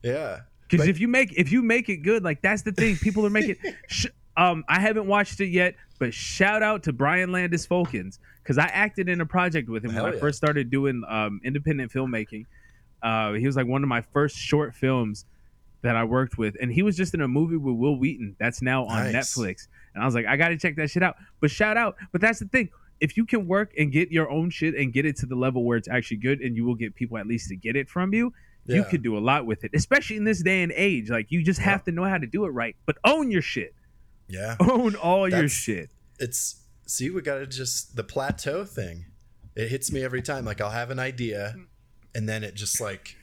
yeah. 0.02 0.40
Because 0.78 0.88
if 0.88 1.00
you 1.00 1.08
make 1.08 1.34
if 1.34 1.52
you 1.52 1.62
make 1.62 1.90
it 1.90 1.98
good, 1.98 2.24
like 2.24 2.42
that's 2.42 2.62
the 2.64 2.72
thing. 2.72 2.98
People 2.98 3.26
are 3.26 3.30
making. 3.30 3.56
sh- 3.88 4.08
um, 4.36 4.64
I 4.68 4.80
haven't 4.80 5.06
watched 5.06 5.40
it 5.42 5.50
yet, 5.50 5.76
but 6.00 6.14
shout 6.14 6.64
out 6.64 6.84
to 6.84 6.94
Brian 6.94 7.32
Landis 7.32 7.68
Folkins 7.68 8.20
because 8.42 8.58
I 8.58 8.66
acted 8.66 9.08
in 9.08 9.22
a 9.22 9.26
project 9.26 9.70
with 9.70 9.86
him 9.86 9.92
Hell 9.92 10.06
when 10.06 10.14
I 10.14 10.18
first 10.18 10.38
started 10.38 10.72
doing 10.72 11.04
um, 11.08 11.40
independent 11.44 11.92
filmmaking. 11.92 12.46
Uh, 13.02 13.34
he 13.34 13.46
was 13.46 13.56
like 13.56 13.68
one 13.68 13.84
of 13.84 13.90
my 13.90 14.02
first 14.02 14.36
short 14.36 14.74
films 14.74 15.26
that 15.84 15.96
I 15.96 16.04
worked 16.06 16.38
with, 16.38 16.56
and 16.62 16.72
he 16.72 16.82
was 16.82 16.96
just 16.96 17.14
in 17.14 17.22
a 17.22 17.28
movie 17.28 17.58
with 17.58 17.76
Wil 17.76 17.98
Wheaton 17.98 18.36
that's 18.40 18.62
now 18.62 18.86
on 18.86 19.12
Nice. 19.12 19.36
Netflix. 19.36 19.68
And 19.94 20.02
I 20.02 20.06
was 20.06 20.16
like, 20.16 20.26
I 20.26 20.38
got 20.38 20.48
to 20.50 20.58
check 20.58 20.78
that 20.78 20.90
shit 20.90 21.04
out. 21.04 21.18
But 21.40 21.52
shout 21.52 21.78
out. 21.78 21.96
But 22.12 22.22
that's 22.22 22.40
the 22.40 22.48
thing. 22.48 22.70
If 23.00 23.18
you 23.18 23.26
can 23.26 23.48
work 23.48 23.74
and 23.78 23.92
get 23.92 24.12
your 24.12 24.30
own 24.30 24.50
shit 24.50 24.76
and 24.76 24.94
get 24.94 25.06
it 25.06 25.18
to 25.18 25.26
the 25.26 25.36
level 25.36 25.66
where 25.66 25.78
it's 25.78 25.90
actually 25.90 26.18
good, 26.18 26.40
and 26.40 26.56
you 26.56 26.66
will 26.66 26.76
get 26.76 26.96
people 26.96 27.18
at 27.18 27.28
least 27.28 27.50
to 27.50 27.56
get 27.56 27.76
it 27.76 27.90
from 27.90 28.14
you, 28.14 28.34
you 28.66 28.84
could 28.86 29.04
do 29.04 29.18
a 29.18 29.20
lot 29.20 29.46
with 29.46 29.64
it, 29.64 29.72
especially 29.74 30.18
in 30.18 30.24
this 30.24 30.42
day 30.42 30.64
and 30.64 30.72
age. 30.76 31.10
Like 31.10 31.32
you 31.32 31.44
just 31.44 31.60
have 31.60 31.84
to 31.86 31.92
know 31.92 32.04
how 32.04 32.18
to 32.18 32.28
do 32.28 32.46
it 32.46 32.50
right, 32.50 32.76
but 32.86 32.98
own 33.04 33.32
your 33.32 33.42
shit. 33.42 33.76
Yeah. 34.28 34.56
Own 34.60 34.96
all 34.96 35.30
your 35.30 35.50
shit. 35.50 35.92
It's 36.18 36.64
see, 36.88 37.10
we 37.10 37.22
got 37.22 37.40
to 37.40 37.48
just 37.48 37.96
the 37.96 38.04
plateau 38.04 38.66
thing. 38.66 39.06
It 39.56 39.70
hits 39.70 39.92
me 39.92 40.04
every 40.04 40.22
time. 40.22 40.46
Like 40.46 40.62
I'll 40.62 40.72
have 40.72 40.90
an 40.90 41.00
idea, 41.00 41.56
and 42.16 42.28
then 42.28 42.44
it 42.44 42.56
just 42.56 42.82
like, 42.82 43.16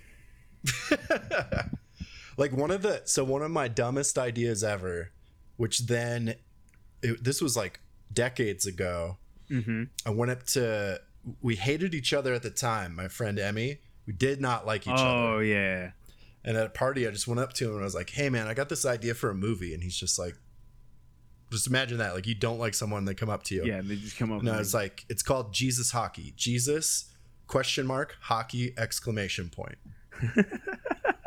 like 2.37 2.53
one 2.53 2.71
of 2.71 2.83
the 2.83 3.03
so 3.07 3.25
one 3.25 3.43
of 3.43 3.51
my 3.51 3.67
dumbest 3.67 4.19
ideas 4.19 4.63
ever, 4.63 5.11
which 5.57 5.87
then, 5.87 6.35
it, 7.03 7.25
this 7.25 7.41
was 7.43 7.57
like 7.57 7.81
decades 8.13 8.67
ago. 8.67 9.19
Mm-hmm. 9.51 9.85
I 10.07 10.11
went 10.11 10.31
up 10.31 10.45
to. 10.49 11.01
We 11.43 11.57
hated 11.57 11.95
each 11.95 12.13
other 12.13 12.35
at 12.35 12.43
the 12.43 12.51
time. 12.51 12.95
My 12.95 13.09
friend 13.09 13.39
Emmy. 13.39 13.81
We 14.07 14.13
did 14.13 14.41
not 14.41 14.67
like 14.67 14.83
each 14.83 14.93
other. 14.93 15.05
Oh 15.05 15.39
yeah. 15.41 15.93
And 16.43 16.57
at 16.57 16.67
a 16.67 16.71
party, 16.71 17.07
I 17.07 17.11
just 17.11 17.29
went 17.29 17.41
up 17.41 17.53
to 17.55 17.67
him 17.69 17.73
and 17.75 17.81
I 17.81 17.85
was 17.85 17.95
like, 17.95 18.11
"Hey, 18.11 18.31
man, 18.31 18.47
I 18.47 18.55
got 18.55 18.69
this 18.69 18.87
idea 18.87 19.15
for 19.15 19.31
a 19.31 19.35
movie." 19.35 19.75
And 19.75 19.83
he's 19.83 19.97
just 19.97 20.19
like, 20.19 20.37
"Just 21.51 21.67
imagine 21.67 21.99
that. 21.99 22.15
Like, 22.15 22.27
you 22.27 22.35
don't 22.35 22.59
like 22.59 22.75
someone, 22.75 23.05
they 23.05 23.15
come 23.15 23.29
up 23.29 23.43
to 23.45 23.55
you." 23.55 23.65
Yeah, 23.65 23.77
and 23.77 23.89
they 23.89 23.97
just 23.97 24.17
come 24.17 24.33
up. 24.33 24.43
No, 24.43 24.59
it's 24.59 24.73
like 24.75 25.05
it's 25.09 25.23
called 25.23 25.53
Jesus 25.53 25.91
Hockey. 25.91 26.33
Jesus 26.37 27.11
question 27.47 27.85
mark 27.85 28.17
hockey 28.23 28.73
exclamation 28.79 29.51
point. 29.51 29.77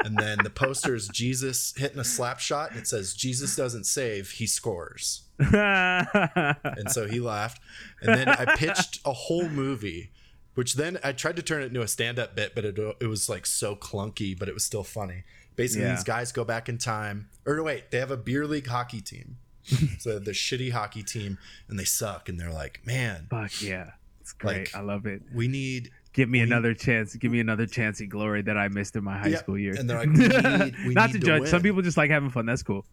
and 0.06 0.18
then 0.18 0.38
the 0.42 0.50
poster 0.50 0.96
is 0.96 1.10
Jesus 1.10 1.74
hitting 1.76 2.00
a 2.00 2.04
slap 2.04 2.40
shot, 2.40 2.72
and 2.72 2.80
it 2.80 2.88
says 2.88 3.14
Jesus 3.14 3.56
doesn't 3.56 3.86
save, 3.86 4.32
he 4.32 4.48
scores. 4.48 5.24
And 5.40 6.90
so 6.90 7.08
he 7.08 7.20
laughed. 7.20 7.62
And 8.02 8.16
then 8.16 8.30
I 8.30 8.56
pitched 8.56 9.00
a 9.06 9.12
whole 9.12 9.50
movie, 9.50 10.12
which 10.56 10.74
then 10.76 11.00
I 11.04 11.12
tried 11.12 11.36
to 11.38 11.42
turn 11.42 11.62
it 11.62 11.68
into 11.68 11.82
a 11.82 11.88
stand-up 11.88 12.36
bit, 12.36 12.54
but 12.56 12.66
it, 12.66 12.78
it 13.00 13.08
was 13.08 13.28
like 13.30 13.46
so 13.46 13.76
clunky, 13.76 14.38
but 14.38 14.48
it 14.48 14.54
was 14.54 14.64
still 14.64 14.84
funny. 14.84 15.24
Basically, 15.56 15.86
Yeah. 15.86 15.96
these 15.96 16.04
guys 16.04 16.32
go 16.32 16.44
back 16.44 16.68
in 16.70 16.78
time. 16.78 17.30
Or 17.46 17.56
no, 17.58 17.64
wait, 17.64 17.92
they 17.92 18.00
have 18.00 18.12
a 18.12 18.18
beer 18.18 18.46
league 18.48 18.68
hockey 18.68 19.02
team. 19.02 19.38
so 20.00 20.10
they 20.10 20.14
have 20.16 20.26
the 20.26 20.32
shitty 20.32 20.72
hockey 20.72 21.04
team, 21.04 21.38
and 21.70 21.78
they 21.80 21.86
suck. 21.86 22.28
And 22.30 22.40
they're 22.40 22.52
like, 22.52 22.82
man, 22.86 23.28
Fuck 23.30 23.62
yeah. 23.62 23.92
It's 24.22 24.32
great. 24.34 24.74
Like- 24.74 24.76
I 24.76 24.82
love 24.82 25.06
it. 25.06 25.22
we 25.34 25.48
need 25.48 25.92
Give 26.14 26.30
me 26.30 26.40
we- 26.40 26.44
another 26.44 26.74
chance. 26.74 27.16
Give 27.16 27.32
me 27.32 27.40
another 27.40 27.66
chance 27.66 28.00
at 28.02 28.10
glory 28.10 28.42
that 28.44 28.58
I 28.58 28.68
missed 28.68 28.96
in 28.96 29.04
my 29.04 29.18
high 29.18 29.28
Yeah, 29.30 29.38
school 29.40 29.58
years. 29.58 29.78
and 29.80 29.90
they're 29.90 29.98
like, 30.06 30.10
we 30.10 30.28
need- 30.28 30.76
we 30.88 30.94
Not 30.94 31.08
need 31.08 31.14
to 31.14 31.20
to 31.20 31.26
judge. 31.26 31.48
Some 31.50 31.62
people 31.62 31.82
just 31.82 31.98
like 31.98 32.10
having 32.12 32.30
fun. 32.30 32.46
That's 32.46 32.64
cool. 32.64 32.86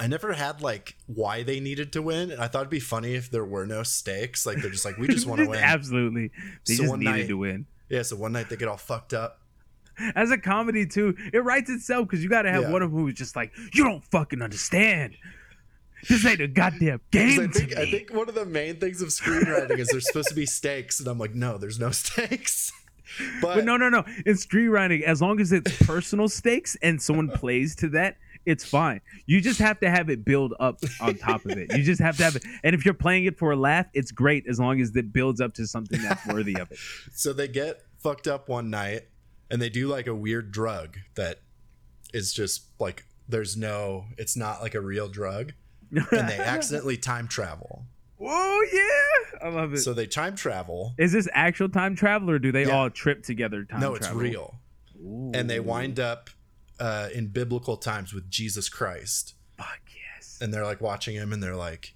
I 0.00 0.06
never 0.06 0.32
had 0.32 0.60
like 0.60 0.96
why 1.06 1.42
they 1.42 1.60
needed 1.60 1.92
to 1.92 2.02
win, 2.02 2.30
and 2.30 2.40
I 2.40 2.48
thought 2.48 2.60
it'd 2.62 2.70
be 2.70 2.80
funny 2.80 3.14
if 3.14 3.30
there 3.30 3.44
were 3.44 3.66
no 3.66 3.82
stakes. 3.82 4.44
Like 4.46 4.58
they're 4.60 4.70
just 4.70 4.84
like, 4.84 4.96
we 4.98 5.06
just 5.08 5.26
want 5.28 5.40
to 5.40 5.46
win. 5.48 5.60
Absolutely. 5.60 6.30
They 6.66 6.74
So 6.74 6.82
just 6.82 6.90
one 6.90 7.00
needed 7.00 7.10
night- 7.12 7.28
to 7.28 7.34
win. 7.38 7.66
Yeah, 7.88 8.02
so 8.02 8.16
one 8.16 8.32
night 8.32 8.48
they 8.48 8.56
get 8.56 8.66
all 8.68 8.76
fucked 8.78 9.12
up. 9.14 9.40
As 10.16 10.30
a 10.32 10.38
comedy 10.38 10.86
too, 10.86 11.14
it 11.32 11.44
writes 11.44 11.70
itself 11.70 12.08
because 12.08 12.24
you 12.24 12.28
got 12.30 12.42
to 12.42 12.50
have 12.50 12.62
Yeah. 12.64 12.70
one 12.70 12.82
of 12.82 12.90
them 12.90 13.00
who's 13.00 13.14
just 13.14 13.36
like, 13.36 13.52
you 13.74 13.84
don't 13.84 14.02
fucking 14.06 14.42
understand. 14.42 15.14
This 16.08 16.26
ain't 16.26 16.40
a 16.40 16.48
goddamn 16.48 17.00
game 17.12 17.40
I 17.40 17.46
to 17.46 17.52
think 17.52 17.76
I 17.76 17.90
think 17.90 18.12
one 18.12 18.28
of 18.28 18.34
the 18.34 18.44
main 18.44 18.80
things 18.80 19.00
of 19.00 19.08
screenwriting 19.10 19.78
is 19.78 19.88
there's 19.88 20.06
supposed 20.06 20.28
to 20.30 20.34
be 20.34 20.46
stakes, 20.46 20.98
and 20.98 21.08
I'm 21.08 21.18
like, 21.18 21.34
no, 21.34 21.56
there's 21.58 21.78
no 21.78 21.90
stakes. 21.92 22.72
But, 23.40 23.54
But 23.56 23.64
no, 23.64 23.76
no, 23.76 23.88
no. 23.88 24.04
In 24.26 24.34
screenwriting, 24.34 25.02
as 25.02 25.22
long 25.22 25.40
as 25.40 25.52
it's 25.52 25.70
personal 25.86 26.28
stakes 26.28 26.76
and 26.82 27.00
someone 27.00 27.28
plays 27.28 27.76
to 27.76 27.88
that, 27.90 28.16
it's 28.46 28.64
fine. 28.64 29.00
You 29.26 29.40
just 29.40 29.58
have 29.58 29.80
to 29.80 29.90
have 29.90 30.10
it 30.10 30.24
build 30.24 30.54
up 30.60 30.78
on 31.00 31.14
top 31.16 31.44
of 31.44 31.52
it. 31.52 31.76
You 31.76 31.82
just 31.82 32.00
have 32.00 32.16
to 32.18 32.24
have 32.24 32.36
it. 32.36 32.44
And 32.62 32.74
if 32.74 32.84
you're 32.84 32.94
playing 32.94 33.24
it 33.24 33.38
for 33.38 33.52
a 33.52 33.56
laugh, 33.56 33.86
it's 33.94 34.10
great 34.12 34.46
as 34.48 34.58
long 34.60 34.80
as 34.80 34.94
it 34.96 35.12
builds 35.12 35.40
up 35.40 35.54
to 35.54 35.66
something 35.66 36.00
that's 36.02 36.26
worthy 36.26 36.56
of 36.56 36.70
it. 36.70 36.78
so 37.14 37.32
they 37.32 37.48
get 37.48 37.82
fucked 37.98 38.26
up 38.28 38.48
one 38.48 38.70
night, 38.70 39.08
and 39.50 39.60
they 39.62 39.68
do 39.70 39.88
like 39.88 40.06
a 40.06 40.14
weird 40.14 40.52
drug 40.52 40.98
that 41.14 41.40
is 42.12 42.32
just 42.32 42.64
like 42.78 43.04
there's 43.28 43.56
no, 43.56 44.04
it's 44.18 44.36
not 44.36 44.60
like 44.60 44.74
a 44.74 44.80
real 44.80 45.08
drug, 45.08 45.52
and 45.90 46.28
they 46.28 46.38
accidentally 46.38 46.96
time 46.96 47.28
travel. 47.28 47.86
oh 48.20 48.66
yeah. 48.72 49.46
I 49.46 49.50
love 49.50 49.74
it. 49.74 49.78
So 49.78 49.92
they 49.92 50.06
time 50.06 50.36
travel. 50.36 50.94
Is 50.98 51.12
this 51.12 51.28
actual 51.32 51.68
time 51.68 51.94
travel 51.96 52.30
or 52.30 52.38
do 52.38 52.52
they 52.52 52.66
Yeah. 52.66 52.76
all 52.76 52.90
trip 52.90 53.22
together 53.22 53.64
time 53.64 53.80
no, 53.80 53.94
it's 53.94 54.06
travel? 54.06 54.22
real. 54.22 54.54
and 55.34 55.50
they 55.50 55.60
wind 55.60 55.98
up 56.00 56.30
uh, 56.80 57.08
in 57.14 57.28
biblical 57.28 57.76
times 57.76 58.12
with 58.12 58.30
Jesus 58.30 58.68
Christ, 58.68 59.34
Fuck 59.56 59.80
yes. 60.16 60.38
and 60.40 60.52
they're 60.52 60.64
like 60.64 60.80
watching 60.80 61.14
him, 61.14 61.32
and 61.32 61.42
they're 61.42 61.56
like, 61.56 61.94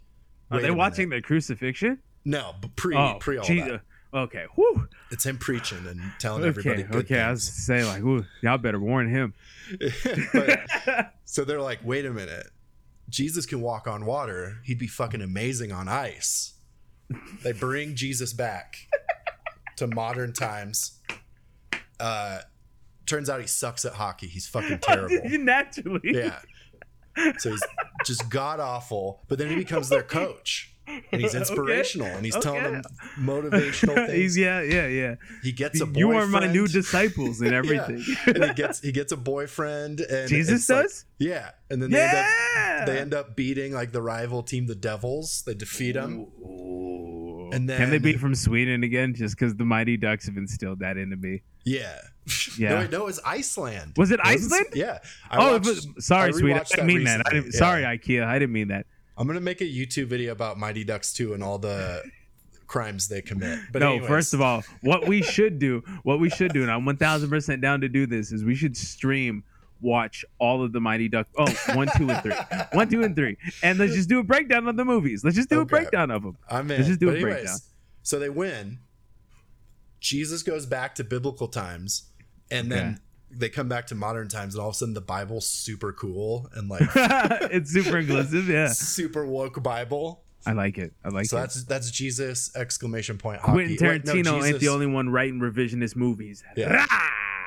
Are 0.50 0.60
they 0.60 0.70
watching 0.70 1.08
minute." 1.08 1.22
the 1.22 1.26
crucifixion? 1.26 1.98
No, 2.24 2.54
but 2.60 2.74
pre 2.76 2.96
oh, 2.96 3.16
pre 3.20 3.38
all 3.38 3.44
Jesus. 3.44 3.68
that. 3.68 3.80
Okay. 4.18 4.46
Whew. 4.54 4.88
It's 5.10 5.24
him 5.24 5.36
preaching 5.38 5.86
and 5.86 6.00
telling 6.18 6.42
everybody 6.44 6.82
Okay. 6.82 6.92
good 6.92 7.04
Okay. 7.04 7.20
I 7.20 7.30
was 7.30 7.44
things. 7.48 7.66
say 7.66 7.84
like, 7.84 8.02
ooh, 8.02 8.24
y'all 8.42 8.56
better 8.58 8.80
warn 8.80 9.08
him. 9.10 9.34
But- 10.32 11.12
so 11.26 11.44
they're 11.44 11.60
like, 11.60 11.80
wait 11.84 12.06
a 12.06 12.10
minute, 12.10 12.46
Jesus 13.10 13.44
can 13.44 13.60
walk 13.60 13.86
on 13.86 14.06
water. 14.06 14.58
He'd 14.64 14.78
be 14.78 14.86
fucking 14.86 15.20
amazing 15.20 15.72
on 15.72 15.88
ice. 15.88 16.54
They 17.42 17.52
bring 17.52 17.94
Jesus 17.96 18.32
back 18.32 18.76
to 19.76 19.86
modern 19.86 20.32
times. 20.32 20.98
Uh, 22.00 22.40
turns 23.08 23.28
out 23.30 23.40
he 23.40 23.46
sucks 23.46 23.84
at 23.84 23.94
hockey. 23.94 24.26
He's 24.28 24.46
fucking 24.46 24.78
terrible. 24.82 25.18
Naturally. 25.24 26.00
Yeah. 26.04 26.38
So 27.38 27.50
he's 27.50 27.62
just 28.06 28.28
god 28.30 28.60
awful, 28.60 29.22
but 29.26 29.38
then 29.38 29.48
he 29.50 29.56
becomes 29.56 29.88
their 29.88 30.02
coach. 30.04 30.72
And 31.12 31.20
he's 31.20 31.30
Okay. 31.34 31.38
inspirational 31.40 32.06
and 32.06 32.24
he's 32.24 32.36
telling 32.36 32.62
them 32.62 32.82
motivational 33.18 33.94
things. 34.06 34.12
He's 34.12 34.38
yeah, 34.38 34.62
yeah, 34.62 34.86
yeah. 34.86 35.14
he 35.42 35.52
gets 35.52 35.80
a 35.82 35.84
boyfriend. 35.86 35.98
You 35.98 36.12
are 36.12 36.26
my 36.26 36.46
new 36.50 36.66
disciples 36.66 37.40
and 37.42 37.52
everything. 37.52 38.02
and 38.26 38.44
he 38.44 38.54
gets 38.54 38.80
he 38.80 38.90
gets 38.92 39.12
a 39.12 39.16
boyfriend 39.16 40.00
and 40.00 40.28
Jesus 40.28 40.60
it's 40.60 40.70
like- 40.70 40.82
does? 40.84 41.04
yeah. 41.18 41.50
And 41.70 41.82
then 41.82 41.90
they 41.90 42.00
end 42.00 42.16
up 42.16 42.26
yeah. 42.56 42.84
they 42.86 42.98
end 43.00 43.14
up 43.14 43.36
beating 43.36 43.72
like 43.74 43.92
the 43.92 44.00
rival 44.00 44.42
team, 44.42 44.66
the 44.66 44.74
Devils. 44.74 45.42
They 45.44 45.52
defeat 45.54 45.92
them. 45.92 46.26
And 47.50 47.68
Can 47.68 47.90
they 47.90 47.98
be 47.98 48.14
from 48.16 48.34
Sweden 48.34 48.82
again? 48.84 49.14
Just 49.14 49.36
because 49.36 49.54
the 49.56 49.64
Mighty 49.64 49.96
Ducks 49.96 50.26
have 50.26 50.36
instilled 50.36 50.78
that 50.80 50.96
into 50.96 51.16
me. 51.16 51.42
Yeah. 51.64 51.98
Yeah. 52.58 52.70
No, 52.70 52.76
wait, 52.78 52.90
no, 52.90 53.02
it 53.02 53.06
was 53.06 53.20
Iceland. 53.24 53.92
Was 53.96 54.10
it 54.10 54.20
Iceland? 54.22 54.66
Yeah. 54.74 54.98
I 55.30 55.36
oh, 55.36 55.52
watched- 55.52 55.66
was, 55.66 55.86
sorry, 56.00 56.28
I 56.28 56.32
Sweden. 56.32 56.58
I 56.58 56.64
didn't 56.64 56.86
mean 56.86 57.04
that. 57.04 57.26
I 57.26 57.30
didn't, 57.30 57.54
Yeah. 57.54 57.58
Sorry, 57.58 57.82
IKEA. 57.82 58.24
I 58.24 58.38
didn't 58.38 58.52
mean 58.52 58.68
that. 58.68 58.86
I'm 59.16 59.26
gonna 59.26 59.40
make 59.40 59.60
a 59.60 59.64
YouTube 59.64 60.06
video 60.06 60.32
about 60.32 60.58
Mighty 60.58 60.84
Ducks 60.84 61.12
2 61.12 61.34
and 61.34 61.42
all 61.42 61.58
the 61.58 62.02
crimes 62.66 63.08
they 63.08 63.22
commit. 63.22 63.58
But 63.72 63.80
no, 63.80 63.90
anyways, 63.92 64.08
first 64.08 64.34
of 64.34 64.40
all, 64.40 64.62
what 64.82 65.08
we 65.08 65.22
should 65.34 65.58
do, 65.58 65.82
what 66.04 66.20
we 66.20 66.30
should 66.30 66.52
do, 66.52 66.62
and 66.62 66.70
I'm 66.70 66.84
1000% 66.84 67.60
down 67.60 67.80
to 67.80 67.88
do 67.88 68.06
this, 68.06 68.30
is 68.30 68.44
we 68.44 68.54
should 68.54 68.76
stream 68.76 69.42
watch 69.80 70.24
all 70.38 70.62
of 70.62 70.72
the 70.72 70.80
Mighty 70.80 71.08
Duck. 71.08 71.26
Oh, 71.36 71.46
one, 71.74 71.88
two, 71.96 72.10
and 72.10 72.22
three. 72.22 72.34
One, 72.72 72.88
two, 72.88 73.02
and 73.02 73.14
three. 73.14 73.36
And 73.62 73.78
let's 73.78 73.94
just 73.94 74.08
do 74.08 74.18
a 74.18 74.24
breakdown 74.24 74.66
of 74.68 74.76
the 74.76 74.84
movies. 74.84 75.24
Let's 75.24 75.36
just 75.36 75.48
do 75.48 75.60
a 75.60 75.64
breakdown 75.64 76.10
of 76.10 76.22
them. 76.22 76.36
I'm 76.50 76.70
in. 76.70 76.78
Let's 76.78 76.88
just 76.88 77.00
do 77.00 77.06
But 77.06 77.14
a 77.14 77.18
anyways, 77.18 77.34
breakdown. 77.34 77.58
So 78.02 78.18
they 78.18 78.28
win. 78.28 78.80
Jesus 80.00 80.42
goes 80.42 80.66
back 80.66 80.94
to 80.96 81.04
biblical 81.04 81.48
times, 81.48 82.10
and 82.50 82.70
then 82.70 83.00
they 83.30 83.48
come 83.48 83.68
back 83.68 83.86
to 83.88 83.94
modern 83.94 84.28
times, 84.28 84.54
and 84.54 84.62
all 84.62 84.68
of 84.68 84.74
a 84.74 84.78
sudden 84.78 84.94
the 84.94 85.00
Bible's 85.00 85.48
super 85.48 85.92
cool 85.92 86.48
and 86.54 86.68
like 86.68 86.82
it's 86.94 87.72
super 87.72 87.98
inclusive. 87.98 88.48
Yeah, 88.48 88.68
super 88.68 89.26
woke 89.26 89.62
Bible. 89.62 90.22
I 90.46 90.52
like 90.52 90.78
it. 90.78 90.92
I 91.04 91.08
like 91.08 91.26
so 91.26 91.36
it. 91.36 91.40
So 91.40 91.40
that's 91.40 91.64
that's 91.64 91.90
Jesus 91.90 92.54
exclamation 92.56 93.18
point 93.18 93.42
Quentin 93.42 93.76
hockey. 93.76 93.86
Wait, 93.86 94.04
no, 94.04 94.12
Tarantino 94.14 94.46
ain't 94.46 94.60
the 94.60 94.68
only 94.68 94.86
one 94.86 95.10
writing 95.10 95.40
revisionist 95.40 95.96
movies. 95.96 96.42
Yeah. 96.56 96.86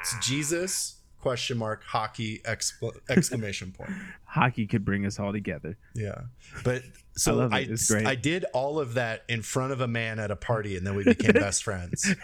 It's 0.02 0.16
Jesus 0.26 0.98
question 1.22 1.58
mark 1.58 1.84
hockey 1.84 2.42
excla- 2.46 3.00
exclamation 3.10 3.72
point. 3.72 3.92
Hockey 4.26 4.66
could 4.66 4.84
bring 4.84 5.06
us 5.06 5.20
all 5.20 5.32
together. 5.32 5.78
Yeah, 5.94 6.22
but 6.64 6.84
so 7.16 7.50
I 7.52 7.60
it. 7.60 7.82
Great. 7.88 8.08
I 8.08 8.16
did 8.16 8.46
all 8.54 8.80
of 8.80 8.96
that 8.96 9.24
in 9.28 9.42
front 9.42 9.74
of 9.74 9.82
a 9.82 9.88
man 9.88 10.20
at 10.20 10.32
a 10.32 10.36
party, 10.36 10.78
and 10.78 10.88
then 10.88 10.96
we 10.96 11.04
became 11.04 11.32
best 11.34 11.64
friends. 11.64 12.16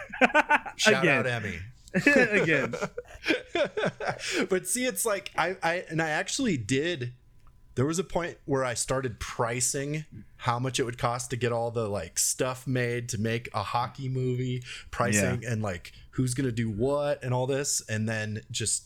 Shout 0.76 1.04
Again. 1.04 1.18
out 1.18 1.26
Emmy. 1.26 1.58
Again. 2.06 2.74
but 4.48 4.66
see, 4.66 4.84
it's 4.86 5.04
like 5.06 5.30
I, 5.36 5.56
I 5.62 5.84
and 5.88 6.02
I 6.02 6.10
actually 6.10 6.56
did. 6.56 7.12
There 7.74 7.86
was 7.86 7.98
a 8.00 8.04
point 8.04 8.38
where 8.44 8.64
I 8.64 8.74
started 8.74 9.20
pricing 9.20 10.04
how 10.38 10.58
much 10.58 10.80
it 10.80 10.84
would 10.84 10.98
cost 10.98 11.30
to 11.30 11.36
get 11.36 11.52
all 11.52 11.70
the 11.70 11.88
like 11.88 12.18
stuff 12.18 12.66
made 12.66 13.08
to 13.10 13.18
make 13.18 13.48
a 13.54 13.62
hockey 13.62 14.08
movie, 14.08 14.62
pricing 14.90 15.44
and 15.46 15.62
like 15.62 15.92
who's 16.10 16.34
gonna 16.34 16.52
do 16.52 16.68
what 16.70 17.22
and 17.22 17.32
all 17.32 17.46
this, 17.46 17.80
and 17.88 18.08
then 18.08 18.42
just 18.50 18.84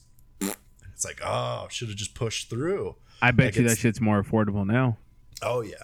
it's 0.92 1.04
like, 1.04 1.20
oh, 1.24 1.66
should 1.70 1.88
have 1.88 1.96
just 1.96 2.14
pushed 2.14 2.48
through. 2.50 2.94
I 3.20 3.30
bet 3.30 3.46
Like 3.46 3.56
you 3.56 3.68
that 3.68 3.78
shit's 3.78 4.00
more 4.00 4.22
affordable 4.22 4.66
now. 4.66 4.98
Oh 5.42 5.62
yeah, 5.62 5.74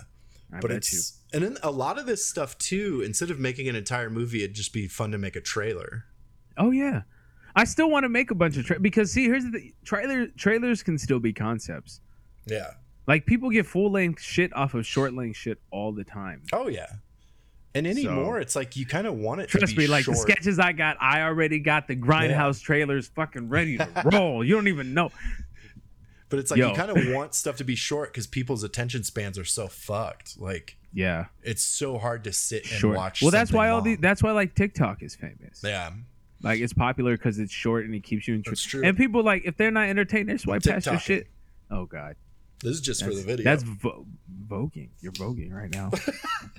I 0.53 0.61
but 0.61 0.69
bet 0.69 0.77
it's 0.79 1.19
you. 1.33 1.41
and 1.41 1.45
then 1.45 1.59
a 1.63 1.71
lot 1.71 1.99
of 1.99 2.07
this 2.07 2.25
stuff 2.27 2.57
too. 2.59 3.03
Instead 3.05 3.31
of 3.31 3.39
making 3.41 3.69
an 3.69 3.75
entire 3.77 4.11
movie, 4.11 4.45
it'd 4.45 4.55
just 4.55 4.73
be 4.73 4.87
fun 4.87 5.11
to 5.13 5.19
make 5.19 5.35
a 5.35 5.41
trailer. 5.41 6.05
Oh 6.59 6.71
yeah, 6.71 7.03
I 7.57 7.65
still 7.65 7.91
want 7.91 8.05
to 8.05 8.09
make 8.09 8.31
a 8.31 8.35
bunch 8.35 8.57
of 8.57 8.67
tra- 8.67 8.81
because 8.81 9.13
see, 9.13 9.25
here's 9.25 9.45
the 9.45 9.73
trailer 9.85 10.27
trailers 10.37 10.83
can 10.83 10.99
still 10.99 11.21
be 11.21 11.33
concepts. 11.33 12.01
Yeah. 12.47 12.71
Like 13.07 13.25
people 13.25 13.49
get 13.51 13.65
full 13.67 13.91
length 13.91 14.21
shit 14.21 14.55
off 14.55 14.75
of 14.75 14.85
short 14.87 15.15
length 15.15 15.37
shit 15.37 15.59
all 15.71 15.93
the 15.93 16.05
time. 16.05 16.43
Oh 16.53 16.69
yeah. 16.69 16.87
And 17.75 17.87
anymore, 17.87 18.41
it's 18.41 18.57
like 18.57 18.77
you 18.77 18.87
kind 18.87 19.07
of 19.07 19.15
want 19.15 19.41
it. 19.41 19.49
Trust 19.49 19.69
to 19.69 19.77
be 19.77 19.83
me, 19.83 19.87
like 19.89 20.05
short. 20.05 20.17
the 20.17 20.21
sketches 20.23 20.59
I 20.59 20.73
got, 20.73 20.97
I 21.01 21.23
already 21.23 21.59
got 21.61 21.87
the 21.87 21.95
grindhouse 21.97 22.61
trailers 22.61 23.09
fucking 23.09 23.49
ready 23.51 23.77
to 23.79 23.89
roll. 24.13 24.43
You 24.43 24.55
don't 24.55 24.69
even 24.69 24.95
know. 24.95 25.11
But 26.31 26.41
it's 26.41 26.51
like 26.51 26.59
Yo. 26.59 26.71
you 26.71 26.75
kind 26.75 26.91
of 26.91 27.15
want 27.15 27.35
stuff 27.35 27.57
to 27.57 27.65
be 27.65 27.75
short 27.77 28.13
because 28.13 28.27
people's 28.27 28.63
attention 28.65 29.05
spans 29.05 29.39
are 29.39 29.45
so 29.45 29.69
fucked. 29.69 30.39
Like 30.41 30.77
Yeah, 30.93 31.27
it's 31.43 31.63
so 31.63 31.99
hard 31.99 32.25
to 32.25 32.33
sit 32.33 32.63
and 32.71 32.81
short. 32.81 32.97
watch. 32.97 33.23
Well, 33.23 33.31
that's 33.31 33.53
why 33.53 33.69
all 33.69 33.77
long. 33.79 33.85
the 33.85 33.97
that's 33.97 34.23
why 34.23 34.33
like 34.33 34.55
TikTok 34.55 35.03
is 35.03 35.15
famous. 35.15 35.61
yeah, 35.65 35.91
Like 36.43 36.61
it's 36.61 36.73
popular 36.73 37.17
because 37.17 37.39
it's 37.39 37.53
short 37.53 37.85
and 37.85 37.95
it 37.95 38.05
keeps 38.05 38.29
you 38.29 38.35
in. 38.35 38.43
That's 38.47 38.63
true. 38.63 38.83
And 38.85 38.97
people 38.97 39.23
like 39.23 39.43
if 39.45 39.57
they're 39.57 39.71
not 39.71 39.89
entertained, 39.89 40.29
they 40.29 40.37
swipe 40.37 40.63
past 40.63 40.87
your 40.87 40.99
shit. 40.99 41.27
Oh 41.71 41.85
god, 41.85 42.17
this 42.63 42.75
is 42.75 42.81
just 42.81 43.01
that's, 43.01 43.13
for 43.13 43.19
the 43.19 43.27
video. 43.27 43.45
That's 43.45 43.63
vo- 43.63 44.07
voguing. 44.47 44.91
You're 45.01 45.13
voguing 45.13 45.53
right 45.53 45.71
now. 45.71 45.91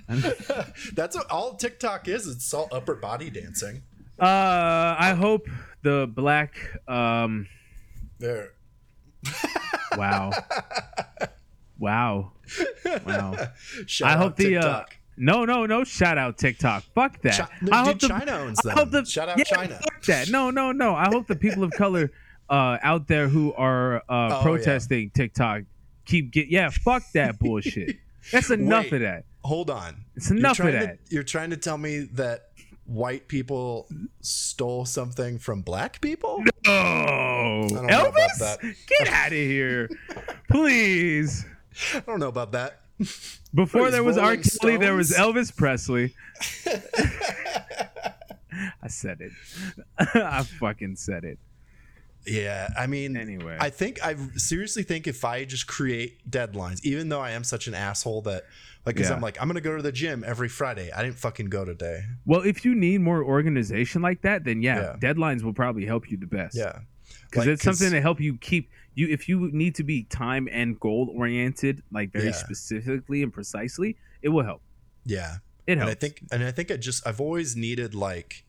that's 0.92 1.16
what 1.16 1.30
all 1.30 1.54
TikTok 1.54 2.08
is. 2.08 2.26
It's 2.26 2.52
all 2.52 2.68
upper 2.72 2.94
body 2.94 3.30
dancing. 3.30 3.82
uh, 4.18 4.96
I 4.98 5.14
hope 5.18 5.48
the 5.82 6.10
black. 6.12 6.56
Um, 6.86 7.48
There. 8.18 8.52
wow, 9.96 10.30
wow, 11.78 12.32
wow. 13.06 13.48
Shout 13.86 14.10
I 14.10 14.16
hope 14.16 14.36
the 14.36 14.58
uh. 14.58 14.84
No, 15.20 15.44
no, 15.44 15.66
no. 15.66 15.84
Shout 15.84 16.18
out 16.18 16.38
TikTok. 16.38 16.82
Fuck 16.94 17.20
that. 17.22 17.38
Chi- 17.38 17.48
no, 17.62 17.72
I 17.76 17.84
hope 17.84 18.00
the, 18.00 18.08
China 18.08 18.32
owns 18.32 18.58
I 18.64 18.68
them. 18.70 18.78
hope 18.78 18.90
the, 18.90 19.04
Shout 19.04 19.28
out 19.28 19.38
yeah, 19.38 19.44
China. 19.44 19.74
Fuck 19.82 20.02
that. 20.04 20.28
No, 20.30 20.50
no, 20.50 20.72
no. 20.72 20.94
I 20.94 21.06
hope 21.08 21.26
the 21.26 21.36
people 21.36 21.62
of 21.62 21.70
color 21.72 22.10
uh, 22.48 22.78
out 22.82 23.06
there 23.06 23.28
who 23.28 23.52
are 23.54 23.96
uh, 23.98 24.00
Oh, 24.08 24.28
yeah. 24.28 24.42
protesting 24.42 25.10
TikTok 25.10 25.62
keep 26.06 26.32
get. 26.32 26.48
Yeah, 26.48 26.70
fuck 26.70 27.02
that 27.14 27.38
bullshit. 27.38 27.96
That's 28.32 28.50
enough 28.50 28.84
Wait. 28.86 28.94
of 28.94 29.00
that. 29.02 29.24
Hold 29.44 29.70
on. 29.70 30.04
It's 30.16 30.30
enough 30.30 30.58
of 30.60 30.72
that. 30.72 31.06
To, 31.06 31.14
you're 31.14 31.22
trying 31.22 31.50
to 31.50 31.56
tell 31.56 31.78
me 31.78 32.00
that 32.14 32.48
white 32.86 33.28
people 33.28 33.86
stole 34.20 34.84
something 34.84 35.38
from 35.38 35.62
black 35.62 36.00
people? 36.00 36.42
About 36.66 37.70
Elvis, 38.14 38.76
get 38.98 39.08
out 39.08 39.28
of 39.28 39.32
here, 39.32 39.88
please. 40.50 41.46
I 41.94 42.00
don't 42.00 42.18
know 42.20 42.28
about 42.28 42.52
that. 42.52 42.80
Before 43.54 43.90
there 43.90 44.04
was 44.04 44.16
R. 44.18 44.36
Kelly, 44.36 44.76
there 44.76 44.94
was 44.94 45.10
Elvis 45.12 45.54
Presley. 45.54 46.14
I 48.82 48.88
said 48.88 49.20
it. 49.20 49.32
I 49.98 50.42
fucking 50.42 50.96
said 50.96 51.24
it. 51.24 51.38
Yeah, 52.26 52.68
I 52.76 52.86
mean, 52.86 53.16
Anyway. 53.16 53.56
I 53.58 53.70
think 53.70 54.04
I 54.04 54.14
seriously 54.36 54.82
think 54.82 55.06
if 55.06 55.24
I 55.24 55.44
just 55.44 55.66
create 55.66 56.30
deadlines, 56.30 56.84
even 56.84 57.08
though 57.08 57.20
I 57.20 57.30
am 57.30 57.44
such 57.44 57.66
an 57.66 57.74
asshole 57.74 58.20
that, 58.22 58.44
like, 58.84 58.94
because 58.96 59.08
Yeah. 59.08 59.16
I'm 59.16 59.22
like, 59.22 59.40
I'm 59.40 59.48
gonna 59.48 59.60
go 59.62 59.74
to 59.76 59.82
the 59.82 59.92
gym 59.92 60.22
every 60.26 60.48
Friday. 60.48 60.90
I 60.92 61.02
didn't 61.02 61.16
fucking 61.18 61.46
go 61.46 61.64
today. 61.64 62.02
Well, 62.26 62.42
if 62.42 62.64
you 62.64 62.74
need 62.74 63.00
more 63.00 63.24
organization 63.24 64.02
like 64.02 64.20
that, 64.22 64.44
then 64.44 64.60
yeah, 64.60 64.96
Yeah. 65.02 65.12
deadlines 65.12 65.42
will 65.42 65.54
probably 65.54 65.86
help 65.86 66.10
you 66.10 66.18
the 66.18 66.26
best. 66.26 66.56
Yeah, 66.56 66.80
because 67.30 67.46
Like, 67.46 67.54
it's 67.54 67.62
something 67.62 67.90
to 67.90 68.00
help 68.02 68.20
you 68.20 68.36
keep 68.36 68.70
you. 68.94 69.08
If 69.08 69.28
you 69.28 69.50
need 69.52 69.74
to 69.76 69.84
be 69.84 70.04
time 70.04 70.48
and 70.50 70.78
goal 70.80 71.12
oriented, 71.16 71.82
like 71.92 72.12
very 72.12 72.26
Yeah. 72.26 72.32
specifically 72.32 73.22
and 73.22 73.32
precisely, 73.32 73.96
it 74.22 74.28
will 74.30 74.44
help. 74.44 74.62
yeah. 75.04 75.36
It 75.66 75.72
And 75.72 75.80
helps. 75.82 75.92
I 75.92 75.94
think, 75.94 76.22
and 76.32 76.42
I 76.42 76.50
think 76.50 76.70
I 76.72 76.76
just, 76.76 77.06
I've 77.06 77.20
always 77.20 77.54
needed 77.54 77.94
like, 77.94 78.44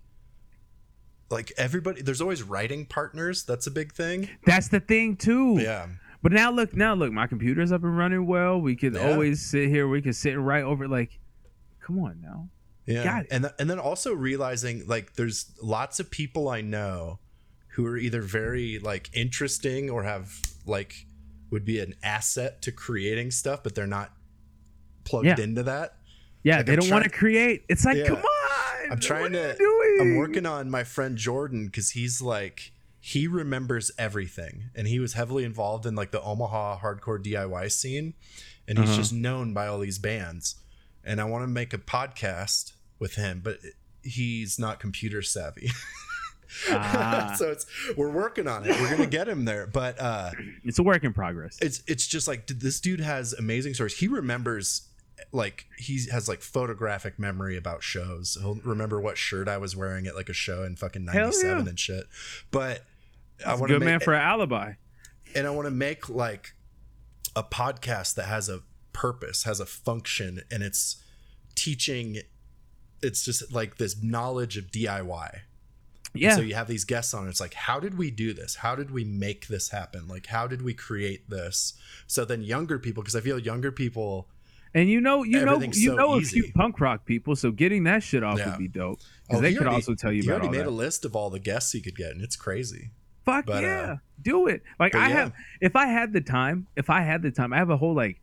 like 1.30 1.52
everybody. 1.58 2.02
There's 2.02 2.22
always 2.22 2.44
writing 2.44 2.86
partners. 2.86 3.44
That's 3.44 3.68
a 3.68 3.72
big 3.72 3.94
thing. 3.94 4.30
that's 4.46 4.68
the 4.70 4.80
thing 4.80 5.16
too. 5.18 5.58
Yeah, 5.60 5.88
But 6.24 6.32
now 6.32 6.52
look, 6.52 6.76
now 6.76 6.94
look, 6.94 7.12
my 7.12 7.28
computer's 7.28 7.72
up 7.72 7.84
and 7.84 7.96
running 7.98 8.26
well. 8.28 8.60
We 8.60 8.76
could 8.76 8.96
Yeah. 8.96 9.12
always 9.12 9.42
sit 9.46 9.70
here. 9.70 9.88
We 9.88 10.02
could 10.02 10.16
sit 10.16 10.34
and 10.34 10.46
write 10.46 10.64
over. 10.64 10.88
Like, 10.88 11.20
come 11.80 12.00
on 12.00 12.22
now. 12.22 12.50
yeah. 12.86 13.22
And 13.32 13.44
th- 13.44 13.54
and 13.60 13.70
then 13.70 13.80
also 13.80 14.14
realizing 14.14 14.84
like 14.88 15.14
there's 15.14 15.52
lots 15.62 16.00
of 16.00 16.10
people 16.12 16.50
I 16.50 16.62
know 16.62 17.20
who 17.74 17.86
are 17.86 17.98
either 17.98 18.22
very 18.22 18.80
like 18.80 19.10
interesting 19.14 19.90
or 19.90 20.04
have 20.04 20.40
like 20.66 21.06
would 21.50 21.66
be 21.66 21.80
an 21.80 21.94
asset 22.04 22.62
to 22.64 22.72
creating 22.72 23.32
stuff, 23.32 23.62
but 23.64 23.76
they're 23.76 23.88
not 23.88 24.14
plugged 25.04 25.26
Yeah. 25.28 25.40
into 25.40 25.64
that. 25.64 25.98
Yeah, 26.44 26.58
Like, 26.58 26.66
they 26.68 26.74
I'm 26.74 26.80
don't 26.80 26.90
want 26.90 27.04
to 27.04 27.10
create. 27.10 27.66
It's 27.70 27.86
like, 27.86 27.98
Yeah. 27.98 28.08
come 28.08 28.18
on. 28.18 28.92
I'm 28.92 29.00
trying 29.00 29.22
what 29.24 29.36
are 29.36 29.54
to- 29.54 29.64
you 29.64 29.96
doing? 29.98 29.98
I'm 30.12 30.16
working 30.18 30.46
on 30.46 30.70
my 30.70 30.84
friend 30.84 31.18
Jordan 31.18 31.66
because 31.68 31.92
he's 31.92 32.22
like 32.22 32.72
he 33.04 33.26
remembers 33.28 33.90
everything 33.98 34.70
and 34.76 34.88
he 34.88 35.00
was 35.00 35.14
heavily 35.14 35.44
involved 35.44 35.86
in 35.88 35.96
like 35.96 36.12
the 36.12 36.22
Omaha 36.22 36.80
hardcore 36.82 37.22
DIY 37.24 37.72
scene 37.72 38.14
and 38.68 38.78
he's 38.78 38.90
Uh-huh. 38.90 38.98
just 38.98 39.12
known 39.14 39.54
by 39.54 39.66
all 39.68 39.80
these 39.80 39.98
bands 39.98 40.56
and 41.04 41.20
I 41.20 41.24
want 41.24 41.44
to 41.44 41.48
make 41.48 41.74
a 41.74 41.78
podcast 41.80 42.74
with 43.00 43.16
him 43.16 43.42
but 43.44 43.58
he's 44.04 44.60
not 44.60 44.80
computer 44.80 45.22
savvy. 45.24 45.72
Ah. 46.70 47.34
so 47.38 47.52
it's 47.52 47.66
we're 47.98 48.12
working 48.12 48.48
on 48.48 48.66
it. 48.66 48.70
We're 48.80 48.90
going 48.90 49.02
to 49.02 49.08
get 49.08 49.28
him 49.28 49.46
there 49.46 49.68
but 49.68 50.00
uh 50.00 50.32
It's 50.64 50.80
a 50.80 50.84
work 50.84 51.04
in 51.04 51.14
progress. 51.14 51.58
it's 51.62 51.84
it's 51.88 52.08
just 52.08 52.28
like 52.28 52.48
this 52.48 52.80
dude 52.80 53.00
has 53.00 53.34
amazing 53.34 53.74
stories. 53.74 53.98
He 53.98 54.08
remembers 54.08 54.88
like 55.32 55.68
he 55.78 56.00
has 56.12 56.28
like 56.28 56.42
photographic 56.42 57.20
memory 57.20 57.58
about 57.58 57.84
shows. 57.84 58.38
He'll 58.40 58.56
remember 58.56 59.00
what 59.00 59.18
shirt 59.18 59.48
I 59.48 59.58
was 59.58 59.76
wearing 59.76 60.08
at 60.08 60.16
like 60.16 60.30
a 60.30 60.34
show 60.34 60.64
in 60.64 60.76
fucking 60.76 61.06
'97 61.06 61.64
yeah. 61.64 61.70
and 61.70 61.80
shit. 61.80 62.06
But 62.50 62.84
I 63.46 63.52
want 63.56 63.68
to 63.68 63.76
good 63.76 63.80
make 63.80 63.86
man 63.86 64.00
for 64.00 64.14
an 64.14 64.22
alibi. 64.22 64.74
and 65.36 65.48
I 65.48 65.52
want 65.52 65.66
to 65.68 65.72
make 65.72 66.10
like 66.10 66.54
a 67.36 67.44
podcast 67.44 68.16
that 68.16 68.26
has 68.26 68.50
a 68.50 68.62
purpose, 68.94 69.44
has 69.44 69.60
a 69.60 69.66
function, 69.66 70.42
and 70.52 70.64
it's 70.64 71.02
teaching. 71.56 72.18
It's 73.02 73.24
just 73.24 73.52
like 73.52 73.78
this 73.78 74.02
knowledge 74.02 74.58
of 74.58 74.66
DIY. 74.66 75.40
Yeah. 76.14 76.36
So 76.36 76.42
you 76.42 76.56
have 76.56 76.68
these 76.68 76.84
guests 76.84 77.14
on. 77.14 77.28
It's 77.28 77.40
like, 77.40 77.54
how 77.54 77.80
did 77.80 77.98
we 77.98 78.12
do 78.12 78.34
this? 78.34 78.56
How 78.56 78.76
did 78.76 78.92
we 78.92 79.04
make 79.06 79.48
this 79.48 79.70
happen? 79.70 80.08
Like, 80.08 80.28
how 80.28 80.46
did 80.48 80.62
we 80.62 80.74
create 80.74 81.30
this? 81.30 81.74
So 82.08 82.26
then 82.26 82.42
younger 82.42 82.78
people, 82.80 83.02
because 83.04 83.16
I 83.16 83.22
feel 83.22 83.40
younger 83.40 83.72
people. 83.72 84.28
And 84.74 84.90
you 84.90 85.02
know, 85.02 85.24
you 85.24 85.44
know, 85.46 85.60
you 85.62 85.72
so 85.90 85.96
know 85.96 86.14
a 86.18 86.22
few 86.22 86.52
punk 86.54 86.80
rock 86.80 87.06
people, 87.06 87.36
so 87.36 87.52
getting 87.52 87.84
that 87.86 88.04
shit 88.04 88.24
off 88.24 88.40
Yeah. 88.40 88.52
would 88.52 88.60
be 88.60 88.68
dope. 88.70 89.00
Because 89.28 89.40
Oh, 89.40 89.42
they 89.42 89.54
could 89.54 89.64
already- 89.64 89.76
also 89.76 89.96
tell 89.96 90.12
you 90.14 90.22
He 90.22 90.28
about 90.30 90.42
already 90.42 90.58
made 90.58 90.66
that. 90.66 90.70
a 90.70 90.72
list 90.72 91.04
of 91.06 91.16
all 91.16 91.30
the 91.30 91.40
guests 91.40 91.72
he 91.74 91.82
could 91.82 91.96
get, 91.96 92.12
and 92.12 92.22
it's 92.22 92.36
crazy. 92.36 92.92
Fuck 93.26 93.46
but, 93.46 93.64
uh, 93.64 93.68
yeah, 93.68 93.96
do 94.22 94.48
it. 94.48 94.64
Like 94.80 94.96
I 94.96 95.10
yeah. 95.10 95.16
have, 95.16 95.34
if 95.62 95.76
I 95.76 95.86
had 95.88 96.12
the 96.14 96.22
time, 96.22 96.68
if 96.76 96.90
I 96.90 97.02
had 97.02 97.22
the 97.22 97.32
time, 97.32 97.54
I 97.54 97.58
have 97.58 97.70
a 97.70 97.78
whole 97.78 97.94
like, 97.94 98.20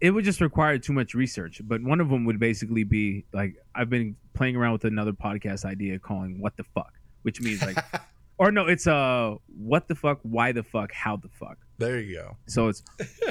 it 0.00 0.10
would 0.10 0.24
just 0.24 0.40
require 0.40 0.78
too 0.78 0.92
much 0.92 1.14
research. 1.14 1.60
But 1.64 1.82
one 1.82 2.00
of 2.00 2.08
them 2.08 2.24
would 2.24 2.40
basically 2.40 2.82
be 2.84 3.24
like, 3.32 3.54
I've 3.74 3.88
been 3.88 4.16
playing 4.34 4.56
around 4.56 4.72
with 4.72 4.84
another 4.84 5.12
podcast 5.12 5.64
idea 5.64 5.98
calling 6.00 6.40
"What 6.40 6.56
the 6.56 6.64
fuck," 6.74 6.92
which 7.22 7.40
means 7.40 7.62
like, 7.62 7.76
or 8.38 8.52
no, 8.52 8.66
it's 8.66 8.86
uh, 8.86 9.36
what 9.46 9.88
the 9.88 9.94
fuck, 9.94 10.20
why 10.22 10.52
the 10.52 10.62
fuck, 10.62 10.92
how 10.92 11.16
the 11.16 11.28
fuck. 11.28 11.58
There 11.78 12.00
you 12.00 12.16
go. 12.16 12.36
So 12.46 12.68
it's 12.68 12.82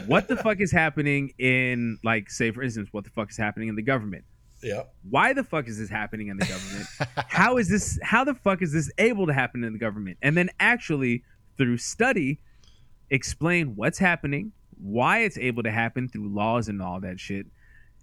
what 0.08 0.28
the 0.28 0.36
fuck 0.36 0.60
is 0.60 0.72
happening 0.72 1.34
in 1.38 2.00
like 2.04 2.30
say 2.30 2.52
for 2.52 2.64
instance, 2.64 2.90
what 2.92 3.04
the 3.04 3.10
fuck 3.10 3.30
is 3.30 3.38
happening 3.38 3.70
in 3.70 3.76
the 3.76 3.82
government? 3.82 4.26
Yep. 4.64 4.94
Why 5.10 5.34
the 5.34 5.44
fuck 5.44 5.68
is 5.68 5.80
this 5.80 5.90
happening 5.90 6.28
in 6.28 6.38
the 6.38 6.46
government? 6.46 6.88
how 7.28 7.58
is 7.58 7.70
this 7.70 7.98
how 8.04 8.24
the 8.24 8.36
fuck 8.36 8.62
is 8.62 8.74
this 8.74 8.92
able 8.98 9.28
to 9.28 9.34
happen 9.34 9.64
in 9.64 9.74
the 9.74 9.80
government? 9.80 10.18
And 10.22 10.36
then 10.36 10.50
actually 10.60 11.24
through 11.58 11.78
study 11.78 12.40
explain 13.10 13.76
what's 13.76 14.00
happening, 14.00 14.52
why 14.82 15.20
it's 15.20 15.38
able 15.38 15.64
to 15.64 15.72
happen 15.72 16.08
through 16.08 16.34
laws 16.34 16.68
and 16.68 16.82
all 16.82 17.00
that 17.02 17.20
shit. 17.20 17.46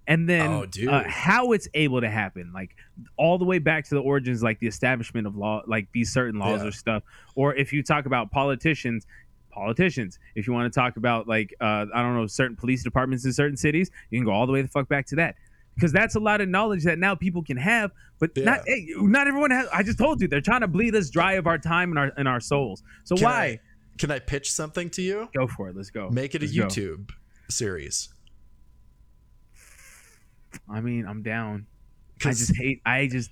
And 0.09 0.29
then 0.29 0.51
Oh, 0.51 0.67
uh, 0.91 1.05
how 1.07 1.53
it's 1.53 1.69
able 1.75 2.01
to 2.01 2.09
happen, 2.09 2.51
like 2.53 2.75
all 3.17 3.39
the 3.39 3.45
way 3.45 3.59
back 3.61 3.85
to 3.85 3.95
the 3.95 4.01
origins, 4.01 4.43
like 4.43 4.59
the 4.59 4.67
establishment 4.67 5.27
of 5.27 5.37
law, 5.37 5.63
like 5.67 5.87
these 5.93 6.11
certain 6.13 6.41
laws 6.41 6.63
Yeah. 6.63 6.69
or 6.69 6.73
stuff. 6.73 7.03
Or 7.37 7.55
if 7.55 7.73
you 7.73 7.83
talk 7.83 8.07
about 8.07 8.31
politicians, 8.33 9.07
politicians. 9.51 10.19
If 10.35 10.47
you 10.47 10.53
want 10.53 10.73
to 10.73 10.79
talk 10.81 10.97
about 10.97 11.27
like 11.29 11.55
uh, 11.61 11.87
I 11.95 12.03
don't 12.03 12.15
know 12.17 12.27
certain 12.27 12.57
police 12.57 12.83
departments 12.83 13.25
in 13.25 13.33
certain 13.33 13.57
cities, 13.57 13.91
you 14.11 14.19
can 14.19 14.25
go 14.25 14.33
all 14.33 14.47
the 14.47 14.53
way 14.53 14.63
the 14.63 14.69
fuck 14.69 14.89
back 14.89 15.07
to 15.09 15.17
that 15.17 15.35
because 15.75 15.93
that's 15.93 16.15
a 16.15 16.21
lot 16.21 16.41
of 16.41 16.49
knowledge 16.49 16.85
that 16.85 16.99
now 16.99 17.15
people 17.15 17.43
can 17.43 17.57
have. 17.57 17.91
But 18.19 18.37
not 18.37 18.61
hey, 18.67 18.87
not 18.97 19.27
everyone 19.27 19.51
has. 19.51 19.67
I 19.73 19.83
just 19.83 19.99
told 19.99 20.21
you 20.21 20.29
they're 20.29 20.41
trying 20.41 20.61
to 20.63 20.69
bleed 20.69 20.95
us 20.95 21.11
dry 21.11 21.33
of 21.35 21.47
our 21.47 21.59
time 21.59 21.91
and 21.91 21.99
our 21.99 22.13
and 22.17 22.29
our 22.29 22.41
souls. 22.41 22.83
So 23.05 23.17
Can 23.17 23.25
why? 23.25 23.43
I, 23.45 23.61
can 23.99 24.11
I 24.11 24.21
pitch 24.21 24.53
something 24.53 24.91
to 24.91 25.03
you? 25.03 25.29
Go 25.37 25.47
for 25.49 25.69
it. 25.69 25.77
Let's 25.77 25.91
go. 25.91 26.09
Make 26.11 26.35
it 26.35 26.43
a 26.43 26.47
Let's 26.47 26.57
go. 26.57 26.67
YouTube 26.67 27.11
series. 27.51 28.09
I 30.69 30.81
mean, 30.81 31.07
I'm 31.07 31.23
down. 31.23 31.67
I 32.25 32.31
just 32.31 32.57
hate. 32.57 32.81
I 32.85 33.07
just. 33.07 33.31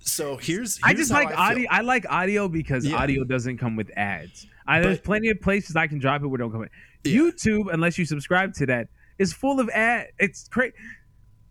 So 0.00 0.36
here's, 0.36 0.78
I 0.82 0.94
just 0.94 1.10
like 1.10 1.28
I 1.30 1.50
audio. 1.52 1.66
I 1.70 1.80
like 1.80 2.06
audio 2.08 2.48
because 2.48 2.86
Yeah. 2.86 2.96
audio 2.96 3.24
doesn't 3.24 3.58
come 3.58 3.74
with 3.76 3.90
ads. 3.96 4.46
I, 4.66 4.80
there's 4.80 4.98
But- 4.98 5.04
plenty 5.04 5.28
of 5.28 5.40
places 5.40 5.76
I 5.76 5.86
can 5.86 5.98
drop 5.98 6.22
it 6.22 6.26
where 6.26 6.38
don't 6.38 6.52
come 6.52 6.62
In. 6.62 6.68
Yeah. 7.04 7.20
YouTube, 7.20 7.72
unless 7.72 7.98
you 7.98 8.04
subscribe 8.04 8.52
to 8.54 8.66
that, 8.66 8.88
is 9.18 9.32
full 9.32 9.58
of 9.60 9.68
ad. 9.70 10.08
It's 10.18 10.46
crazy. 10.48 10.74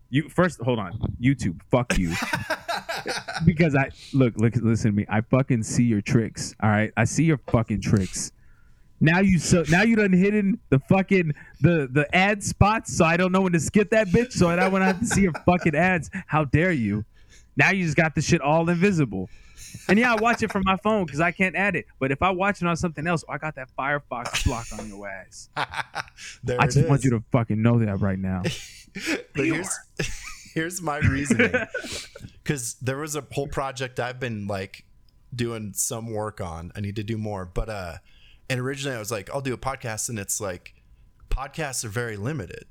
You 0.09 0.29
first 0.29 0.61
hold 0.61 0.79
on. 0.79 0.97
YouTube, 1.21 1.59
fuck 1.69 1.97
you. 1.97 2.13
because 3.45 3.75
I 3.75 3.89
look, 4.13 4.35
look, 4.37 4.55
listen 4.55 4.91
to 4.91 4.95
me. 4.97 5.05
I 5.09 5.21
fucking 5.21 5.63
see 5.63 5.83
your 5.83 6.01
tricks. 6.01 6.55
All 6.61 6.69
right, 6.69 6.91
I 6.95 7.03
see 7.03 7.25
your 7.25 7.39
fucking 7.51 7.81
tricks. 7.81 8.31
Now 8.99 9.19
you 9.19 9.37
so 9.37 9.63
now 9.69 9.83
you 9.83 9.95
done 9.95 10.13
hidden 10.13 10.59
the 10.69 10.79
fucking 10.79 11.33
the 11.61 11.87
the 11.91 12.07
ad 12.15 12.43
spots, 12.43 12.97
so 12.97 13.05
I 13.05 13.17
don't 13.17 13.31
know 13.31 13.41
when 13.41 13.53
to 13.53 13.59
skip 13.59 13.91
that 13.91 14.07
bitch. 14.07 14.33
So 14.33 14.49
I 14.49 14.55
don't 14.55 14.71
want 14.71 14.81
to 14.81 14.87
have 14.87 14.99
to 14.99 15.05
see 15.05 15.21
your 15.21 15.33
fucking 15.45 15.75
ads. 15.75 16.09
How 16.25 16.45
dare 16.45 16.71
you? 16.71 17.05
Now 17.55 17.71
you 17.71 17.83
just 17.83 17.97
got 17.97 18.15
the 18.15 18.21
shit 18.21 18.41
all 18.41 18.69
invisible. 18.69 19.29
And 19.87 19.97
yeah, 19.97 20.13
I 20.13 20.15
watch 20.15 20.43
it 20.43 20.51
from 20.51 20.63
my 20.65 20.77
phone 20.77 21.05
because 21.05 21.19
I 21.19 21.31
can't 21.31 21.55
add 21.55 21.75
it. 21.75 21.85
But 21.99 22.11
if 22.11 22.21
I 22.21 22.31
watch 22.31 22.61
it 22.61 22.67
on 22.67 22.75
something 22.77 23.05
else, 23.05 23.23
I 23.29 23.37
got 23.37 23.55
that 23.55 23.69
Firefox 23.77 24.45
block 24.45 24.67
on 24.77 24.87
your 24.89 25.07
ass. 25.07 25.49
there 26.43 26.59
I 26.59 26.65
it 26.65 26.71
just 26.71 26.89
want 26.89 27.03
you 27.03 27.11
to 27.11 27.23
fucking 27.31 27.61
know 27.61 27.79
that 27.79 27.99
right 27.99 28.19
now. 28.19 28.43
But 29.35 29.45
here's 29.45 29.79
here's 30.55 30.81
my 30.81 30.97
reasoning. 30.97 31.53
Because 32.43 32.75
there 32.81 32.97
was 32.97 33.15
a 33.15 33.23
whole 33.31 33.47
project 33.47 33.99
I've 33.99 34.19
been 34.19 34.47
like 34.47 34.85
doing 35.35 35.73
some 35.75 36.11
work 36.11 36.41
on. 36.41 36.71
I 36.75 36.79
need 36.79 36.95
to 36.95 37.03
do 37.03 37.15
more. 37.15 37.45
But 37.45 37.69
uh 37.69 37.93
and 38.49 38.59
originally 38.59 38.95
I 38.95 38.99
was 38.99 39.11
like, 39.11 39.29
I'll 39.31 39.41
do 39.41 39.53
a 39.53 39.57
podcast, 39.57 40.09
and 40.09 40.17
it's 40.19 40.39
like 40.41 40.73
podcasts 41.29 41.83
are 41.85 41.89
very 41.89 42.17
limited. 42.17 42.65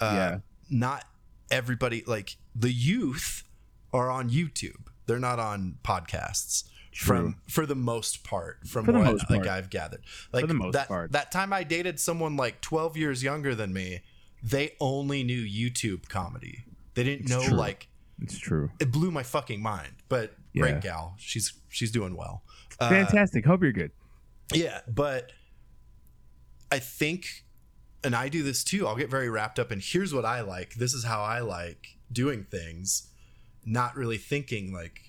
Uh 0.00 0.12
Yeah. 0.14 0.38
not 0.70 1.04
everybody 1.50 2.02
like 2.06 2.36
the 2.54 2.72
youth 2.72 3.44
are 3.92 4.10
on 4.10 4.30
YouTube. 4.30 4.88
They're 5.06 5.18
not 5.18 5.38
on 5.38 5.76
podcasts. 5.84 6.64
From 6.96 7.36
for 7.48 7.66
the 7.66 7.74
most 7.74 8.22
part, 8.22 8.68
from 8.68 8.86
what 8.86 8.94
most 8.94 9.28
like 9.28 9.40
part. 9.42 9.48
I've 9.48 9.68
gathered, 9.68 10.02
like 10.32 10.46
the 10.46 10.54
most 10.54 10.74
that 10.74 10.86
part. 10.86 11.10
that 11.10 11.32
time 11.32 11.52
I 11.52 11.64
dated 11.64 11.98
someone 11.98 12.36
like 12.36 12.60
twelve 12.60 12.96
years 12.96 13.20
younger 13.20 13.52
than 13.56 13.72
me, 13.72 14.02
they 14.44 14.76
only 14.78 15.24
knew 15.24 15.42
YouTube 15.44 16.08
comedy. 16.08 16.64
They 16.94 17.02
didn't 17.02 17.22
It's 17.22 17.30
know 17.32 17.42
true. 17.48 17.56
like 17.56 17.88
It's 18.20 18.38
true. 18.38 18.70
it 18.78 18.92
blew 18.92 19.10
my 19.10 19.24
fucking 19.24 19.60
mind. 19.60 19.90
But 20.08 20.36
Yeah. 20.52 20.62
great 20.62 20.82
gal, 20.82 21.16
she's 21.18 21.54
she's 21.68 21.90
doing 21.90 22.14
well. 22.14 22.44
Uh, 22.78 22.88
Fantastic. 22.90 23.44
Hope 23.44 23.62
you're 23.64 23.72
good. 23.72 23.90
Yeah, 24.52 24.80
but 24.88 25.32
I 26.70 26.78
think, 26.78 27.44
and 28.02 28.14
I 28.14 28.28
do 28.28 28.42
this 28.42 28.64
too. 28.64 28.86
I'll 28.86 28.96
get 28.96 29.10
very 29.10 29.28
wrapped 29.30 29.58
up 29.58 29.70
in 29.72 29.80
here's 29.82 30.12
what 30.14 30.24
I 30.24 30.40
like. 30.42 30.74
This 30.74 30.92
is 30.94 31.04
how 31.04 31.22
I 31.22 31.40
like 31.40 31.96
doing 32.12 32.44
things, 32.44 33.08
not 33.64 33.96
really 33.96 34.18
thinking 34.18 34.72
like, 34.72 35.00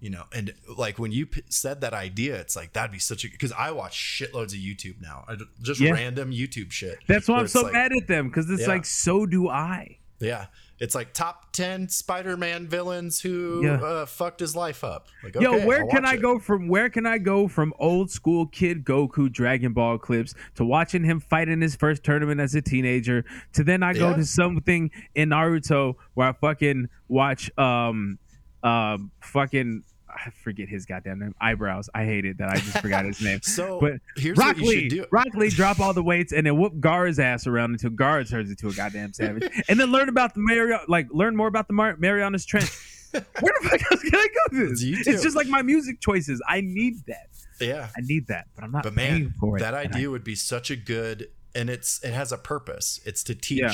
you 0.00 0.08
know, 0.10 0.24
and 0.32 0.54
like 0.78 0.98
when 0.98 1.12
you 1.12 1.26
p- 1.26 1.42
said 1.50 1.82
that 1.82 1.92
idea, 1.92 2.36
it's 2.40 2.56
like 2.56 2.72
that'd 2.72 2.90
be 2.90 2.98
such 2.98 3.24
a 3.24 3.28
because 3.28 3.52
I 3.52 3.70
watch 3.70 3.94
shitloads 3.94 4.54
of 4.54 4.60
YouTube 4.60 5.00
now. 5.00 5.24
I 5.28 5.36
just 5.62 5.78
Yeah. 5.80 5.92
random 5.92 6.30
YouTube 6.32 6.72
shit. 6.72 6.98
That's 7.06 7.28
why 7.28 7.38
I'm 7.40 7.48
so 7.48 7.62
like- 7.62 7.74
mad 7.74 7.92
at 7.92 8.08
them 8.08 8.28
because 8.28 8.48
it's 8.50 8.62
Yeah. 8.62 8.68
like 8.68 8.86
so 8.86 9.26
do 9.26 9.48
I. 9.48 9.98
Yeah, 10.18 10.46
it's 10.80 10.94
like 10.94 11.12
top 11.12 11.52
ten 11.52 11.88
Spider-Man 11.88 12.66
villains 12.66 13.20
who 13.20 13.62
Yeah. 13.64 13.74
uh, 13.74 14.06
fucked 14.06 14.40
his 14.40 14.56
life 14.56 14.82
up. 14.82 15.08
Like, 15.22 15.34
Yo, 15.40 15.66
where 15.66 15.82
I'll 15.82 15.88
can 15.90 16.04
I 16.06 16.14
it. 16.14 16.22
go 16.22 16.38
from 16.38 16.68
where 16.68 16.88
can 16.88 17.06
I 17.06 17.18
go 17.18 17.46
from 17.48 17.72
old 17.78 18.10
school 18.10 18.46
kid 18.46 18.84
Goku 18.84 19.30
Dragon 19.30 19.72
Ball 19.72 19.98
clips 19.98 20.34
to 20.56 20.64
watching 20.64 21.04
him 21.04 21.20
fight 21.20 21.48
in 21.48 21.60
his 21.60 21.76
first 21.76 22.02
tournament 22.02 22.40
as 22.40 22.54
a 22.54 22.62
teenager 22.62 23.24
to 23.52 23.62
then 23.62 23.82
I 23.82 23.92
go 23.92 24.10
Yeah. 24.10 24.16
to 24.16 24.24
something 24.24 24.90
in 25.14 25.28
Naruto 25.28 25.94
where 26.14 26.28
I 26.28 26.32
fucking 26.32 26.88
watch 27.08 27.50
um 27.58 28.18
um 28.62 29.10
fucking 29.22 29.84
I 30.14 30.30
forget 30.42 30.68
his 30.68 30.86
goddamn 30.86 31.20
name 31.20 31.34
eyebrows. 31.40 31.88
I 31.94 32.04
hated 32.04 32.38
that 32.38 32.48
I 32.50 32.56
just 32.56 32.78
forgot 32.78 33.04
his 33.04 33.20
name. 33.20 33.40
So 33.44 33.78
But 33.80 33.94
here's 34.16 34.36
Rock 34.38 34.56
what 34.56 34.58
you 34.58 34.72
should 34.72 34.82
Lee, 34.82 34.88
do. 34.88 35.06
Rock 35.10 35.26
Lee, 35.34 35.48
drop 35.50 35.80
all 35.80 35.92
the 35.92 36.02
weights 36.02 36.32
and 36.32 36.46
then 36.46 36.58
whoop 36.58 36.74
Gaara's 36.80 37.18
ass 37.18 37.46
around 37.46 37.72
until 37.72 37.90
Gaara 37.90 38.28
turns 38.28 38.50
into 38.50 38.68
a 38.68 38.72
goddamn 38.72 39.12
savage, 39.12 39.48
and 39.68 39.78
then 39.80 39.90
learn 39.92 40.08
about 40.08 40.34
the 40.34 40.40
Mariana, 40.40 40.82
like 40.88 41.08
learn 41.10 41.36
more 41.36 41.48
about 41.48 41.66
the 41.68 41.74
Mar- 41.74 41.96
Marianas 41.98 42.44
Trench. 42.44 42.70
Where 43.12 43.22
the 43.62 43.68
fuck 43.68 43.92
else 43.92 44.02
can 44.02 44.14
I 44.14 44.26
go 44.28 44.58
with 44.58 44.70
this? 44.80 45.06
It's 45.06 45.22
just 45.22 45.34
like 45.36 45.48
my 45.48 45.62
music 45.62 46.00
choices. 46.00 46.40
I 46.48 46.60
need 46.60 47.04
that. 47.06 47.26
Yeah, 47.60 47.88
I 47.96 48.00
need 48.02 48.28
that, 48.28 48.46
but 48.54 48.64
I'm 48.64 48.70
not 48.72 48.84
but 48.84 48.94
paying 48.94 49.24
man, 49.24 49.34
for 49.40 49.56
it. 49.56 49.60
that 49.60 49.74
And 49.74 49.76
I- 49.76 49.96
idea 49.96 50.10
would 50.10 50.24
be 50.24 50.34
such 50.36 50.70
a 50.70 50.76
good, 50.76 51.28
and 51.54 51.68
it's 51.68 52.02
it 52.04 52.12
has 52.12 52.30
a 52.32 52.38
purpose. 52.38 53.00
It's 53.04 53.22
to 53.24 53.34
teach 53.34 53.58
Yeah. 53.60 53.72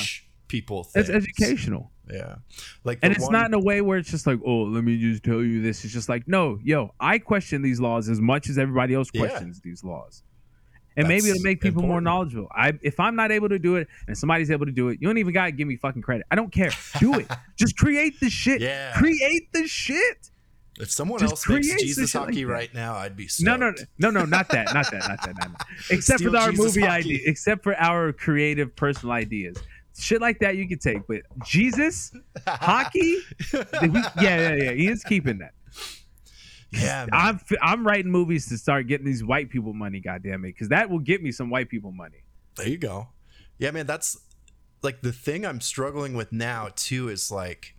People 0.49 0.85
things. 0.85 1.09
it's 1.09 1.17
educational, 1.17 1.91
Yeah, 2.13 2.37
like 2.85 2.99
and 3.03 3.13
it's 3.13 3.23
one- 3.25 3.33
not 3.33 3.47
in 3.47 3.55
a 3.55 3.59
way 3.59 3.81
where 3.81 3.99
it's 3.99 4.11
just 4.11 4.27
like, 4.27 4.39
oh, 4.45 4.63
let 4.63 4.85
me 4.85 4.99
just 4.99 5.23
tell 5.25 5.43
you 5.43 5.61
this. 5.63 5.85
It's 5.85 5.93
just 5.93 6.09
like, 6.09 6.27
no, 6.29 6.59
yo, 6.63 6.95
I 7.01 7.19
question 7.19 7.63
these 7.63 7.81
laws 7.81 8.09
as 8.09 8.21
much 8.21 8.49
as 8.49 8.59
everybody 8.59 8.95
else 8.95 9.09
Yeah. 9.13 9.27
questions 9.27 9.61
these 9.61 9.83
laws. 9.85 10.23
And 10.99 11.09
maybe 11.09 11.23
That's 11.23 11.33
it'll 11.33 11.43
make 11.43 11.61
people 11.61 11.83
more 11.83 11.99
important. 11.99 12.05
knowledgeable. 12.05 12.49
I 12.53 12.73
if 12.81 12.99
I'm 12.99 13.17
not 13.17 13.31
able 13.31 13.51
to 13.51 13.59
do 13.59 13.77
it 13.77 13.87
and 14.09 14.17
somebody's 14.17 14.51
able 14.51 14.65
to 14.65 14.73
do 14.73 14.89
it, 14.89 14.99
you 15.01 15.07
don't 15.07 15.19
even 15.19 15.35
gotta 15.35 15.53
give 15.53 15.69
me 15.69 15.77
fucking 15.77 16.01
credit. 16.01 16.25
I 16.31 16.37
don't 16.37 16.51
care. 16.51 16.71
Do 16.99 17.19
it. 17.19 17.31
just 17.59 17.77
create 17.77 18.19
the 18.21 18.31
shit. 18.31 18.63
Yeah. 18.63 18.95
Create 18.97 19.53
the 19.53 19.67
shit. 19.67 20.31
If 20.79 20.91
someone 20.91 21.19
just 21.21 21.33
else 21.33 21.49
makes 21.49 21.67
create 21.69 21.81
some 21.81 21.87
Jesus 21.87 22.11
shit 22.11 22.21
like 22.21 22.29
hockey 22.31 22.45
that. 22.45 22.51
right 22.53 22.75
now, 22.75 22.95
I'd 22.97 23.15
be 23.17 23.29
No, 23.41 23.57
no, 23.57 23.73
no, 23.99 24.11
no, 24.11 24.25
not 24.27 24.49
that, 24.51 24.73
not 24.75 24.91
that, 24.91 25.07
not 25.09 25.23
that, 25.25 25.35
not 25.39 25.59
that. 25.59 25.67
Except 25.91 26.21
Steal 26.21 26.33
for 26.33 26.39
our 26.39 26.51
Jesus 26.51 26.65
movie 26.77 26.87
hockey. 26.87 26.93
idea, 27.15 27.19
except 27.27 27.63
for 27.63 27.75
our 27.77 28.13
creative 28.13 28.75
personal 28.77 29.15
ideas. 29.15 29.57
Shit 29.99 30.21
like 30.21 30.39
that 30.41 30.57
you 30.57 30.69
can 30.69 30.79
take, 30.79 31.07
but 31.07 31.23
Jesus 31.45 32.13
hockey, 32.47 33.19
we- 33.53 33.61
yeah, 34.21 34.53
yeah, 34.53 34.55
yeah. 34.55 34.71
Ian's 34.73 35.03
keeping 35.05 35.39
that. 35.39 35.53
yeah, 36.71 37.07
man. 37.07 37.09
I'm 37.13 37.41
I'm 37.63 37.87
writing 37.87 38.11
movies 38.11 38.49
to 38.49 38.59
start 38.59 38.87
getting 38.87 39.07
these 39.07 39.25
white 39.25 39.49
people 39.51 39.73
money. 39.73 40.01
Goddamn 40.01 40.45
it, 40.45 40.49
because 40.49 40.69
that 40.69 40.91
will 40.91 40.99
get 40.99 41.23
me 41.23 41.33
some 41.33 41.49
white 41.51 41.69
people 41.69 41.93
money. 41.93 42.25
There 42.57 42.69
you 42.69 42.79
go. 42.79 43.09
Yeah, 43.59 43.71
man, 43.71 43.87
that's 43.87 44.19
like 44.83 45.01
the 45.01 45.13
thing 45.13 45.47
I'm 45.47 45.61
struggling 45.61 46.15
with 46.15 46.33
now 46.33 46.69
too 46.77 47.09
is 47.09 47.31
like 47.31 47.75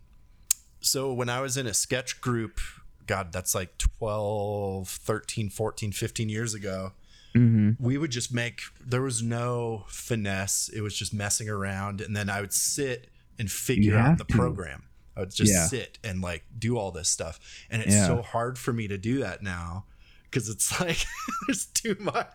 so 0.80 1.12
when 1.12 1.28
I 1.28 1.40
was 1.40 1.56
in 1.56 1.66
a 1.66 1.74
sketch 1.74 2.20
group, 2.20 2.60
god, 3.06 3.32
that's 3.32 3.54
like 3.54 3.78
12, 3.78 4.88
13, 4.88 5.50
14, 5.50 5.92
15 5.92 6.28
years 6.28 6.54
ago, 6.54 6.92
Mm-hmm. 7.34 7.84
we 7.84 7.98
would 7.98 8.10
just 8.10 8.32
make 8.32 8.60
there 8.84 9.02
was 9.02 9.22
no 9.22 9.84
finesse. 9.88 10.68
It 10.74 10.80
was 10.80 10.96
just 10.96 11.12
messing 11.12 11.48
around 11.48 12.00
and 12.00 12.16
then 12.16 12.28
I 12.30 12.40
would 12.40 12.52
sit 12.52 13.10
and 13.38 13.50
figure 13.50 13.96
out 13.96 14.18
the 14.18 14.24
program. 14.24 14.84
I 15.16 15.20
would 15.20 15.30
just 15.34 15.52
Yeah. 15.52 15.66
sit 15.66 15.98
and 16.02 16.20
like 16.22 16.44
do 16.58 16.76
all 16.78 16.90
this 16.90 17.08
stuff. 17.08 17.38
And 17.70 17.82
it's 17.82 17.94
Yeah. 17.94 18.06
so 18.06 18.22
hard 18.22 18.58
for 18.58 18.72
me 18.72 18.88
to 18.88 18.96
do 18.98 19.18
that 19.20 19.42
now 19.42 19.84
because 20.24 20.48
it's 20.48 20.80
like 20.80 21.04
there's 21.46 21.66
too 21.66 21.96
much. 22.00 22.34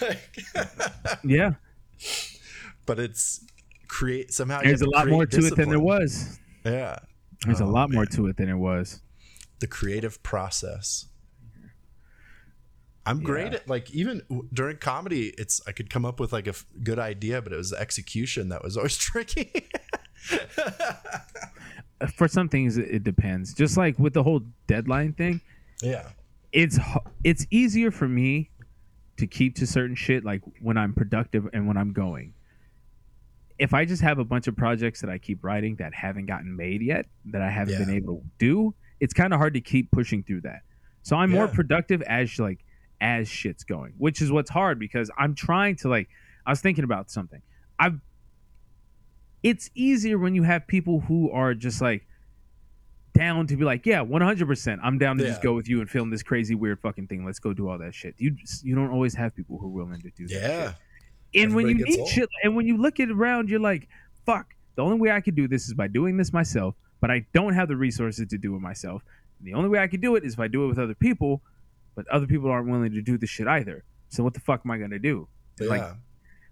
Like, 0.00 0.36
Yeah, 1.24 1.52
but 2.86 2.98
it's 2.98 3.44
create 3.88 4.32
somehow 4.32 4.60
there's 4.62 4.82
a 4.82 4.88
lot 4.90 5.06
more 5.08 5.26
to 5.26 5.46
it 5.46 5.56
than 5.56 5.68
there 5.68 5.78
was. 5.80 6.38
Yeah, 6.64 6.98
There's 7.44 7.60
a 7.60 7.64
Oh, 7.64 7.68
lot 7.68 7.90
more 7.90 8.06
to 8.06 8.26
it 8.28 8.36
than 8.36 8.48
it 8.48 8.56
was. 8.56 9.00
the 9.60 9.66
creative 9.66 10.22
process. 10.22 11.06
I'm 13.04 13.22
great 13.22 13.52
Yeah. 13.52 13.58
at 13.58 13.68
like 13.68 13.90
even 13.90 14.22
w- 14.28 14.48
during 14.52 14.76
comedy, 14.76 15.34
it's 15.38 15.60
I 15.66 15.72
could 15.72 15.90
come 15.90 16.04
up 16.04 16.20
with 16.20 16.32
like 16.32 16.46
a 16.46 16.50
f- 16.50 16.64
good 16.82 16.98
idea, 16.98 17.42
but 17.42 17.52
it 17.52 17.56
was 17.56 17.70
the 17.70 17.80
execution 17.80 18.48
that 18.50 18.62
was 18.62 18.76
always 18.76 18.96
tricky. 19.10 19.68
For 22.16 22.26
some 22.26 22.48
things, 22.48 22.78
it 22.78 22.88
it 22.90 23.04
depends. 23.04 23.54
Just 23.54 23.76
like 23.76 23.96
with 23.98 24.12
the 24.12 24.22
whole 24.24 24.40
deadline 24.66 25.12
thing, 25.12 25.40
yeah, 25.80 26.10
it's 26.52 26.78
it's 27.22 27.46
easier 27.50 27.92
for 27.92 28.08
me 28.08 28.50
to 29.18 29.26
keep 29.28 29.54
to 29.56 29.66
certain 29.68 29.94
shit 29.94 30.24
like 30.24 30.42
when 30.60 30.76
I'm 30.76 30.94
productive 30.94 31.48
and 31.52 31.68
when 31.68 31.76
I'm 31.76 31.92
going. 31.92 32.34
If 33.58 33.72
I 33.72 33.84
just 33.84 34.02
have 34.02 34.18
a 34.18 34.24
bunch 34.24 34.48
of 34.48 34.56
projects 34.56 35.00
that 35.02 35.10
I 35.10 35.18
keep 35.18 35.44
writing 35.44 35.76
that 35.76 35.94
haven't 35.94 36.26
gotten 36.26 36.56
made 36.56 36.82
yet, 36.82 37.06
that 37.26 37.40
I 37.42 37.50
haven't 37.50 37.78
been 37.78 37.94
able 37.94 38.16
to 38.16 38.24
do, 38.38 38.74
it's 38.98 39.14
kind 39.14 39.32
of 39.32 39.38
hard 39.38 39.54
to 39.54 39.60
keep 39.60 39.92
pushing 39.92 40.24
through 40.24 40.40
that. 40.40 40.62
So 41.02 41.14
I'm 41.16 41.30
more 41.30 41.46
productive 41.46 42.02
as 42.02 42.36
like 42.40 42.64
as 43.02 43.28
shit's 43.28 43.64
going, 43.64 43.92
which 43.98 44.22
is 44.22 44.32
what's 44.32 44.50
hard 44.50 44.78
because 44.78 45.10
I'm 45.18 45.34
trying 45.34 45.76
to 45.76 45.88
like 45.88 46.08
I 46.46 46.50
was 46.50 46.60
thinking 46.60 46.84
about 46.84 47.10
something. 47.10 47.42
I've 47.78 48.00
it's 49.42 49.68
easier 49.74 50.18
when 50.18 50.34
you 50.34 50.44
have 50.44 50.66
people 50.68 51.00
who 51.00 51.30
are 51.32 51.52
just 51.52 51.82
like 51.82 52.06
down 53.12 53.46
to 53.48 53.56
be 53.56 53.64
like, 53.64 53.84
yeah, 53.84 54.04
100%. 54.04 54.78
I'm 54.82 54.98
down 54.98 55.18
to 55.18 55.26
just 55.26 55.42
go 55.42 55.52
with 55.52 55.68
you 55.68 55.80
and 55.80 55.90
film 55.90 56.10
this 56.10 56.22
crazy 56.22 56.54
weird 56.54 56.80
fucking 56.80 57.08
thing. 57.08 57.26
Let's 57.26 57.40
go 57.40 57.52
do 57.52 57.68
all 57.68 57.76
that 57.78 57.94
shit. 57.94 58.14
You 58.18 58.30
just, 58.30 58.64
you 58.64 58.74
don't 58.74 58.90
always 58.90 59.14
have 59.14 59.34
people 59.34 59.58
who 59.58 59.66
are 59.66 59.70
willing 59.70 60.00
to 60.00 60.10
do 60.16 60.28
that. 60.28 60.34
Yeah. 60.34 60.66
shit. 60.68 61.44
And 61.44 61.54
when 61.54 61.68
you 61.68 61.74
need 61.74 61.98
old. 61.98 62.08
shit 62.08 62.28
and 62.44 62.54
when 62.54 62.66
you 62.66 62.76
look 62.76 63.00
at 63.00 63.10
around 63.10 63.50
you're 63.50 63.60
like, 63.60 63.88
fuck, 64.24 64.54
the 64.76 64.82
only 64.82 64.98
way 64.98 65.10
I 65.10 65.20
could 65.20 65.34
do 65.34 65.48
this 65.48 65.66
is 65.66 65.74
by 65.74 65.88
doing 65.88 66.16
this 66.16 66.32
myself, 66.32 66.74
but 67.00 67.10
I 67.10 67.26
don't 67.34 67.54
have 67.54 67.68
the 67.68 67.76
resources 67.76 68.28
to 68.28 68.38
do 68.38 68.54
it 68.54 68.60
myself. 68.60 69.02
And 69.38 69.48
the 69.48 69.54
only 69.54 69.68
way 69.68 69.80
I 69.80 69.88
could 69.88 70.00
do 70.00 70.14
it 70.14 70.24
is 70.24 70.34
if 70.34 70.40
I 70.40 70.46
do 70.46 70.64
it 70.64 70.68
with 70.68 70.78
other 70.78 70.94
people, 70.94 71.42
but 71.94 72.06
other 72.08 72.26
people 72.26 72.50
aren't 72.50 72.68
willing 72.68 72.92
to 72.92 73.02
do 73.02 73.18
the 73.18 73.26
shit 73.26 73.46
either. 73.46 73.84
So 74.08 74.22
what 74.22 74.34
the 74.34 74.40
fuck 74.40 74.62
am 74.64 74.70
I 74.70 74.78
going 74.78 74.90
to 74.90 74.98
do? 74.98 75.28
Yeah. 75.60 75.68
Like, 75.68 75.92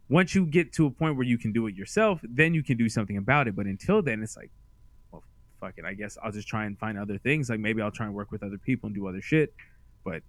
once 0.08 0.34
you 0.34 0.44
get 0.44 0.72
to 0.74 0.86
a 0.86 0.90
point 0.90 1.16
where 1.16 1.26
you 1.26 1.38
can 1.38 1.52
do 1.52 1.66
it 1.66 1.74
yourself, 1.74 2.20
then 2.22 2.52
you 2.52 2.62
can 2.62 2.76
do 2.76 2.88
something 2.88 3.16
about 3.16 3.48
it. 3.48 3.54
But 3.54 3.66
until 3.66 4.02
then, 4.02 4.22
it's 4.22 4.36
like, 4.36 4.50
well, 5.12 5.22
fuck 5.60 5.74
it. 5.76 5.84
I 5.84 5.94
guess 5.94 6.18
I'll 6.22 6.32
just 6.32 6.48
try 6.48 6.64
and 6.64 6.78
find 6.78 6.98
other 6.98 7.18
things. 7.18 7.48
Like 7.48 7.60
maybe 7.60 7.80
I'll 7.80 7.90
try 7.90 8.06
and 8.06 8.14
work 8.14 8.32
with 8.32 8.42
other 8.42 8.58
people 8.58 8.88
and 8.88 8.94
do 8.94 9.06
other 9.06 9.22
shit. 9.22 9.54
But 10.04 10.22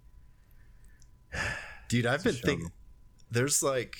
Dude, 1.88 2.06
I've 2.06 2.24
been 2.24 2.34
thinking 2.34 2.70
there's 3.30 3.62
like 3.62 3.96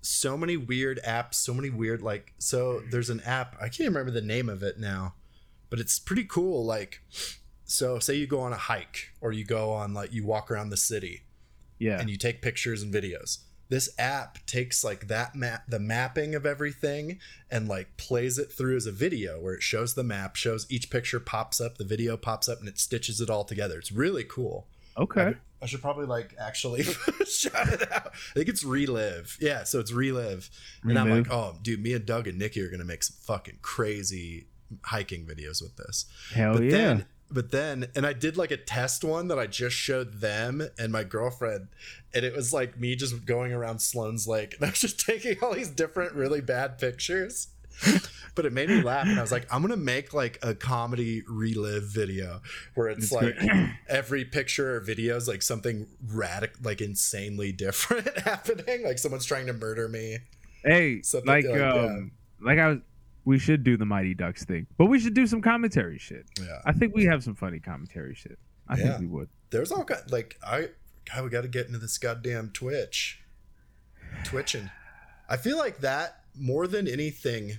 so 0.00 0.36
many 0.36 0.56
weird 0.56 1.00
apps, 1.06 1.34
so 1.34 1.52
many 1.52 1.70
weird 1.70 2.02
like 2.02 2.32
so 2.38 2.82
there's 2.90 3.10
an 3.10 3.20
app, 3.20 3.56
I 3.60 3.68
can't 3.68 3.88
remember 3.88 4.10
the 4.10 4.22
name 4.22 4.48
of 4.48 4.62
it 4.62 4.78
now, 4.78 5.14
but 5.68 5.78
it's 5.78 5.98
pretty 5.98 6.24
cool 6.24 6.64
like 6.64 7.02
so 7.70 7.98
say 8.00 8.14
you 8.14 8.26
go 8.26 8.40
on 8.40 8.52
a 8.52 8.56
hike 8.56 9.12
or 9.20 9.30
you 9.32 9.44
go 9.44 9.72
on 9.72 9.94
like 9.94 10.12
you 10.12 10.24
walk 10.26 10.50
around 10.50 10.70
the 10.70 10.76
city 10.76 11.22
yeah, 11.78 11.98
and 12.00 12.10
you 12.10 12.16
take 12.16 12.42
pictures 12.42 12.82
and 12.82 12.92
videos. 12.92 13.38
This 13.68 13.88
app 13.98 14.44
takes 14.46 14.82
like 14.82 15.06
that 15.06 15.36
map 15.36 15.62
the 15.68 15.78
mapping 15.78 16.34
of 16.34 16.44
everything 16.44 17.20
and 17.50 17.68
like 17.68 17.96
plays 17.96 18.38
it 18.38 18.52
through 18.52 18.76
as 18.76 18.86
a 18.86 18.92
video 18.92 19.40
where 19.40 19.54
it 19.54 19.62
shows 19.62 19.94
the 19.94 20.02
map, 20.02 20.34
shows 20.34 20.66
each 20.68 20.90
picture 20.90 21.20
pops 21.20 21.60
up, 21.60 21.78
the 21.78 21.84
video 21.84 22.16
pops 22.16 22.48
up 22.48 22.58
and 22.58 22.68
it 22.68 22.78
stitches 22.78 23.20
it 23.20 23.30
all 23.30 23.44
together. 23.44 23.78
It's 23.78 23.92
really 23.92 24.24
cool. 24.24 24.66
okay. 24.98 25.34
I 25.62 25.66
should 25.66 25.82
probably 25.82 26.06
like 26.06 26.34
actually 26.40 26.82
shout 27.26 27.68
it 27.68 27.92
out. 27.92 28.08
I 28.08 28.34
think 28.34 28.48
it's 28.48 28.64
relive. 28.64 29.36
Yeah, 29.40 29.64
so 29.64 29.78
it's 29.78 29.92
relive. 29.92 30.48
And 30.82 30.98
I'm 30.98 31.10
like, 31.10 31.30
oh, 31.30 31.58
dude, 31.60 31.82
me 31.82 31.92
and 31.92 32.06
Doug 32.06 32.26
and 32.26 32.38
Nikki 32.38 32.62
are 32.62 32.70
gonna 32.70 32.84
make 32.84 33.02
some 33.02 33.16
fucking 33.20 33.58
crazy 33.60 34.46
hiking 34.84 35.26
videos 35.26 35.62
with 35.62 35.76
this. 35.76 36.06
Hell 36.34 36.54
but 36.54 36.64
yeah. 36.64 36.70
then, 36.70 37.06
but 37.30 37.50
then, 37.50 37.88
and 37.94 38.04
I 38.04 38.12
did 38.12 38.36
like 38.36 38.50
a 38.50 38.56
test 38.56 39.04
one 39.04 39.28
that 39.28 39.38
I 39.38 39.46
just 39.46 39.76
showed 39.76 40.20
them 40.20 40.68
and 40.78 40.92
my 40.92 41.04
girlfriend, 41.04 41.68
and 42.12 42.24
it 42.24 42.34
was 42.34 42.52
like 42.52 42.78
me 42.78 42.96
just 42.96 43.24
going 43.24 43.52
around 43.52 43.80
Sloan's 43.80 44.26
Lake, 44.26 44.54
and 44.56 44.66
I 44.66 44.70
was 44.70 44.80
just 44.80 45.00
taking 45.06 45.36
all 45.42 45.54
these 45.54 45.70
different 45.70 46.14
really 46.14 46.40
bad 46.40 46.78
pictures. 46.78 47.48
but 48.34 48.44
it 48.44 48.52
made 48.52 48.68
me 48.68 48.82
laugh, 48.82 49.06
and 49.06 49.18
I 49.18 49.22
was 49.22 49.32
like, 49.32 49.46
I'm 49.50 49.62
gonna 49.62 49.76
make 49.76 50.12
like 50.12 50.38
a 50.42 50.54
comedy 50.54 51.22
relive 51.28 51.84
video 51.84 52.40
where 52.74 52.88
it's 52.88 53.04
It's 53.04 53.12
like 53.12 53.36
every 53.88 54.24
picture 54.24 54.76
or 54.76 54.80
video 54.80 55.16
is 55.16 55.28
like 55.28 55.40
something 55.40 55.86
radical, 56.08 56.60
like 56.62 56.80
insanely 56.80 57.52
different 57.52 58.18
happening. 58.24 58.84
Like 58.84 58.98
someone's 58.98 59.24
trying 59.24 59.46
to 59.46 59.52
murder 59.52 59.88
me. 59.88 60.18
hey, 60.64 61.00
Something 61.02 61.28
like, 61.28 61.46
like, 61.46 61.60
um, 61.60 62.10
like 62.42 62.58
I 62.58 62.68
was, 62.68 62.78
we 63.30 63.38
should 63.38 63.62
do 63.62 63.76
the 63.76 63.86
Mighty 63.86 64.12
Ducks 64.12 64.44
thing, 64.44 64.66
but 64.76 64.86
we 64.86 64.98
should 64.98 65.14
do 65.14 65.24
some 65.26 65.40
commentary 65.40 65.98
shit. 65.98 66.26
Yeah, 66.40 66.60
I 66.64 66.72
think 66.72 66.94
we 66.96 67.04
have 67.04 67.22
some 67.22 67.36
funny 67.36 67.60
commentary 67.60 68.14
shit. 68.14 68.38
I 68.68 68.76
Yeah. 68.76 68.82
think 68.88 69.00
we 69.02 69.06
would. 69.06 69.28
there's 69.50 69.70
all 69.70 69.84
kind 69.84 70.02
like 70.10 70.36
I 70.44 70.70
God, 71.06 71.24
we 71.24 71.30
got 71.30 71.42
to 71.42 71.48
get 71.48 71.66
into 71.66 71.78
this 71.78 71.96
goddamn 71.96 72.50
Twitch, 72.50 73.20
twitching. 74.24 74.70
I 75.28 75.36
feel 75.36 75.56
like 75.58 75.78
that 75.78 76.24
more 76.36 76.66
than 76.66 76.88
anything. 76.88 77.58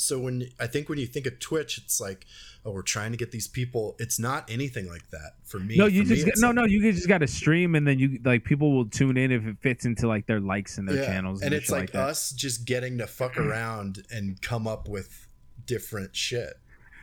So 0.00 0.18
when 0.18 0.48
I 0.58 0.66
think 0.66 0.88
when 0.88 0.98
you 0.98 1.06
think 1.06 1.26
of 1.26 1.38
Twitch, 1.38 1.78
it's 1.78 2.00
like, 2.00 2.26
oh, 2.64 2.72
we're 2.72 2.82
trying 2.82 3.10
to 3.12 3.16
get 3.18 3.30
these 3.32 3.46
people. 3.48 3.96
It's 3.98 4.18
not 4.18 4.50
anything 4.50 4.88
like 4.88 5.08
that 5.10 5.32
for 5.44 5.58
me. 5.58 5.76
No, 5.76 5.86
you 5.86 6.02
For 6.04 6.08
me, 6.10 6.14
just 6.16 6.28
it's 6.28 6.40
no, 6.40 6.48
like- 6.48 6.56
no. 6.56 6.64
You 6.64 6.92
just 6.92 7.08
got 7.08 7.18
to 7.18 7.26
stream, 7.26 7.74
and 7.74 7.86
then 7.86 7.98
you 7.98 8.18
like 8.24 8.44
people 8.44 8.72
will 8.72 8.86
tune 8.86 9.16
in 9.16 9.30
if 9.30 9.46
it 9.46 9.56
fits 9.60 9.84
into 9.84 10.08
like 10.08 10.26
their 10.26 10.40
likes 10.40 10.78
and 10.78 10.88
their 10.88 10.96
Yeah, 10.96 11.06
channels, 11.06 11.42
and 11.42 11.52
and, 11.52 11.62
it's 11.62 11.70
like, 11.70 11.94
like, 11.94 12.02
us 12.02 12.30
just 12.32 12.64
getting 12.64 12.98
to 12.98 13.06
fuck 13.06 13.36
around 13.38 14.02
and 14.10 14.40
come 14.42 14.66
up 14.66 14.88
with 14.88 15.26
different 15.66 16.16
shit. 16.16 16.54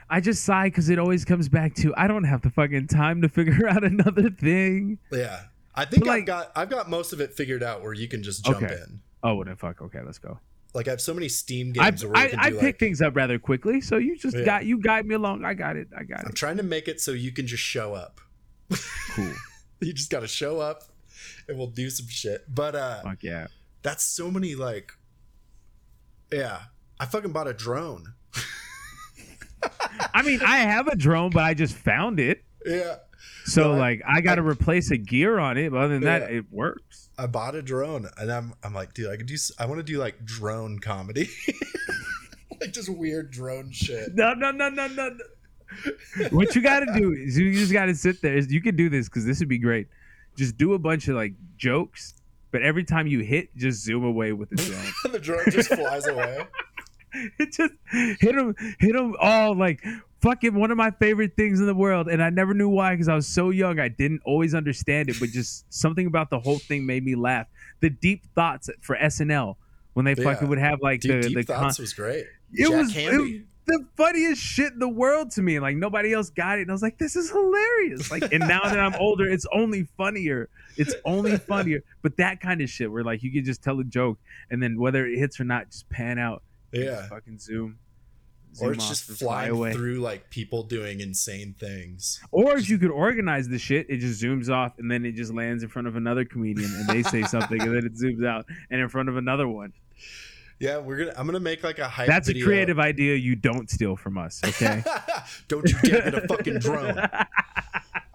I 0.09 0.21
just 0.21 0.43
sigh 0.43 0.67
because 0.69 0.89
it 0.89 0.97
always 0.99 1.25
comes 1.25 1.49
back 1.49 1.75
to 1.75 1.93
I 1.97 2.07
don't 2.07 2.23
have 2.23 2.41
the 2.41 2.49
fucking 2.49 2.87
time 2.87 3.21
to 3.21 3.29
figure 3.37 3.67
out 3.67 3.83
another 3.83 4.29
thing. 4.29 4.99
Yeah, 5.11 5.41
I 5.75 5.85
think 5.85 6.05
But, 6.05 6.09
I've 6.11 6.17
like- 6.19 6.25
got 6.25 6.51
I've 6.55 6.69
got 6.69 6.89
most 6.89 7.13
of 7.13 7.21
it 7.21 7.33
figured 7.33 7.61
out 7.61 7.83
where 7.83 7.93
you 7.93 8.07
can 8.07 8.23
just 8.23 8.43
jump 8.45 8.63
Okay. 8.63 8.73
in. 8.73 9.01
Oh, 9.23 9.35
well, 9.35 9.45
then 9.45 9.55
fuck. 9.55 9.81
Okay, 9.81 9.99
let's 10.05 10.19
go. 10.19 10.39
Like 10.73 10.87
I 10.87 10.91
have 10.91 11.01
so 11.01 11.13
many 11.13 11.29
Steam 11.29 11.73
I 11.79 11.89
games 11.89 12.05
where 12.05 12.15
I, 12.15 12.27
can 12.29 12.39
I 12.39 12.49
do 12.49 12.55
pick 12.55 12.63
like, 12.63 12.79
things 12.79 13.01
up 13.01 13.15
rather 13.15 13.39
quickly, 13.39 13.81
so 13.81 13.97
you 13.97 14.17
just 14.17 14.37
Yeah. 14.37 14.45
got 14.45 14.65
you 14.65 14.79
guide 14.79 15.05
me 15.05 15.15
along. 15.15 15.43
I 15.45 15.53
got 15.53 15.75
it. 15.75 15.87
I 15.97 16.03
got 16.03 16.19
it. 16.21 16.25
I'm 16.27 16.33
trying 16.33 16.57
to 16.57 16.63
make 16.63 16.87
it 16.87 17.01
so 17.01 17.11
you 17.11 17.31
can 17.31 17.47
just 17.47 17.63
show 17.63 17.93
up. 17.93 18.21
Cool. 19.11 19.33
You 19.79 19.93
just 19.93 20.11
got 20.11 20.19
to 20.19 20.27
show 20.27 20.59
up 20.59 20.83
and 21.47 21.57
we'll 21.57 21.67
do 21.67 21.89
some 21.89 22.07
shit. 22.07 22.43
But 22.53 22.75
uh 22.75 23.01
Fuck 23.01 23.23
yeah. 23.23 23.47
that's 23.81 24.03
so 24.03 24.29
many 24.29 24.53
like 24.55 24.91
yeah, 26.31 26.59
I 26.99 27.05
fucking 27.05 27.31
bought 27.31 27.47
a 27.47 27.53
drone. 27.53 28.13
I 30.13 30.21
mean, 30.23 30.41
I 30.45 30.57
have 30.59 30.87
a 30.87 30.95
drone, 30.95 31.31
but 31.31 31.43
I 31.43 31.53
just 31.53 31.75
found 31.75 32.19
it. 32.19 32.43
Yeah. 32.65 32.97
So 33.45 33.73
No, 33.73 33.79
like, 33.79 34.01
I 34.07 34.21
got 34.21 34.35
to 34.35 34.43
replace 34.43 34.91
a 34.91 34.97
gear 34.97 35.39
on 35.39 35.57
it. 35.57 35.71
But 35.71 35.77
other 35.77 35.93
than 35.93 36.03
that, 36.03 36.31
it 36.31 36.45
works. 36.51 37.06
I 37.17 37.27
bought 37.27 37.55
a 37.55 37.61
drone 37.61 38.09
and 38.17 38.31
I'm 38.31 38.53
I'm 38.63 38.73
like, 38.73 38.93
dude, 38.93 39.09
I 39.09 39.17
could 39.17 39.25
do 39.25 39.35
I 39.57 39.65
want 39.65 39.79
to 39.79 39.83
do 39.83 39.97
like 39.97 40.23
drone 40.23 40.79
comedy. 40.79 41.29
like 42.61 42.71
just 42.71 42.89
weird 42.89 43.31
drone 43.31 43.71
shit. 43.71 44.15
No, 44.15 44.33
no, 44.33 44.51
no, 44.51 44.69
no, 44.69 44.87
no. 44.87 45.09
no. 45.09 46.27
what 46.29 46.55
you 46.55 46.61
got 46.61 46.81
to 46.81 46.93
do 46.95 47.11
is 47.11 47.37
you 47.37 47.53
just 47.53 47.73
got 47.73 47.85
to 47.85 47.95
sit 47.95 48.21
there. 48.21 48.37
You 48.37 48.61
can 48.61 48.75
do 48.75 48.89
this 48.89 49.09
because 49.09 49.25
this 49.25 49.39
would 49.39 49.49
be 49.49 49.57
great. 49.57 49.87
Just 50.35 50.57
do 50.57 50.73
a 50.73 50.79
bunch 50.79 51.07
of 51.07 51.15
like 51.15 51.33
jokes, 51.57 52.13
but 52.51 52.61
every 52.61 52.83
time 52.83 53.07
you 53.07 53.21
hit, 53.21 53.55
just 53.55 53.83
zoom 53.83 54.03
away 54.03 54.33
with 54.33 54.49
the 54.49 54.55
drone. 55.03 55.13
the 55.13 55.19
drone 55.19 55.45
just 55.49 55.73
flies 55.73 56.05
away. 56.07 56.45
it 57.39 57.51
just 57.51 57.73
hit 57.91 58.35
them, 58.35 58.55
hit 58.79 58.93
them 58.93 59.15
all 59.19 59.55
like 59.55 59.83
fucking 60.21 60.55
one 60.55 60.71
of 60.71 60.77
my 60.77 60.91
favorite 60.91 61.35
things 61.35 61.59
in 61.59 61.65
the 61.65 61.75
world, 61.75 62.07
and 62.07 62.21
I 62.23 62.29
never 62.29 62.53
knew 62.53 62.69
why 62.69 62.93
because 62.93 63.07
I 63.07 63.15
was 63.15 63.27
so 63.27 63.49
young. 63.49 63.79
I 63.79 63.87
didn't 63.87 64.21
always 64.25 64.53
understand 64.55 65.09
it, 65.09 65.17
but 65.19 65.29
just 65.29 65.65
something 65.73 66.07
about 66.07 66.29
the 66.29 66.39
whole 66.39 66.59
thing 66.59 66.85
made 66.85 67.03
me 67.03 67.15
laugh. 67.15 67.47
The 67.81 67.89
deep 67.89 68.23
thoughts 68.35 68.69
for 68.81 68.95
SNL 68.97 69.55
when 69.93 70.05
they 70.05 70.13
Yeah. 70.17 70.23
fucking 70.23 70.47
would 70.47 70.59
have 70.59 70.81
like 70.81 71.01
Dude, 71.01 71.23
the 71.23 71.29
Deep 71.29 71.47
the 71.47 71.53
con- 71.53 71.73
was 71.79 71.93
great. 71.93 72.25
it 72.53 72.69
was, 72.69 72.95
it 72.95 73.11
was 73.19 73.41
the 73.67 73.85
funniest 73.97 74.41
shit 74.41 74.71
in 74.73 74.79
the 74.79 74.87
world 74.87 75.29
to 75.31 75.41
me. 75.41 75.59
Like 75.59 75.75
nobody 75.75 76.13
else 76.13 76.29
got 76.29 76.57
it, 76.57 76.61
and 76.61 76.71
I 76.71 76.73
was 76.73 76.81
like, 76.81 76.97
"This 76.97 77.15
is 77.17 77.29
hilarious!" 77.29 78.09
Like, 78.09 78.31
and 78.31 78.39
now 78.47 78.61
that 78.63 78.79
I'm 78.79 78.95
older, 78.95 79.27
it's 79.27 79.45
only 79.51 79.87
funnier. 79.97 80.47
It's 80.77 80.95
only 81.03 81.37
funnier. 81.37 81.83
But 82.01 82.15
that 82.17 82.39
kind 82.39 82.61
of 82.61 82.69
shit, 82.69 82.89
where 82.91 83.03
like 83.03 83.23
you 83.23 83.31
can 83.31 83.43
just 83.43 83.61
tell 83.61 83.79
a 83.79 83.83
joke, 83.83 84.19
and 84.49 84.63
then 84.63 84.79
whether 84.79 85.05
it 85.05 85.17
hits 85.19 85.39
or 85.39 85.43
not, 85.43 85.69
just 85.69 85.89
pan 85.89 86.17
out. 86.17 86.43
Yeah. 86.71 87.07
Fucking 87.07 87.39
zoom. 87.39 87.77
Or 88.61 88.73
it's 88.73 88.87
just 88.87 89.09
and 89.09 89.17
fly 89.17 89.49
flying 89.49 89.73
through 89.75 89.95
like 89.95 90.29
people 90.29 90.63
doing 90.63 90.99
insane 90.99 91.55
things. 91.59 92.19
Or 92.31 92.57
if 92.57 92.69
you 92.69 92.77
could 92.77 92.91
organize 92.91 93.47
the 93.47 93.59
shit, 93.59 93.89
it 93.89 93.97
just 93.97 94.21
zooms 94.21 94.49
off 94.49 94.77
and 94.79 94.89
then 94.91 95.05
it 95.05 95.13
just 95.13 95.33
lands 95.33 95.63
in 95.63 95.69
front 95.69 95.87
of 95.87 95.95
another 95.95 96.25
comedian 96.25 96.71
and 96.75 96.87
they 96.87 97.03
say 97.03 97.23
something 97.23 97.61
and 97.61 97.75
then 97.75 97.85
it 97.85 97.95
zooms 97.95 98.25
out 98.25 98.45
and 98.69 98.81
in 98.81 98.89
front 98.89 99.09
of 99.09 99.17
another 99.17 99.47
one. 99.47 99.73
Yeah, 100.59 100.79
we're 100.79 100.97
gonna. 100.97 101.13
I'm 101.15 101.27
gonna 101.27 101.39
make 101.39 101.63
like 101.63 101.77
a 101.77 101.87
hype. 101.87 102.07
That's 102.07 102.29
a 102.29 102.41
creative 102.41 102.79
idea 102.79 103.13
you 103.15 103.35
don't 103.35 103.69
steal 103.69 103.95
from 103.95 104.17
us, 104.17 104.41
okay? 104.43 104.83
Don't 105.47 105.69
you 105.69 105.77
dare 105.83 106.01
get 106.09 106.15
a 106.15 106.27
fucking 106.27 106.57
drone. 106.57 106.97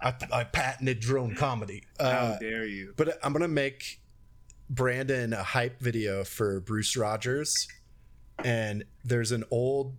I, 0.01 0.13
I 0.29 0.43
patented 0.43 0.99
drone 0.99 1.35
comedy. 1.35 1.83
How 2.01 2.05
Uh, 2.05 2.39
dare 2.39 2.65
you? 2.65 2.93
but 2.97 3.17
I'm 3.23 3.31
gonna 3.31 3.47
make 3.47 4.01
Brandon 4.69 5.31
a 5.31 5.41
hype 5.41 5.79
video 5.79 6.25
for 6.25 6.59
Bruce 6.59 6.97
Rogers, 6.97 7.69
and 8.43 8.83
there's 9.05 9.31
an 9.31 9.45
old 9.49 9.95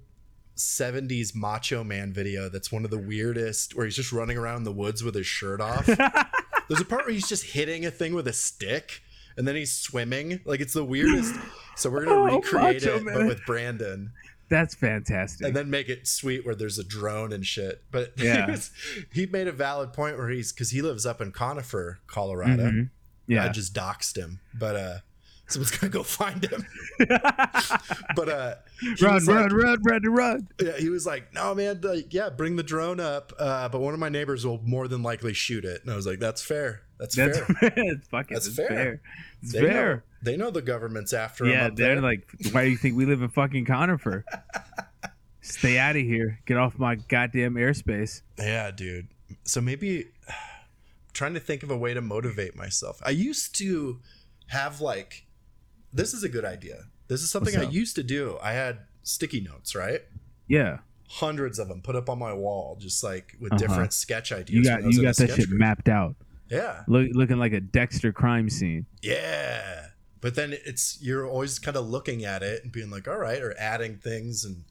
70s 0.56 1.34
Macho 1.34 1.82
Man 1.84 2.12
video 2.12 2.48
that's 2.48 2.70
one 2.70 2.84
of 2.84 2.90
the 2.90 2.98
weirdest, 2.98 3.74
where 3.76 3.84
he's 3.86 3.96
just 3.96 4.12
running 4.12 4.36
around 4.38 4.64
the 4.64 4.72
woods 4.72 5.02
with 5.02 5.14
his 5.14 5.26
shirt 5.26 5.60
off. 5.60 5.86
There's 6.68 6.80
a 6.80 6.84
part 6.84 7.04
where 7.06 7.12
he's 7.14 7.28
just 7.28 7.44
hitting 7.44 7.84
a 7.84 7.90
thing 7.90 8.14
with 8.14 8.26
a 8.28 8.32
stick, 8.32 9.02
and 9.36 9.46
then 9.46 9.54
he's 9.56 9.72
swimming. 9.72 10.40
Like 10.44 10.60
it's 10.60 10.72
the 10.72 10.84
weirdest. 10.84 11.34
So 11.76 11.90
we're 11.90 12.04
gonna 12.04 12.16
Oh, 12.32 12.36
recreate 12.36 12.82
it, 12.82 13.02
Man. 13.02 13.14
but 13.14 13.26
with 13.26 13.44
Brandon. 13.46 14.12
that's 14.48 14.74
fantastic. 14.74 15.46
and 15.46 15.56
then 15.56 15.68
make 15.70 15.88
it 15.88 16.06
sweet 16.06 16.44
where 16.46 16.54
there's 16.54 16.78
a 16.78 16.84
drone 16.84 17.32
and 17.32 17.44
shit. 17.44 17.82
But 17.90 18.12
Yeah. 18.18 18.46
he, 18.46 18.50
was, 18.52 18.70
he 19.12 19.26
made 19.26 19.48
a 19.48 19.52
valid 19.52 19.92
point 19.92 20.16
where 20.16 20.28
he's 20.28 20.52
because 20.52 20.70
he 20.70 20.80
lives 20.82 21.04
up 21.04 21.20
in 21.20 21.32
Conifer, 21.32 21.98
Colorado. 22.06 22.64
Mhm. 22.70 22.84
I 22.86 22.88
Yeah. 23.26 23.48
just 23.48 23.74
doxed 23.74 24.16
him, 24.16 24.40
but 24.54 24.76
uh, 24.76 24.98
someone's 25.48 25.70
gonna 25.76 25.90
go 25.90 26.02
find 26.02 26.44
him. 26.44 26.66
But 28.16 28.28
uh, 28.28 28.54
run, 29.00 29.24
run, 29.24 29.42
like- 29.42 29.52
run, 29.52 29.82
run, 29.82 30.02
run. 30.04 30.48
Yeah, 30.62 30.76
he 30.78 30.88
was 30.88 31.06
like, 31.06 31.32
"No, 31.34 31.54
man, 31.54 31.80
like, 31.82 32.12
yeah, 32.14 32.28
bring 32.28 32.56
the 32.56 32.62
drone 32.62 33.00
up, 33.00 33.32
uh, 33.38 33.68
but 33.68 33.80
one 33.80 33.92
of 33.94 34.00
my 34.00 34.08
neighbors 34.08 34.46
will 34.46 34.60
more 34.62 34.86
than 34.88 35.02
likely 35.02 35.32
shoot 35.32 35.64
it." 35.64 35.82
And 35.82 35.90
I 35.92 35.96
was 35.96 36.06
like, 36.06 36.20
"That's 36.20 36.42
fair. 36.42 36.82
That's, 36.98 37.16
That's 37.16 37.38
fair. 37.38 37.48
it's 37.76 38.08
fucking 38.08 38.34
That's 38.34 38.46
it's 38.46 38.56
fair. 38.56 38.68
fair. 38.68 39.00
It's 39.42 39.52
They 39.52 39.60
fair. 39.60 39.96
know, 39.96 40.00
they 40.22 40.36
know 40.36 40.50
the 40.50 40.62
government's 40.62 41.12
after 41.12 41.44
him. 41.44 41.50
Yeah, 41.50 41.70
they're 41.74 41.94
there. 41.96 42.00
like, 42.00 42.28
why 42.52 42.64
do 42.64 42.70
you 42.70 42.76
think 42.76 42.96
we 42.96 43.04
live 43.04 43.20
in 43.20 43.28
fucking 43.30 43.64
Conifer? 43.64 44.24
Stay 45.40 45.76
out 45.78 45.96
of 45.96 46.02
here. 46.02 46.40
Get 46.46 46.56
off 46.56 46.78
my 46.78 46.94
goddamn 46.94 47.54
airspace. 47.54 48.22
yeah, 48.38 48.70
dude. 48.70 49.08
So 49.42 49.60
maybe 49.60 50.06
trying 51.12 51.34
to 51.34 51.40
think 51.40 51.62
of 51.64 51.70
a 51.70 51.76
way 51.76 51.94
to 51.94 52.00
motivate 52.00 52.54
myself. 52.56 53.00
I 53.04 53.10
used 53.10 53.56
to 53.58 54.00
have 54.48 54.80
like, 54.80 55.26
this 55.94 56.12
is 56.12 56.22
a 56.24 56.28
good 56.28 56.44
idea. 56.44 56.84
This 57.08 57.22
is 57.22 57.30
something 57.30 57.56
I 57.56 57.62
used 57.62 57.96
to 57.96 58.02
do. 58.02 58.38
I 58.42 58.52
had 58.52 58.80
sticky 59.02 59.40
notes, 59.40 59.74
right? 59.74 60.00
Yeah, 60.48 60.78
Hundreds 61.08 61.58
of 61.58 61.68
them 61.68 61.80
put 61.82 61.94
up 61.96 62.08
on 62.08 62.18
my 62.18 62.32
wall, 62.32 62.76
just 62.80 63.04
like 63.04 63.36
with 63.40 63.52
Uh-huh. 63.52 63.58
different 63.66 63.92
sketch 63.92 64.32
ideas. 64.32 64.56
you 64.56 64.64
got 64.64 64.82
you 64.84 65.02
got 65.02 65.16
that 65.16 65.30
shit 65.30 65.48
group. 65.48 65.60
mapped 65.60 65.88
out, 65.88 66.16
Yeah. 66.50 66.82
Look, 66.88 67.08
looking 67.12 67.38
like 67.38 67.52
a 67.52 67.60
Dexter 67.60 68.12
crime 68.12 68.48
scene. 68.50 68.86
Yeah. 69.02 69.88
But 70.20 70.34
then 70.34 70.54
it's 70.64 70.98
you're 71.02 71.26
always 71.26 71.58
kind 71.58 71.76
of 71.76 71.86
looking 71.86 72.24
at 72.24 72.42
it 72.42 72.62
and 72.64 72.72
being 72.72 72.90
like, 72.90 73.06
all 73.06 73.18
right, 73.18 73.40
or 73.42 73.54
adding 73.58 73.96
things 73.98 74.44
and 74.44 74.64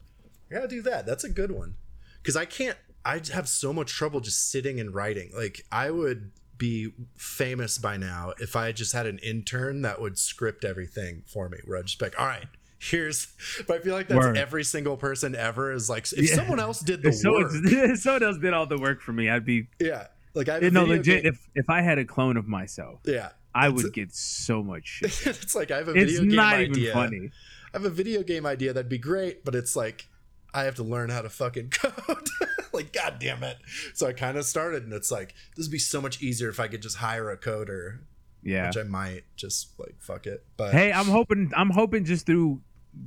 I 0.49 0.55
gotta 0.55 0.67
do 0.67 0.81
that. 0.83 1.05
That's 1.05 1.23
a 1.23 1.29
good 1.29 1.51
one. 1.51 1.75
Cause 2.23 2.35
I 2.35 2.45
can't 2.45 2.77
I 3.05 3.21
have 3.33 3.47
so 3.47 3.71
much 3.73 3.91
trouble 3.91 4.19
just 4.19 4.49
sitting 4.49 4.79
and 4.79 4.93
writing. 4.93 5.29
Like 5.35 5.65
I 5.71 5.91
would 5.91 6.31
be 6.57 6.93
famous 7.17 7.77
by 7.77 7.97
now 7.97 8.33
if 8.39 8.55
I 8.55 8.71
just 8.71 8.93
had 8.93 9.05
an 9.05 9.17
intern 9.19 9.81
that 9.81 9.99
would 10.01 10.17
script 10.17 10.63
everything 10.63 11.23
for 11.25 11.49
me. 11.49 11.57
Where 11.65 11.77
I'd 11.79 11.85
just 11.85 11.99
be 11.99 12.05
like, 12.05 12.19
all 12.19 12.27
right, 12.27 12.45
here's 12.79 13.27
but 13.67 13.77
I 13.77 13.79
feel 13.79 13.93
like 13.95 14.07
that's 14.07 14.19
Word. 14.25 14.37
every 14.37 14.63
single 14.63 14.97
person 14.97 15.35
ever 15.35 15.71
is 15.71 15.89
like 15.89 16.11
if 16.13 16.29
Yeah. 16.29 16.35
someone 16.35 16.59
else 16.59 16.79
did 16.81 17.01
the 17.01 17.09
If 17.09 17.23
work. 17.25 17.51
if 17.91 17.99
someone 17.99 18.23
else 18.23 18.37
did 18.37 18.53
all 18.53 18.65
the 18.65 18.77
work 18.77 19.01
for 19.01 19.13
me, 19.13 19.29
I'd 19.29 19.45
be 19.45 19.67
Yeah. 19.79 20.07
Like 20.35 20.49
I 20.49 20.59
no 20.59 20.83
legit. 20.85 21.23
game- 21.23 21.33
If 21.33 21.47
if 21.55 21.69
I 21.69 21.81
had 21.81 21.97
a 21.99 22.05
clone 22.05 22.37
of 22.37 22.47
myself, 22.47 22.99
yeah. 23.05 23.29
I 23.55 23.69
would 23.69 23.93
get 23.93 24.13
so 24.15 24.63
much 24.63 24.87
shit. 25.03 25.27
it's 25.27 25.53
like 25.55 25.69
I 25.71 25.77
have 25.77 25.87
a 25.87 25.91
It's 25.93 26.11
video 26.13 26.25
game 26.27 26.35
not 26.35 26.53
idea. 26.55 26.83
even 26.89 26.93
funny. 26.93 27.31
I 27.73 27.77
have 27.77 27.85
a 27.85 27.89
video 27.89 28.23
game 28.23 28.45
idea 28.45 28.73
that'd 28.73 28.89
be 28.89 28.97
great, 28.97 29.43
but 29.45 29.53
it's 29.55 29.75
like 29.75 30.07
I 30.53 30.63
have 30.63 30.75
to 30.75 30.83
learn 30.83 31.09
how 31.09 31.21
to 31.21 31.29
fucking 31.29 31.69
code. 31.71 32.27
like, 32.73 32.93
god 32.93 33.17
damn 33.19 33.43
it. 33.43 33.57
So 33.93 34.07
I 34.07 34.13
kind 34.13 34.37
of 34.37 34.45
started 34.45 34.83
and 34.83 34.93
it's 34.93 35.11
like, 35.11 35.33
this 35.55 35.65
would 35.67 35.71
be 35.71 35.79
so 35.79 36.01
much 36.01 36.21
easier 36.21 36.49
if 36.49 36.59
I 36.59 36.67
could 36.67 36.81
just 36.81 36.97
hire 36.97 37.29
a 37.31 37.37
coder, 37.37 37.99
Yeah. 38.43 38.67
which 38.67 38.77
I 38.77 38.83
might 38.83 39.23
just 39.35 39.79
like 39.79 39.95
fuck 39.99 40.27
it. 40.27 40.45
But 40.57 40.73
Hey, 40.73 40.91
I'm 40.91 41.05
hoping. 41.07 41.51
I'm 41.55 41.69
hoping 41.71 42.05
just 42.05 42.25
through 42.25 42.61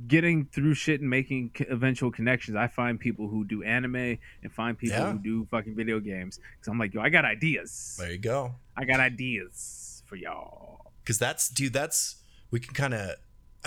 getting 0.07 0.45
through 0.47 0.73
shit 0.73 0.99
and 0.99 1.09
making 1.09 1.51
c- 1.57 1.65
eventual 1.69 2.11
connections, 2.11 2.57
I 2.57 2.67
find 2.67 2.99
people 2.99 3.29
who 3.29 3.45
do 3.45 3.63
anime 3.63 3.95
and 3.95 4.51
find 4.53 4.77
people 4.77 4.97
Yeah. 4.97 5.13
who 5.13 5.19
do 5.19 5.45
fucking 5.49 5.75
video 5.75 6.01
games. 6.01 6.39
Because 6.55 6.67
I'm 6.67 6.77
like, 6.77 6.93
yo, 6.93 6.99
I 7.01 7.07
got 7.07 7.23
ideas. 7.23 7.95
there 7.97 8.11
you 8.11 8.17
go. 8.17 8.55
I 8.75 8.83
got 8.83 8.99
ideas 8.99 10.03
for 10.05 10.17
y'all. 10.17 10.91
Cause 11.05 11.17
that's 11.17 11.47
dude, 11.49 11.71
that's 11.71 12.17
we 12.51 12.59
can 12.59 12.73
kind 12.73 12.93
of 12.93 13.11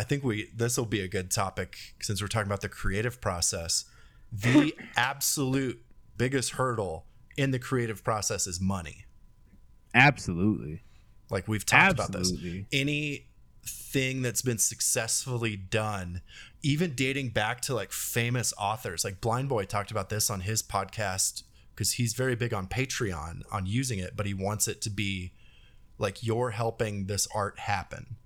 I 0.00 0.02
think 0.02 0.24
we 0.24 0.48
this 0.56 0.78
will 0.78 0.86
be 0.86 1.02
a 1.02 1.08
good 1.08 1.30
topic 1.30 1.76
since 2.00 2.22
we're 2.22 2.28
talking 2.28 2.46
about 2.46 2.62
the 2.62 2.70
creative 2.70 3.20
process. 3.20 3.84
The 4.32 4.72
absolute 4.96 5.84
biggest 6.16 6.52
hurdle 6.52 7.04
in 7.36 7.50
the 7.50 7.58
creative 7.58 8.02
process 8.02 8.46
is 8.46 8.62
money. 8.62 9.04
Absolutely. 9.94 10.84
Like 11.28 11.48
we've 11.48 11.66
talked 11.66 11.92
about 11.92 12.12
this. 12.12 12.32
Absolutely. 12.32 12.66
any 12.72 13.26
thing 13.66 14.22
that's 14.22 14.40
been 14.40 14.56
successfully 14.56 15.54
done 15.54 16.22
even 16.62 16.94
dating 16.94 17.28
back 17.28 17.60
to 17.60 17.74
like 17.74 17.92
famous 17.92 18.54
authors 18.56 19.04
like 19.04 19.20
Blindboy 19.20 19.66
talked 19.66 19.90
about 19.90 20.08
this 20.08 20.30
on 20.30 20.40
his 20.40 20.62
podcast 20.62 21.42
because 21.74 21.92
he's 21.92 22.14
very 22.14 22.34
big 22.34 22.54
on 22.54 22.66
patreon 22.66 23.42
on 23.52 23.66
using 23.66 23.98
it 23.98 24.16
but 24.16 24.24
he 24.24 24.32
wants 24.32 24.66
it 24.66 24.80
to 24.80 24.88
be 24.88 25.34
like 25.98 26.24
you're 26.24 26.50
helping 26.50 27.04
this 27.04 27.28
art 27.34 27.58
happen 27.58 28.16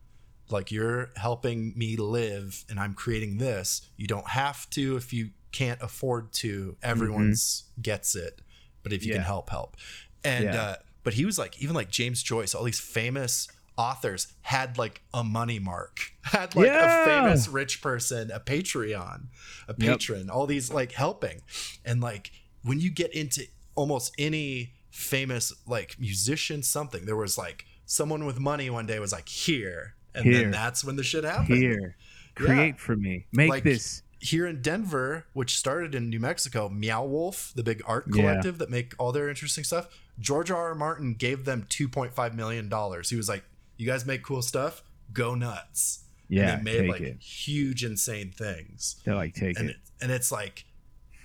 like 0.55 0.73
you're 0.73 1.11
helping 1.17 1.73
me 1.77 1.97
live 1.97 2.65
and 2.71 2.81
i'm 2.81 2.95
creating 2.95 3.39
this. 3.39 3.83
You 3.97 4.07
don't 4.07 4.29
have 4.29 4.69
to 4.71 4.97
if 4.97 5.13
you 5.13 5.31
can't 5.53 5.81
afford 5.83 6.33
to. 6.43 6.77
Everyone's 6.83 7.65
gets 7.81 8.15
it 8.17 8.41
but 8.83 8.93
if 8.93 9.05
you 9.05 9.13
can 9.13 9.23
help 9.23 9.51
help. 9.51 9.77
And 10.25 10.45
Yeah. 10.45 10.63
uh 10.63 10.77
but 11.03 11.13
he 11.15 11.25
was 11.27 11.39
like 11.39 11.61
even 11.63 11.75
like 11.75 11.91
james 11.91 12.23
joyce 12.23 12.55
all 12.55 12.65
these 12.65 12.81
famous 12.81 13.49
authors 13.77 14.29
had 14.43 14.79
like 14.79 15.03
a 15.13 15.23
money 15.25 15.59
mark 15.59 16.13
had 16.23 16.55
like 16.57 16.67
Yeah. 16.67 17.03
a 17.03 17.05
famous 17.05 17.49
rich 17.49 17.83
person 17.83 18.31
a 18.31 18.41
patreon 18.41 19.27
a 19.69 19.75
patron 19.75 20.31
all 20.31 20.47
these 20.47 20.73
like 20.73 20.93
helping. 20.93 21.43
And 21.85 22.01
like 22.01 22.31
when 22.63 22.79
you 22.81 22.91
get 22.91 23.13
into 23.13 23.43
almost 23.75 24.15
any 24.19 24.73
famous 24.91 25.53
like 25.67 25.97
musician 25.99 26.63
something 26.63 27.05
there 27.05 27.17
was 27.17 27.37
like 27.37 27.67
someone 27.85 28.25
with 28.25 28.39
money 28.39 28.71
one 28.71 28.87
day 28.87 28.99
was 29.01 29.13
like 29.13 29.29
here 29.29 29.95
and 30.15 30.25
Here. 30.25 30.35
then 30.43 30.51
that's 30.51 30.85
when 30.85 30.97
the 30.97 31.03
shit 31.03 31.25
happened 31.25 31.59
Here, 31.59 31.97
Yeah. 32.39 32.47
create 32.47 32.81
for 32.81 32.97
me. 32.97 33.27
Make 33.33 33.49
Like, 33.51 33.65
this. 33.65 34.03
here 34.21 34.47
in 34.47 34.63
Denver, 34.63 35.27
which 35.33 35.57
started 35.57 35.95
in 35.95 36.09
New 36.11 36.21
Mexico, 36.21 36.69
Meow 36.69 37.05
Wolf, 37.05 37.53
the 37.55 37.63
big 37.63 37.83
art 37.87 38.07
Yeah. 38.09 38.23
collective 38.23 38.59
that 38.59 38.71
make 38.71 38.95
all 38.99 39.13
their 39.13 39.29
interesting 39.29 39.65
stuff, 39.65 39.89
George 40.19 40.51
R. 40.51 40.69
R. 40.69 40.75
Martin 40.75 41.15
gave 41.15 41.45
them 41.45 41.67
$2.5 41.69 42.35
million. 42.35 42.71
He 43.05 43.17
was 43.17 43.29
like, 43.29 43.45
You 43.77 43.87
guys 43.87 44.07
make 44.07 44.23
cool 44.23 44.41
stuff? 44.41 44.85
Go 45.13 45.35
nuts. 45.35 46.05
Yeah, 46.29 46.57
and 46.59 46.67
they 46.67 46.83
made 46.83 46.91
like 46.91 47.01
it. 47.03 47.21
huge, 47.21 47.85
insane 47.85 48.31
things. 48.31 48.97
They're 49.05 49.17
like, 49.17 49.35
take 49.35 49.59
And 49.59 49.69
it. 49.69 49.77
it, 49.77 49.77
and 50.01 50.11
it's 50.13 50.31
like, 50.33 50.65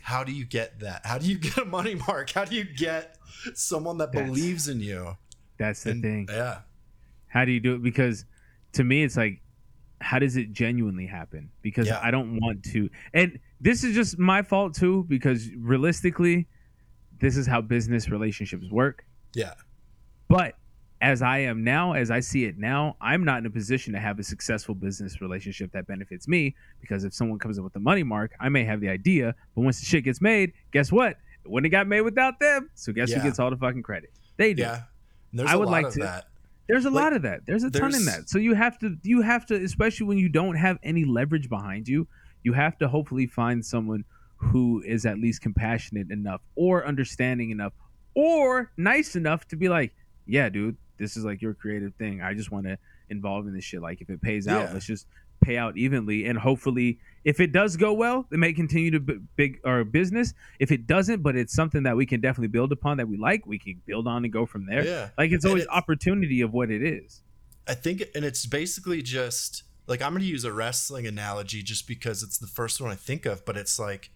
how 0.02 0.24
do 0.24 0.32
you 0.32 0.46
get 0.46 0.80
that? 0.80 1.06
How 1.06 1.18
do 1.20 1.28
you 1.28 1.38
get 1.38 1.58
a 1.60 1.66
money 1.66 1.94
mark? 2.08 2.32
How 2.32 2.46
do 2.46 2.56
you 2.56 2.64
get 2.66 3.18
someone 3.54 4.00
that 4.00 4.12
That's- 4.12 4.30
believes 4.30 4.68
in 4.68 4.80
you? 4.82 5.16
That's 5.58 5.84
the 5.84 5.92
And- 5.92 6.02
thing. 6.02 6.28
Yeah. 6.30 6.62
How 7.28 7.46
do 7.46 7.52
you 7.52 7.60
do 7.60 7.76
it? 7.76 7.84
Because 7.84 8.26
to 8.74 8.84
me, 8.84 9.04
it's 9.04 9.18
like, 9.18 9.42
how 10.02 10.20
does 10.20 10.38
it 10.38 10.52
genuinely 10.54 11.06
happen? 11.06 11.50
Because 11.62 11.88
Yeah. 11.88 12.00
I 12.02 12.12
don't 12.12 12.40
want 12.40 12.64
to. 12.72 12.90
And 13.14 13.38
this 13.60 13.84
is 13.84 13.94
just 13.96 14.18
my 14.18 14.42
fault 14.42 14.74
too, 14.74 15.06
because 15.10 15.50
realistically, 15.58 16.48
this 17.20 17.36
is 17.36 17.46
how 17.48 17.62
business 17.62 18.10
relationships 18.10 18.70
work. 18.72 19.06
Yeah. 19.34 19.54
But 20.30 20.56
as 21.02 21.22
I 21.22 21.40
am 21.40 21.64
now, 21.64 21.94
as 21.94 22.12
I 22.12 22.20
see 22.22 22.46
it 22.46 22.58
now, 22.58 22.96
I'm 23.02 23.24
not 23.26 23.40
in 23.40 23.46
a 23.46 23.50
position 23.50 23.94
to 23.94 24.00
have 24.00 24.20
a 24.20 24.24
successful 24.24 24.76
business 24.76 25.22
relationship 25.22 25.72
that 25.74 25.88
benefits 25.88 26.28
me 26.28 26.56
because 26.82 27.04
if 27.04 27.14
someone 27.14 27.40
comes 27.40 27.58
up 27.58 27.64
with 27.64 27.74
the 27.74 27.80
money 27.80 28.04
mark, 28.04 28.32
I 28.40 28.50
may 28.50 28.64
have 28.66 28.80
the 28.82 28.90
idea, 28.90 29.36
but 29.56 29.62
once 29.62 29.80
the 29.80 29.86
shit 29.86 30.04
gets 30.06 30.22
made, 30.22 30.54
guess 30.72 30.92
what? 30.92 31.12
It 31.44 31.52
wouldn't 31.52 31.74
have 31.74 31.78
got 31.86 31.88
made 31.88 32.02
without 32.02 32.40
them. 32.40 32.70
So 32.76 32.94
guess 32.94 33.10
Yeah. 33.10 33.18
who 33.20 33.24
gets 33.24 33.40
all 33.40 33.50
the 33.50 33.58
fucking 33.58 33.84
credit? 33.84 34.12
They 34.38 34.54
do. 34.54 34.62
Yeah. 34.62 34.84
I 35.46 35.56
would 35.58 35.70
like 35.70 35.90
to- 35.92 36.00
that. 36.00 36.28
There's 36.70 36.86
a 36.86 36.90
Like, 36.90 37.04
lot 37.04 37.14
of 37.14 37.24
that. 37.24 37.42
There's 37.46 37.64
a 37.64 37.72
ton 37.72 37.94
in 37.96 38.06
that. 38.06 38.30
So 38.30 38.38
you 38.40 38.54
have 38.54 38.78
to 38.80 38.96
you 39.04 39.22
have 39.22 39.46
to 39.48 39.56
especially 39.56 40.06
when 40.08 40.18
you 40.20 40.30
don't 40.30 40.56
have 40.56 40.78
any 40.84 41.04
leverage 41.04 41.50
behind 41.50 41.88
you, 41.88 42.08
you 42.44 42.54
have 42.54 42.78
to 42.78 42.88
hopefully 42.88 43.26
find 43.28 43.66
someone 43.66 44.06
who 44.38 44.82
is 44.86 45.06
at 45.06 45.18
least 45.18 45.42
compassionate 45.42 46.12
enough 46.12 46.42
or 46.56 46.86
understanding 46.86 47.50
enough 47.50 47.74
or 48.16 48.72
nice 48.78 49.16
enough 49.16 49.48
to 49.50 49.56
be 49.58 49.68
like, 49.68 49.94
"Yeah, 50.26 50.48
dude, 50.50 50.78
this 50.98 51.18
is 51.18 51.26
like 51.26 51.42
your 51.42 51.54
creative 51.56 51.94
thing. 51.96 52.22
I 52.22 52.34
just 52.36 52.52
want 52.52 52.66
to 52.68 52.78
involve 53.10 53.48
in 53.48 53.54
this 53.54 53.64
shit. 53.66 53.82
Like 53.82 54.00
if 54.02 54.10
it 54.10 54.22
pays 54.22 54.48
out, 54.48 54.72
let's 54.74 54.86
just 54.86 55.08
pay 55.42 55.58
out 55.58 55.78
evenly 55.78 56.26
and 56.26 56.38
hopefully 56.38 57.00
if 57.26 57.40
it 57.40 57.52
does 57.52 57.76
go 57.78 57.94
well, 57.94 58.26
it 58.32 58.40
may 58.40 58.54
continue 58.54 58.92
to 58.92 59.00
b- 59.00 59.20
big 59.36 59.60
our 59.66 59.84
business. 59.84 60.34
If 60.60 60.72
it 60.72 60.88
doesn't, 60.88 61.22
but 61.22 61.36
it's 61.36 61.54
something 61.54 61.84
that 61.84 61.96
we 61.98 62.06
can 62.06 62.22
definitely 62.22 62.48
build 62.48 62.72
upon 62.72 62.98
that 62.98 63.08
we 63.08 63.18
like, 63.18 63.46
we 63.46 63.60
can 63.60 63.82
build 63.86 64.08
on 64.08 64.24
and 64.24 64.32
go 64.32 64.46
from 64.46 64.66
there. 64.66 64.86
Yeah. 64.86 65.10
Like 65.18 65.32
it's 65.32 65.46
always 65.46 65.64
it's- 65.64 65.78
opportunity 65.78 66.42
of 66.42 66.54
what 66.54 66.72
it 66.72 66.82
is. 66.82 67.22
I 67.68 67.76
think, 67.76 68.04
and 68.16 68.26
it's 68.26 68.46
basically 68.46 69.02
just 69.04 69.64
like 69.86 70.02
I'm 70.02 70.12
going 70.14 70.22
to 70.24 70.28
use 70.28 70.44
a 70.44 70.52
wrestling 70.54 71.06
analogy 71.06 71.62
just 71.62 71.88
because 71.88 72.24
it's 72.24 72.38
the 72.38 72.48
first 72.48 72.80
one 72.82 72.90
I 72.90 72.96
think 72.96 73.26
of, 73.26 73.46
but 73.46 73.58
it's 73.58 73.78
like 73.78 74.10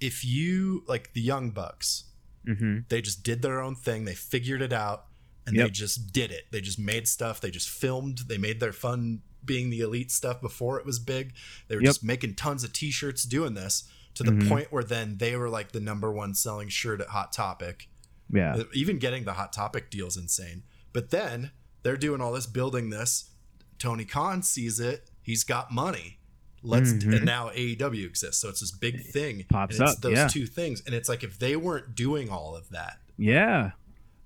if 0.00 0.24
you 0.24 0.82
like 0.88 1.12
the 1.12 1.20
Young 1.20 1.50
Bucks, 1.50 2.04
Mm-hmm. 2.48 2.78
they 2.90 3.00
just 3.02 3.24
did 3.24 3.42
their 3.42 3.60
own 3.60 3.74
thing, 3.74 4.04
they 4.04 4.14
figured 4.14 4.62
it 4.62 4.72
out, 4.72 5.06
and 5.48 5.58
they 5.58 5.68
just 5.68 6.12
did 6.12 6.30
it. 6.30 6.44
They 6.52 6.60
just 6.60 6.78
made 6.78 7.08
stuff, 7.08 7.40
they 7.40 7.50
just 7.50 7.68
filmed, 7.68 8.18
they 8.28 8.38
made 8.38 8.60
their 8.60 8.72
fun 8.72 9.22
being 9.46 9.70
the 9.70 9.80
elite 9.80 10.10
stuff 10.10 10.40
before 10.40 10.78
it 10.78 10.84
was 10.86 10.98
big. 10.98 11.32
They 11.68 11.76
were 11.76 11.82
Yep. 11.82 11.88
just 11.88 12.04
making 12.04 12.34
tons 12.34 12.64
of 12.64 12.72
t-shirts 12.72 13.24
doing 13.24 13.54
this 13.54 13.84
to 14.14 14.22
the 14.22 14.32
Mhm. 14.32 14.48
point 14.48 14.72
where 14.72 14.84
then 14.84 15.18
they 15.18 15.36
were 15.36 15.48
like 15.48 15.72
the 15.72 15.80
number 15.80 16.12
one 16.12 16.34
selling 16.34 16.68
shirt 16.68 17.00
at 17.00 17.08
Hot 17.08 17.32
Topic. 17.32 17.88
Yeah. 18.32 18.62
Even 18.72 18.98
getting 18.98 19.24
the 19.24 19.34
Hot 19.34 19.52
Topic 19.52 19.90
deal 19.90 20.06
is 20.08 20.16
insane. 20.16 20.62
But 20.92 21.10
then 21.10 21.52
they're 21.82 21.96
doing 21.96 22.20
all 22.20 22.32
this, 22.32 22.46
building 22.46 22.90
this. 22.90 23.30
Tony 23.78 24.04
Khan 24.04 24.42
sees 24.42 24.80
it. 24.80 25.10
He's 25.22 25.44
got 25.44 25.70
money. 25.72 26.18
Let's 26.62 26.92
Mhm. 26.94 27.16
and 27.16 27.24
now 27.24 27.50
AEW 27.54 28.06
exists, 28.06 28.40
so 28.40 28.48
it's 28.48 28.60
this 28.60 28.72
big 28.72 29.04
thing. 29.06 29.44
Pops 29.50 29.78
and 29.78 29.86
it's 29.88 29.96
up, 29.96 30.02
those 30.02 30.16
yeah. 30.16 30.26
two 30.28 30.46
things, 30.46 30.80
and 30.86 30.94
it's 30.94 31.08
like 31.08 31.22
if 31.22 31.38
they 31.38 31.54
weren't 31.54 31.94
doing 31.94 32.28
all 32.28 32.56
of 32.56 32.70
that 32.70 32.98
Yeah. 33.18 33.72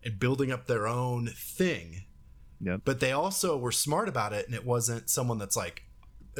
and 0.05 0.19
building 0.19 0.51
up 0.51 0.67
their 0.67 0.87
own 0.87 1.27
thing, 1.37 2.05
Yep. 2.63 2.83
but 2.85 3.01
they 3.01 3.13
also 3.13 3.57
were 3.57 3.73
smart 3.73 4.09
about 4.09 4.33
it, 4.33 4.47
and 4.47 4.55
it 4.55 4.65
wasn't 4.67 5.09
someone 5.09 5.39
that's 5.39 5.57
like, 5.57 5.83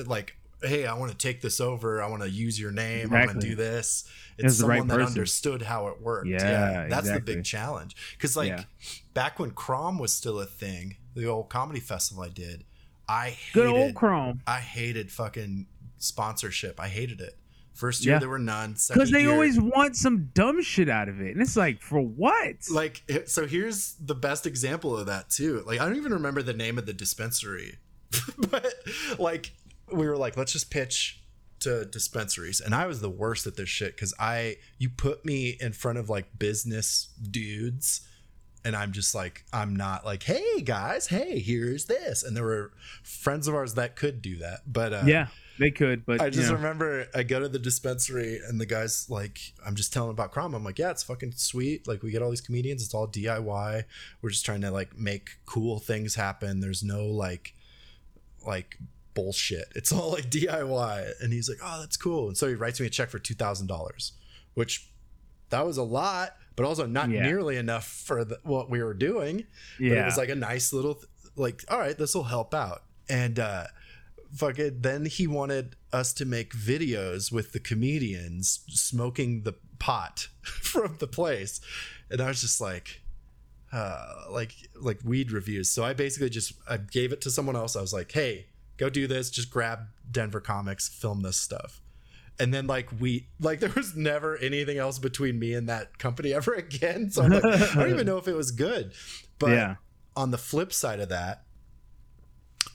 like, 0.07 0.37
hey, 0.63 0.87
I 0.87 0.93
want 0.95 1.11
to 1.13 1.17
take 1.17 1.41
this 1.41 1.61
over. 1.61 2.03
I 2.03 2.09
want 2.09 2.23
to 2.23 2.29
use 2.31 2.61
your 2.61 2.71
name. 2.71 3.13
I 3.15 3.25
want 3.27 3.41
to 3.41 3.47
do 3.49 3.55
this. 3.55 4.05
It 4.37 4.45
It's 4.45 4.53
was 4.53 4.59
the 4.59 4.67
right 4.67 4.79
someone 4.81 4.89
that 4.89 5.05
person. 5.05 5.13
understood 5.19 5.63
how 5.63 5.89
it 5.89 6.03
worked. 6.03 6.29
Yeah, 6.29 6.87
that's 6.89 7.11
the 7.11 7.21
big 7.21 7.45
challenge. 7.45 7.97
Because 8.17 8.37
like 8.37 8.49
Yeah. 8.51 8.65
back 9.15 9.39
when 9.39 9.53
Crom 9.53 9.99
was 9.99 10.13
still 10.13 10.39
a 10.39 10.45
thing, 10.47 10.97
the 11.15 11.27
old 11.27 11.49
comedy 11.49 11.81
festival 11.81 12.23
I 12.23 12.29
did, 12.29 12.65
I 13.09 13.31
hated, 13.31 13.53
Good 13.55 13.67
old 13.69 13.95
Crom. 13.95 14.43
I 14.47 14.61
hated 14.61 15.11
fucking 15.11 15.67
sponsorship. 15.99 16.79
I 16.79 16.89
hated 16.89 17.21
it. 17.23 17.39
First 17.81 18.05
year 18.05 18.15
Yeah. 18.15 18.19
there 18.21 18.29
were 18.29 18.39
none. 18.39 18.77
Because 18.93 19.11
they 19.11 19.23
year- 19.23 19.33
always 19.33 19.59
want 19.61 19.97
some 19.97 20.31
dumb 20.35 20.63
shit 20.63 20.89
out 20.89 21.09
of 21.09 21.21
it. 21.21 21.33
And 21.33 21.41
it's 21.41 21.57
like, 21.57 21.81
for 21.81 22.01
what? 22.01 22.57
like 22.71 23.03
so 23.27 23.47
here's 23.47 23.95
the 23.95 24.15
best 24.15 24.47
example 24.47 24.97
of 24.97 25.07
that 25.07 25.31
too 25.31 25.63
like 25.67 25.81
i 25.81 25.85
don't 25.87 25.97
even 25.97 26.13
remember 26.13 26.43
the 26.43 26.53
name 26.53 26.77
of 26.79 26.85
the 26.87 26.93
dispensary 26.93 27.79
but 28.51 28.67
like 29.19 29.53
we 29.93 30.07
were 30.07 30.17
like 30.17 30.37
let's 30.37 30.53
just 30.53 30.71
pitch 30.71 31.23
to 31.61 31.85
dispensaries 31.87 32.61
and 32.61 32.75
i 32.75 32.87
was 32.87 33.01
the 33.01 33.11
worst 33.11 33.47
at 33.47 33.57
this 33.57 33.69
shit 33.69 33.95
because 33.97 34.13
i 34.19 34.57
you 34.79 34.89
put 34.89 35.25
me 35.25 35.57
in 35.61 35.73
front 35.73 35.99
of 35.99 36.09
like 36.11 36.27
business 36.39 37.09
dudes 37.31 38.03
and 38.65 38.75
i'm 38.77 38.93
just 38.93 39.15
like 39.15 39.45
i'm 39.53 39.75
not 39.75 40.05
like 40.05 40.23
hey 40.25 40.61
guys 40.61 41.07
hey 41.09 41.39
here's 41.41 41.87
this 41.87 42.23
and 42.23 42.37
there 42.37 42.45
were 42.45 42.73
friends 43.03 43.49
of 43.49 43.55
ours 43.55 43.75
that 43.75 43.97
could 43.97 44.21
do 44.23 44.37
that 44.39 44.61
but 44.67 44.93
uh 44.93 45.03
yeah, 45.07 45.27
they 45.61 45.71
could, 45.71 46.05
but 46.05 46.21
I 46.21 46.25
you 46.25 46.31
just 46.33 46.49
know, 46.49 46.57
remember 46.57 47.07
I 47.15 47.23
go 47.23 47.39
to 47.39 47.49
the 47.49 47.59
dispensary 47.61 48.41
and 48.49 48.61
the 48.61 48.67
guy's 48.67 49.09
like, 49.09 49.39
I'm 49.65 49.77
just 49.77 49.93
telling 49.93 50.11
about 50.11 50.33
Crom. 50.33 50.55
I'm 50.55 50.65
like, 50.65 50.79
yeah, 50.81 50.91
it's 50.91 51.03
fucking 51.05 51.33
sweet. 51.37 51.87
Like 51.87 52.03
we 52.03 52.11
get 52.11 52.23
all 52.23 52.31
these 52.31 52.41
comedians. 52.41 52.83
It's 52.83 52.95
all 52.95 53.07
DIY. 53.07 53.85
We're 54.23 54.31
just 54.31 54.45
trying 54.45 54.63
to 54.63 54.71
like 54.73 54.99
make 54.99 55.39
cool 55.47 55.79
things 55.79 56.17
happen. 56.17 56.61
There's 56.61 56.83
no 56.83 57.05
like, 57.07 57.55
like 58.47 58.79
bullshit. 59.15 59.67
It's 59.77 59.93
all 59.93 60.13
like 60.13 60.31
DIY. 60.31 61.13
And 61.21 61.33
he's 61.33 61.49
like, 61.49 61.59
oh, 61.63 61.79
that's 61.81 61.97
cool. 61.97 62.29
And 62.29 62.37
so 62.37 62.49
he 62.49 62.55
writes 62.55 62.81
me 62.81 62.87
a 62.87 62.91
check 62.91 63.11
for 63.11 63.19
two 63.19 63.35
thousand 63.35 63.67
dollars, 63.69 64.13
which 64.55 64.89
that 65.51 65.67
was 65.67 65.77
a 65.77 65.83
lot, 65.83 66.37
but 66.57 66.65
also 66.65 66.87
not 66.87 67.11
Yeah. 67.11 67.23
nearly 67.27 67.57
enough 67.57 67.87
for 67.87 68.25
the, 68.25 68.39
what 68.45 68.71
we 68.71 68.83
were 68.83 68.95
doing 68.95 69.45
but 69.79 69.87
it 70.03 70.05
was 70.05 70.17
like 70.17 70.29
a 70.29 70.35
nice 70.35 70.73
little 70.73 71.03
like 71.37 71.65
all 71.69 71.79
right 71.79 71.97
this 71.97 72.15
will 72.15 72.25
help 72.25 72.53
out 72.55 72.83
and 73.09 73.39
uh 73.39 73.65
fucking 74.35 74.81
then 74.81 75.07
he 75.07 75.27
wanted 75.27 75.77
us 75.93 76.13
to 76.15 76.25
make 76.25 76.55
videos 76.55 77.33
with 77.33 77.53
the 77.53 77.61
comedians 77.61 78.61
smoking 78.69 79.43
the 79.43 79.55
pot 79.79 80.29
from 80.43 80.97
the 80.99 81.07
place. 81.07 81.61
And 82.11 82.21
i 82.21 82.29
was 82.29 82.41
just 82.41 82.61
like 82.61 83.03
uh 83.73 84.25
like 84.31 84.55
like 84.75 85.01
weed 85.05 85.33
reviews. 85.33 85.71
So 85.71 85.85
i 85.85 85.93
basically 85.93 86.31
just 86.31 86.53
i 86.69 86.77
gave 86.77 87.13
it 87.13 87.21
to 87.23 87.31
someone 87.31 87.57
else. 87.57 87.77
I 87.77 87.81
was 87.81 87.93
like 87.93 88.13
hey 88.13 88.47
go 88.77 88.89
do 88.89 89.07
this. 89.07 89.31
Just 89.31 89.51
grab 89.51 89.81
denver 90.11 90.41
comics 90.41 90.89
film 90.89 91.23
this 91.23 91.37
stuff. 91.37 91.81
And 92.39 92.55
then 92.55 92.67
like 92.67 92.89
we 92.99 93.29
like 93.39 93.61
there 93.61 93.73
was 93.75 93.95
never 93.95 94.37
anything 94.39 94.79
else 94.79 94.99
between 94.99 95.39
me 95.39 95.55
and 95.55 95.69
that 95.69 95.99
company 95.99 96.33
ever 96.35 96.55
again. 96.55 97.11
So 97.11 97.23
I'm 97.23 97.31
like, 97.31 97.45
i 97.45 97.75
don't 97.75 97.91
even 97.91 98.07
know 98.07 98.19
if 98.19 98.29
it 98.29 98.35
was 98.35 98.51
good. 98.51 98.93
But 99.39 99.51
yeah. 99.51 99.75
on 100.17 100.31
the 100.31 100.39
flip 100.39 100.73
side 100.73 101.01
of 101.01 101.09
that, 101.11 101.45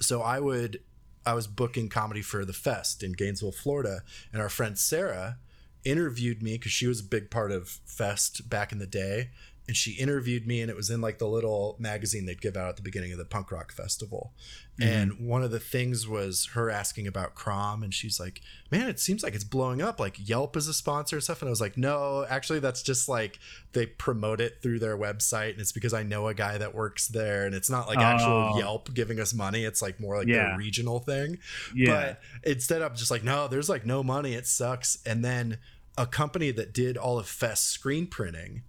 so 0.01 0.21
I 0.21 0.39
would 0.39 0.81
I 1.25 1.33
was 1.33 1.47
booking 1.47 1.89
comedy 1.89 2.21
for 2.21 2.45
the 2.45 2.53
fest 2.53 3.01
in 3.01 3.13
Gainesville, 3.13 3.51
Florida, 3.51 4.01
and 4.31 4.41
our 4.41 4.49
friend 4.49 4.77
Sarah 4.77 5.37
interviewed 5.83 6.41
me 6.41 6.53
because 6.53 6.71
she 6.71 6.87
was 6.87 6.99
a 6.99 7.03
big 7.03 7.29
part 7.29 7.51
of 7.51 7.79
Fest 7.85 8.49
back 8.49 8.71
in 8.71 8.79
the 8.79 8.87
day. 8.87 9.29
And 9.67 9.75
she 9.75 9.93
interviewed 9.93 10.45
me, 10.45 10.61
and 10.61 10.69
it 10.69 10.75
was 10.75 10.91
in 10.91 11.01
like 11.01 11.17
the 11.17 11.27
little 11.27 11.75
magazine 11.79 12.27
they'd 12.27 12.39
give 12.41 12.55
out 12.55 12.69
at 12.69 12.75
the 12.75 12.83
beginning 12.83 13.11
of 13.11 13.17
the 13.17 13.25
punk 13.25 13.51
rock 13.51 13.71
festival. 13.71 14.31
Mm-hmm. 14.79 14.89
And 14.91 15.27
one 15.27 15.41
of 15.43 15.49
the 15.49 15.59
things 15.59 16.07
was 16.07 16.49
her 16.53 16.69
asking 16.69 17.07
about 17.07 17.33
Crom, 17.33 17.81
and 17.81 17.91
she's 17.91 18.19
like, 18.19 18.41
"Man, 18.69 18.87
it 18.89 18.99
seems 18.99 19.23
like 19.23 19.33
it's 19.33 19.43
blowing 19.43 19.81
up. 19.81 19.99
Like 19.99 20.17
Yelp 20.29 20.55
is 20.55 20.67
a 20.67 20.73
sponsor 20.73 21.15
and 21.15 21.23
stuff." 21.23 21.41
And 21.41 21.49
I 21.49 21.51
was 21.51 21.61
like, 21.61 21.77
"No, 21.77 22.25
actually, 22.29 22.59
that's 22.59 22.83
just 22.83 23.09
like 23.09 23.39
they 23.73 23.87
promote 23.87 24.39
it 24.39 24.61
through 24.61 24.79
their 24.79 24.97
website, 24.97 25.53
and 25.53 25.61
it's 25.61 25.71
because 25.71 25.93
I 25.95 26.03
know 26.03 26.27
a 26.27 26.35
guy 26.35 26.59
that 26.59 26.75
works 26.75 27.07
there, 27.07 27.45
and 27.45 27.55
it's 27.55 27.69
not 27.69 27.87
like 27.87 27.97
actual 27.97 28.51
Oh. 28.53 28.57
Yelp 28.59 28.93
giving 28.93 29.19
us 29.19 29.33
money. 29.33 29.63
It's 29.63 29.81
like 29.81 29.99
more 29.99 30.17
like 30.17 30.27
Yeah. 30.27 30.53
a 30.53 30.57
regional 30.57 30.99
thing." 30.99 31.39
Yeah. 31.73 32.15
But 32.43 32.51
instead, 32.51 32.83
I'm 32.83 32.95
just 32.95 33.09
like, 33.09 33.23
"No, 33.23 33.47
there's 33.47 33.69
like 33.69 33.85
no 33.85 34.03
money. 34.03 34.35
It 34.35 34.45
sucks." 34.45 34.99
And 35.07 35.25
then 35.25 35.57
a 35.97 36.05
company 36.05 36.51
that 36.51 36.73
did 36.73 36.97
all 36.97 37.17
of 37.17 37.27
Fest 37.27 37.69
screen 37.69 38.05
printing 38.05 38.61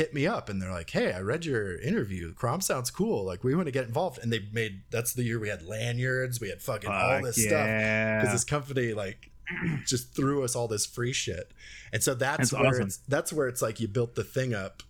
hit 0.00 0.14
me 0.14 0.26
up 0.26 0.48
and 0.48 0.60
they're 0.60 0.72
like, 0.80 0.90
"Hey, 0.90 1.12
I 1.12 1.20
read 1.20 1.44
your 1.44 1.78
interview. 1.80 2.32
Crom 2.34 2.60
sounds 2.60 2.90
cool. 2.90 3.24
Like, 3.24 3.44
we 3.44 3.54
want 3.54 3.66
to 3.66 3.72
get 3.72 3.86
involved." 3.86 4.18
And 4.22 4.32
they 4.32 4.40
made 4.52 4.82
that's 4.90 5.12
the 5.12 5.22
year 5.24 5.38
we 5.38 5.48
had 5.48 5.62
lanyards, 5.62 6.40
we 6.40 6.48
had 6.48 6.60
fucking 6.62 6.90
all 6.90 7.10
Fuck 7.16 7.22
this 7.24 7.36
stuff 7.44 7.66
because 7.66 8.32
this 8.32 8.44
company 8.44 8.92
like 8.94 9.30
just 9.86 10.14
threw 10.16 10.42
us 10.44 10.56
all 10.56 10.68
this 10.68 10.86
free 10.86 11.12
shit. 11.12 11.52
And 11.92 12.02
so 12.02 12.14
that's, 12.14 12.50
That's 12.50 12.52
where 12.52 12.66
awesome. 12.70 12.86
it's 12.86 12.96
that's 13.08 13.32
where 13.32 13.48
it's 13.48 13.60
like 13.62 13.80
you 13.80 13.88
built 13.88 14.14
the 14.14 14.24
thing 14.24 14.54
up 14.54 14.82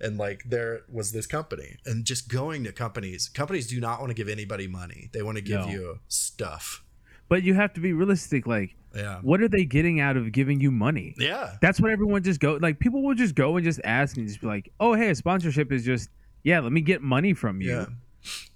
and 0.00 0.16
like 0.18 0.42
there 0.46 0.82
was 0.90 1.12
this 1.12 1.26
company 1.26 1.76
and 1.86 2.04
just 2.04 2.28
going 2.28 2.64
to 2.64 2.72
companies 2.72 3.28
companies 3.28 3.66
do 3.66 3.78
not 3.80 3.98
want 4.00 4.10
to 4.10 4.14
give 4.14 4.28
anybody 4.28 4.66
money 4.68 5.10
they 5.12 5.22
want 5.22 5.36
to 5.36 5.42
give 5.42 5.60
No. 5.66 5.68
you 5.68 5.98
stuff 6.08 6.84
But 7.28 7.42
you 7.42 7.54
have 7.54 7.72
to 7.74 7.80
be 7.80 7.92
realistic. 7.92 8.46
Like, 8.46 8.74
yeah 8.94 9.18
what 9.20 9.42
are 9.42 9.48
they 9.48 9.64
getting 9.66 10.00
out 10.00 10.16
of 10.16 10.32
giving 10.32 10.60
you 10.60 10.70
money? 10.70 11.14
yeah 11.18 11.56
That's 11.60 11.78
what 11.80 11.90
everyone 11.90 12.22
just 12.22 12.40
go 12.40 12.58
like. 12.60 12.78
People 12.78 13.02
will 13.02 13.14
just 13.14 13.34
go 13.34 13.56
and 13.56 13.64
just 13.64 13.80
ask 13.84 14.16
and 14.16 14.26
just 14.26 14.40
be 14.40 14.46
like, 14.46 14.72
"Oh, 14.80 14.94
hey, 14.94 15.10
a 15.10 15.14
sponsorship 15.14 15.70
is 15.72 15.84
just 15.84 16.08
yeah. 16.42 16.60
Let 16.60 16.72
me 16.72 16.80
get 16.80 17.02
money 17.02 17.34
from 17.34 17.60
you." 17.60 17.70
yeah 17.70 17.86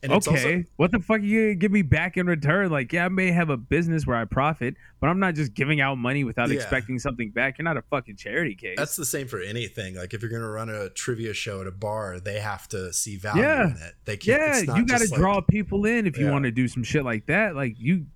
and 0.03 0.13
it's 0.13 0.27
okay, 0.27 0.57
also 0.57 0.65
what 0.77 0.91
the 0.91 0.99
fuck 0.99 1.21
are 1.21 1.23
you 1.23 1.45
gonna 1.45 1.55
give 1.55 1.71
me 1.71 1.83
back 1.83 2.17
in 2.17 2.27
return? 2.27 2.69
Like, 2.71 2.93
yeah, 2.93 3.05
I 3.07 3.09
may 3.09 3.31
have 3.31 3.49
a 3.49 3.57
business 3.57 4.07
where 4.07 4.17
I 4.17 4.25
profit, 4.25 4.75
but 5.01 5.09
I'm 5.09 5.21
not 5.21 5.35
just 5.35 5.55
giving 5.55 5.81
out 5.81 5.97
money 5.97 6.25
without 6.25 6.49
Yeah. 6.51 6.57
expecting 6.57 6.99
something 6.99 7.31
back. 7.31 7.57
You're 7.59 7.65
not 7.65 7.77
a 7.77 7.83
fucking 7.83 8.17
charity 8.17 8.55
case. 8.57 8.75
that's 8.77 8.97
the 8.97 9.05
same 9.05 9.29
for 9.29 9.41
anything 9.41 9.95
like 9.95 10.13
if 10.15 10.21
you're 10.21 10.31
gonna 10.33 10.51
run 10.51 10.69
a 10.69 10.91
trivia 10.91 11.33
show 11.33 11.61
at 11.61 11.69
a 11.69 11.71
bar 11.71 12.19
they 12.19 12.41
have 12.41 12.67
to 12.69 12.93
see 12.93 13.17
value 13.17 13.43
Yeah. 13.43 13.67
in 13.71 13.77
it 13.77 13.95
they 14.05 14.17
can't 14.17 14.67
yeah, 14.67 14.77
you 14.77 14.85
got 14.85 14.99
to 15.01 15.09
like- 15.09 15.19
draw 15.19 15.41
people 15.41 15.87
in 15.87 16.07
if 16.07 16.19
you 16.19 16.27
Yeah. 16.27 16.33
want 16.33 16.45
to 16.45 16.51
do 16.51 16.67
some 16.69 16.83
shit 16.83 17.05
like 17.05 17.27
that. 17.27 17.55
Like 17.55 17.75
you, 17.79 18.07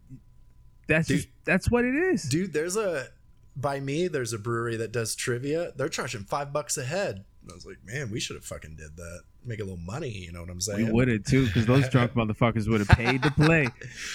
that's 0.86 1.08
Dude. 1.08 1.16
just 1.18 1.28
that's 1.44 1.70
what 1.70 1.84
it 1.84 1.94
is. 1.94 2.22
dude 2.24 2.52
there's 2.52 2.76
a 2.76 3.08
by 3.56 3.80
me 3.80 4.08
there's 4.08 4.32
a 4.32 4.38
brewery 4.38 4.76
that 4.76 4.92
does 4.92 5.14
trivia 5.14 5.72
they're 5.76 5.88
charging 5.88 6.22
five 6.24 6.52
bucks 6.52 6.76
a 6.78 6.84
head 6.84 7.24
And 7.42 7.50
i 7.52 7.54
was 7.54 7.64
like 7.66 7.78
man 7.84 8.10
we 8.10 8.20
should 8.20 8.36
have 8.36 8.44
fucking 8.44 8.76
did 8.76 8.96
that 8.96 9.20
make 9.44 9.60
a 9.60 9.62
little 9.64 9.78
money 9.78 10.10
you 10.10 10.32
know 10.32 10.40
what 10.40 10.50
i'm 10.50 10.60
saying? 10.60 10.86
we 10.86 10.92
would 10.92 11.08
have 11.08 11.24
too, 11.24 11.46
because 11.46 11.66
those 11.66 11.88
drunk 11.88 12.12
motherfuckers 12.14 12.68
would 12.68 12.80
have 12.80 12.88
paid 12.88 13.22
to 13.22 13.30
play. 13.30 13.68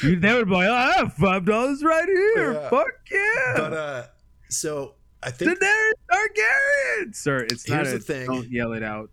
You, 0.04 0.20
they 0.20 0.34
would 0.34 0.48
be 0.48 0.54
like, 0.54 0.68
"I 0.70 0.92
have 0.98 1.14
five 1.14 1.46
dollars 1.46 1.82
right 1.84 2.06
here. 2.08 2.54
Yeah. 2.54 2.70
Fuck 2.70 2.88
yeah!" 3.10 3.54
but 3.56 3.74
uh 3.74 4.04
so 4.50 4.96
i 5.24 5.32
think 5.32 5.58
Daenerys 5.58 5.92
Targaryen, 6.12 7.16
sir. 7.16 7.38
It's 7.50 7.68
not 7.70 7.76
Here's 7.86 7.94
a, 7.94 7.98
the 8.00 8.04
thing. 8.04 8.28
Don't 8.28 8.50
yell 8.50 8.74
it 8.74 8.84
out. 8.84 9.10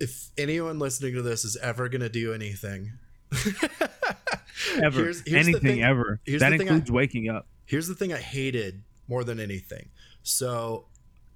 if 0.00 0.30
anyone 0.36 0.78
listening 0.78 1.14
to 1.14 1.22
this 1.22 1.44
is 1.44 1.56
ever 1.56 1.88
gonna 1.88 2.08
do 2.10 2.32
anything 2.34 2.92
Ever, 4.82 5.00
here's- 5.02 5.22
here's 5.26 5.48
anything 5.48 5.60
thing- 5.62 5.82
ever. 5.82 6.20
That 6.26 6.38
thing 6.40 6.52
I- 6.52 6.56
includes 6.62 6.90
waking 6.90 7.28
up. 7.28 7.46
here's 7.64 7.88
the 7.88 7.94
thing 7.94 8.12
I 8.12 8.18
hated 8.18 8.82
more 9.08 9.24
than 9.24 9.40
anything. 9.40 9.88
So 10.22 10.86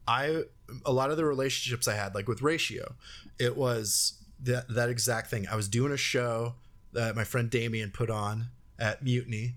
I 0.07 0.45
a 0.85 0.93
lot 0.93 1.11
of 1.11 1.17
the 1.17 1.25
relationships 1.25 1.89
I 1.89 1.95
had, 1.95 2.15
like 2.15 2.29
with 2.29 2.43
Ratio, 2.43 2.95
it 3.39 3.57
was 3.57 4.15
that 4.41 4.69
that 4.69 4.89
exact 4.89 5.31
thing. 5.31 5.47
I 5.49 5.57
was 5.57 5.69
doing 5.69 5.93
a 5.93 5.97
show 5.97 6.55
that 6.93 7.17
my 7.17 7.25
friend 7.25 7.51
Damien 7.51 7.91
put 7.91 8.11
on 8.11 8.47
at 8.79 9.03
Mutiny. 9.03 9.55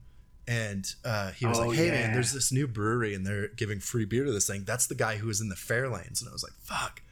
And 0.47 0.83
uh, 1.05 1.29
he 1.33 1.45
was 1.45 1.59
Oh, 1.59 1.67
like, 1.67 1.77
"Hey 1.77 1.91
man, 1.91 2.11
there's 2.11 2.33
this 2.33 2.51
new 2.51 2.67
brewery, 2.67 3.13
and 3.13 3.23
they're 3.23 3.49
giving 3.49 3.79
free 3.79 4.05
beer 4.05 4.25
to 4.25 4.31
this 4.31 4.47
thing. 4.47 4.63
That's 4.65 4.87
the 4.87 4.95
guy 4.95 5.17
who 5.17 5.27
was 5.27 5.41
in 5.41 5.49
the 5.49 5.55
Fairlanes." 5.55 6.21
And 6.21 6.27
I 6.29 6.33
was 6.33 6.41
like, 6.41 6.53
"Fuck, 6.63 7.03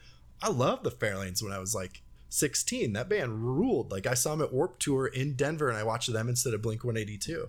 I 0.42 0.48
love 0.50 0.82
the 0.82 0.90
Fairlanes 0.90 1.40
when 1.40 1.52
I 1.52 1.60
was 1.60 1.72
like 1.72 2.02
16. 2.28 2.92
That 2.92 3.08
band 3.08 3.44
ruled. 3.44 3.90
Like 3.90 4.06
I 4.06 4.14
saw 4.14 4.30
them 4.30 4.42
at 4.42 4.52
Warp 4.52 4.78
Tour 4.78 5.06
in 5.06 5.34
Denver, 5.34 5.68
and 5.68 5.78
I 5.78 5.82
watched 5.82 6.12
them 6.12 6.28
instead 6.28 6.54
of 6.54 6.62
Blink 6.62 6.84
182. 6.84 7.48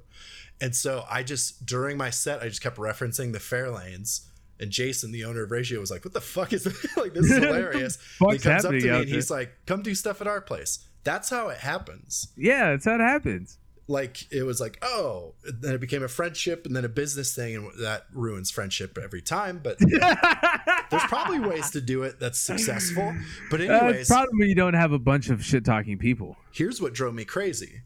And 0.61 0.75
so 0.75 1.05
I 1.09 1.23
just 1.23 1.65
during 1.65 1.97
my 1.97 2.09
set, 2.09 2.41
I 2.41 2.49
just 2.49 2.61
kept 2.61 2.77
referencing 2.77 3.31
the 3.31 3.39
Fairlanes. 3.39 4.25
And 4.61 4.71
Jason, 4.71 5.13
the 5.13 5.23
owner 5.23 5.43
of 5.43 5.51
Ratio, 5.51 5.79
was 5.79 5.89
like, 5.89 6.03
"What 6.03 6.13
the 6.13 6.21
fuck 6.21 6.51
is 6.51 6.65
this? 6.65 6.85
like? 6.97 7.13
This 7.13 7.25
is 7.31 7.37
hilarious." 7.43 7.97
he 8.19 8.37
comes 8.39 8.65
up 8.65 8.71
to 8.71 8.77
me 8.77 8.89
and 8.89 9.07
he's 9.07 9.31
like, 9.31 9.51
"Come 9.65 9.81
do 9.81 9.95
stuff 9.95 10.19
at 10.21 10.27
our 10.27 10.41
place." 10.41 10.79
That's 11.05 11.29
how 11.29 11.47
it 11.47 11.59
happens. 11.59 12.27
Yeah, 12.35 12.71
that's 12.71 12.85
how 12.85 12.95
it 12.95 13.01
happens. 13.01 13.57
Like 13.89 14.31
it 14.31 14.43
was 14.43 14.61
like, 14.61 14.77
oh, 14.83 15.33
and 15.43 15.61
then 15.63 15.73
it 15.73 15.81
became 15.81 16.03
a 16.03 16.07
friendship 16.07 16.67
and 16.67 16.75
then 16.75 16.85
a 16.85 16.89
business 16.89 17.33
thing, 17.33 17.55
and 17.55 17.71
that 17.81 18.05
ruins 18.13 18.51
friendship 18.51 18.99
every 19.03 19.21
time. 19.21 19.59
But 19.63 19.79
there's 20.91 21.03
probably 21.03 21.39
ways 21.39 21.71
to 21.71 21.81
do 21.81 22.03
it 22.03 22.19
that's 22.19 22.37
successful. 22.37 23.15
But 23.49 23.61
anyways, 23.61 24.09
when 24.09 24.47
you 24.47 24.53
don't 24.53 24.75
have 24.75 24.91
a 24.91 24.99
bunch 24.99 25.29
of 25.29 25.43
shit 25.43 25.65
talking 25.65 25.97
people. 25.97 26.37
here's 26.51 26.79
what 26.79 26.93
drove 26.93 27.15
me 27.15 27.25
crazy. 27.25 27.81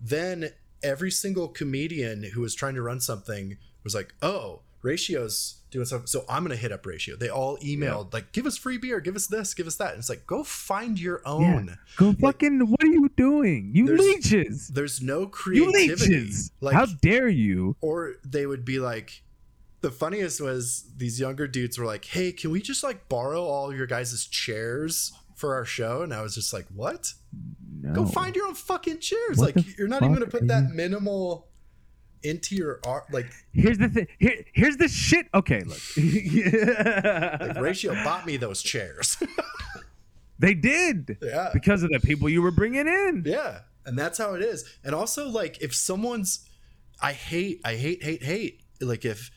Then 0.00 0.50
every 0.82 1.10
single 1.10 1.48
comedian 1.48 2.24
who 2.24 2.40
was 2.40 2.54
trying 2.54 2.74
to 2.76 2.82
run 2.82 3.00
something 3.00 3.58
was 3.82 3.94
like, 3.94 4.14
"Oh, 4.22 4.62
Ratio's 4.80 5.60
doing 5.74 5.84
something, 5.84 6.06
so 6.06 6.24
I'm 6.28 6.42
gonna 6.42 6.56
hit 6.56 6.72
up 6.72 6.86
Ratio." 6.86 7.16
They 7.16 7.28
all 7.28 7.58
emailed 7.58 8.12
like, 8.14 8.32
"Give 8.32 8.46
us 8.46 8.56
free 8.56 8.78
beer, 8.78 9.00
give 9.00 9.14
us 9.16 9.26
this, 9.26 9.52
give 9.52 9.66
us 9.66 9.76
that." 9.76 9.90
And 9.90 9.98
it's 9.98 10.08
like, 10.08 10.26
go 10.26 10.42
find 10.42 10.98
your 10.98 11.20
own. 11.26 11.66
Yeah. 11.66 11.74
Go 11.96 12.12
fucking. 12.14 12.60
what 12.70 12.82
are 12.82 12.86
you 12.86 13.10
doing? 13.16 13.72
You 13.74 13.86
There's- 13.86 14.00
leeches. 14.00 14.68
There's 14.68 15.02
no 15.02 15.26
creativity. 15.26 15.84
You 15.84 16.20
leeches. 16.20 16.50
Like, 16.62 16.74
How 16.74 16.86
dare 16.86 17.28
you? 17.28 17.76
or 17.82 18.14
they 18.24 18.46
would 18.46 18.64
be 18.64 18.78
like 18.78 19.22
the 19.82 19.90
funniest 19.90 20.40
was 20.40 20.84
these 20.96 21.20
younger 21.20 21.46
dudes 21.46 21.76
were 21.76 21.84
like 21.84 22.06
hey 22.06 22.32
can 22.32 22.50
we 22.50 22.62
just 22.62 22.82
like 22.82 23.06
borrow 23.10 23.42
all 23.44 23.74
your 23.74 23.86
guys' 23.86 24.26
chairs 24.26 25.12
for 25.36 25.54
our 25.54 25.64
show 25.66 26.00
and 26.00 26.14
i 26.14 26.22
was 26.22 26.34
just 26.34 26.54
like 26.54 26.64
what 26.74 27.12
No. 27.82 27.92
go 27.92 28.06
find 28.06 28.34
your 28.34 28.46
own 28.46 28.54
fucking 28.54 29.00
chairs 29.00 29.36
What 29.36 29.54
like 29.56 29.76
you're 29.76 29.88
not 29.88 30.02
even 30.02 30.14
gonna 30.14 30.26
put 30.26 30.46
that 30.48 30.70
minimal 30.72 31.48
into 32.24 32.54
your 32.54 32.80
art 32.86 33.04
like 33.12 33.26
Here's 33.52 33.78
the 33.78 33.88
thing. 33.88 34.06
Here, 34.18 34.44
here's 34.52 34.76
the 34.76 34.88
shit. 34.88 35.26
Okay, 35.34 35.60
look. 35.62 35.78
like 37.40 37.60
ratio 37.60 37.94
bought 38.04 38.24
me 38.26 38.36
those 38.36 38.62
chairs 38.62 39.16
they 40.38 40.54
did 40.54 41.16
yeah 41.22 41.50
because 41.52 41.82
of 41.82 41.90
the 41.90 42.00
people 42.00 42.28
you 42.28 42.42
were 42.42 42.50
bringing 42.50 42.86
in. 42.88 43.22
yeah 43.24 43.60
and 43.86 43.98
that's 43.98 44.18
how 44.18 44.34
it 44.34 44.42
is 44.42 44.64
and 44.84 44.94
also 44.94 45.28
like 45.28 45.60
if 45.62 45.74
someone's 45.74 46.48
i 47.00 47.12
hate 47.12 47.60
i 47.64 47.74
hate 47.76 48.02
hate 48.02 48.22
hate 48.22 48.60
like 48.80 49.04
if 49.04 49.30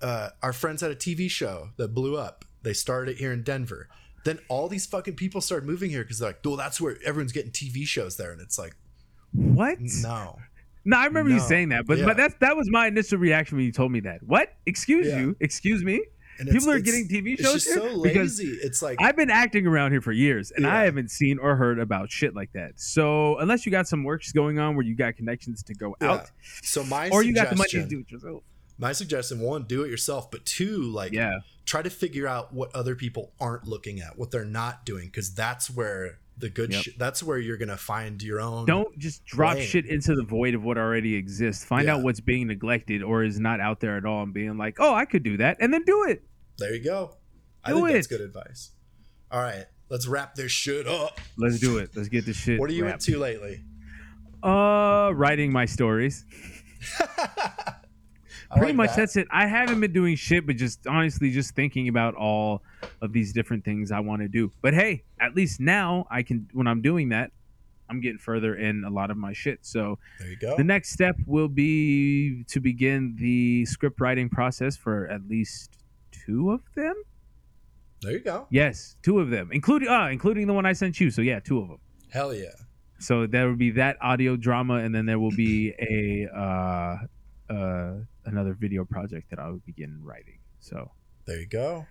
uh 0.00 0.30
our 0.42 0.52
friends 0.52 0.80
had 0.80 0.90
a 0.90 0.96
tv 0.96 1.30
show 1.30 1.68
that 1.76 1.88
blew 1.94 2.16
up 2.16 2.44
they 2.62 2.72
started 2.72 3.12
it 3.12 3.18
here 3.18 3.32
in 3.32 3.42
denver 3.42 3.88
then 4.24 4.38
all 4.48 4.68
these 4.68 4.86
fucking 4.86 5.14
people 5.14 5.40
started 5.42 5.66
moving 5.66 5.90
here 5.90 6.02
because 6.02 6.18
they're 6.18 6.30
like 6.30 6.40
well 6.44 6.56
that's 6.56 6.80
where 6.80 6.96
everyone's 7.04 7.32
getting 7.32 7.50
tv 7.52 7.86
shows 7.86 8.16
there 8.16 8.32
and 8.32 8.40
it's 8.40 8.58
like 8.58 8.74
What? 9.32 9.78
no 9.80 10.38
No, 10.84 10.98
I 10.98 11.06
remember 11.06 11.30
you 11.30 11.40
saying 11.40 11.70
that, 11.70 11.86
but 11.86 11.98
Yeah. 11.98 12.04
but 12.06 12.16
that's 12.16 12.34
that 12.40 12.56
was 12.56 12.68
my 12.70 12.86
initial 12.88 13.18
reaction 13.18 13.56
when 13.56 13.64
you 13.66 13.72
told 13.72 13.90
me 13.92 14.00
that. 14.00 14.22
What? 14.22 14.52
Excuse 14.66 15.06
Yeah. 15.06 15.20
you? 15.20 15.36
Excuse 15.40 15.82
me? 15.82 16.02
People 16.50 16.70
are 16.70 16.80
getting 16.80 17.06
TV 17.08 17.36
shows 17.40 17.64
here? 17.64 17.76
so 17.76 18.02
Because 18.02 18.40
it's 18.40 18.82
like 18.82 18.98
I've 19.00 19.14
been 19.16 19.30
acting 19.30 19.66
around 19.68 19.92
here 19.92 20.00
for 20.00 20.10
years, 20.12 20.50
and 20.50 20.66
I 20.66 20.84
haven't 20.84 21.10
seen 21.12 21.38
or 21.38 21.54
heard 21.56 21.78
about 21.78 22.10
shit 22.10 22.34
like 22.34 22.52
that. 22.54 22.72
So 22.80 23.38
unless 23.38 23.64
you 23.64 23.70
got 23.72 23.86
some 23.86 24.02
works 24.02 24.32
going 24.32 24.58
on 24.58 24.74
where 24.74 24.84
you 24.84 24.96
got 24.96 25.16
connections 25.16 25.62
to 25.62 25.74
go 25.74 25.94
Yeah. 26.02 26.10
out, 26.12 26.30
so 26.62 26.82
my 26.84 27.08
or 27.10 27.22
you 27.22 27.34
got 27.34 27.50
the 27.50 27.56
money 27.56 27.68
to 27.70 27.86
do 27.86 28.00
it 28.00 28.10
yourself. 28.10 28.42
my 28.78 28.90
suggestion 28.92 29.38
one 29.38 29.62
do 29.62 29.84
it 29.84 29.88
yourself 29.90 30.28
but 30.32 30.44
two 30.44 30.82
like 30.82 31.12
Yeah, 31.12 31.38
try 31.64 31.80
to 31.82 31.90
figure 31.90 32.26
out 32.26 32.52
what 32.52 32.74
other 32.74 32.96
people 32.96 33.32
aren't 33.40 33.68
looking 33.68 34.00
at 34.00 34.18
what 34.18 34.32
they're 34.32 34.44
not 34.44 34.84
doing 34.84 35.06
because 35.06 35.32
that's 35.32 35.70
where 35.70 36.18
the 36.38 36.48
good 36.50 36.72
Yep. 36.72 36.82
shit 36.82 36.98
that's 36.98 37.22
where 37.22 37.38
you're 37.38 37.56
gonna 37.56 37.76
find 37.76 38.20
your 38.22 38.40
own 38.40 38.66
don't 38.66 38.98
just 38.98 39.24
drop 39.24 39.54
Lame. 39.54 39.66
shit 39.66 39.86
into 39.86 40.14
the 40.16 40.24
void 40.24 40.54
of 40.54 40.64
what 40.64 40.76
already 40.76 41.14
exists. 41.14 41.64
Find 41.64 41.86
Yeah. 41.86 41.94
out 41.96 42.02
what's 42.02 42.20
being 42.20 42.48
neglected 42.48 43.02
or 43.02 43.22
is 43.22 43.38
not 43.38 43.60
out 43.60 43.78
there 43.80 43.96
at 43.96 44.04
all, 44.04 44.22
and 44.24 44.34
being 44.34 44.56
like, 44.58 44.76
"Oh, 44.80 44.92
I 44.94 45.04
could 45.04 45.22
do 45.22 45.36
that," 45.36 45.56
and 45.60 45.72
then 45.72 45.84
do 45.84 46.04
it. 46.08 46.24
There 46.58 46.74
you 46.74 46.82
go. 46.82 47.16
I 47.62 47.70
Do 47.70 47.76
think 47.76 47.92
that's 47.92 48.06
good 48.08 48.20
advice. 48.20 48.72
All 49.30 49.40
right, 49.40 49.64
let's 49.88 50.06
wrap 50.06 50.34
this 50.34 50.50
shit 50.52 50.86
up. 50.88 51.20
Let's 51.38 51.58
do 51.60 51.78
it. 51.78 51.90
Let's 51.94 52.08
get 52.08 52.26
this 52.26 52.36
shit. 52.36 52.58
What 52.60 52.68
are 52.68 52.72
you 52.74 52.84
wrapped. 52.84 53.06
into 53.08 53.18
lately? 53.20 53.62
Uh, 54.42 55.12
writing 55.14 55.52
my 55.52 55.64
stories. 55.66 56.24
I 58.54 58.58
Pretty 58.58 58.72
like 58.72 58.76
much 58.76 58.90
that. 58.90 58.96
that's 58.96 59.16
it. 59.16 59.26
I 59.30 59.46
haven't 59.46 59.80
been 59.80 59.92
doing 59.92 60.14
shit, 60.16 60.46
but 60.46 60.56
just 60.56 60.86
honestly, 60.86 61.30
just 61.30 61.54
thinking 61.54 61.88
about 61.88 62.14
all 62.14 62.62
of 63.02 63.12
these 63.12 63.32
different 63.32 63.64
things 63.64 63.90
I 63.90 64.00
want 64.00 64.22
to 64.22 64.28
do. 64.28 64.52
But 64.62 64.74
hey, 64.74 65.02
at 65.20 65.34
least 65.34 65.58
now 65.60 66.06
I 66.10 66.22
can. 66.22 66.48
When 66.52 66.66
I'm 66.66 66.80
doing 66.80 67.08
that, 67.08 67.32
I'm 67.90 68.00
getting 68.00 68.18
further 68.18 68.54
in 68.54 68.84
a 68.84 68.90
lot 68.90 69.10
of 69.10 69.16
my 69.16 69.32
shit. 69.32 69.58
So 69.62 69.98
There 70.20 70.28
you 70.28 70.36
go. 70.36 70.56
the 70.56 70.64
next 70.64 70.90
step 70.92 71.16
will 71.26 71.48
be 71.48 72.44
to 72.44 72.60
begin 72.60 73.16
the 73.18 73.64
script 73.66 74.00
writing 74.00 74.28
process 74.28 74.76
for 74.76 75.06
at 75.08 75.26
least 75.28 75.70
two 76.12 76.52
of 76.52 76.60
them. 76.76 76.94
There 78.02 78.12
you 78.12 78.20
go. 78.20 78.46
Yes, 78.50 78.96
two 79.02 79.18
of 79.18 79.30
them, 79.30 79.48
including 79.52 79.88
uh, 79.88 80.08
including 80.08 80.46
the 80.46 80.52
one 80.52 80.64
I 80.66 80.74
sent 80.74 81.00
you. 81.00 81.10
So 81.10 81.22
yeah, 81.22 81.40
two 81.40 81.58
of 81.58 81.68
them. 81.68 81.78
Hell 82.12 82.32
yeah. 82.34 82.48
So 83.00 83.26
there 83.26 83.48
will 83.48 83.56
be 83.56 83.72
that 83.72 83.96
audio 84.00 84.36
drama, 84.36 84.74
and 84.76 84.94
then 84.94 85.04
there 85.06 85.18
will 85.18 85.34
be 85.34 85.72
a 85.80 86.28
uh, 86.34 86.96
uh, 87.50 87.94
another 88.24 88.54
video 88.54 88.84
project 88.84 89.30
that 89.30 89.38
I 89.38 89.48
will 89.48 89.62
begin 89.66 89.98
writing. 90.02 90.38
So 90.60 90.90
There 91.26 91.38
you 91.40 91.46
go. 91.46 91.86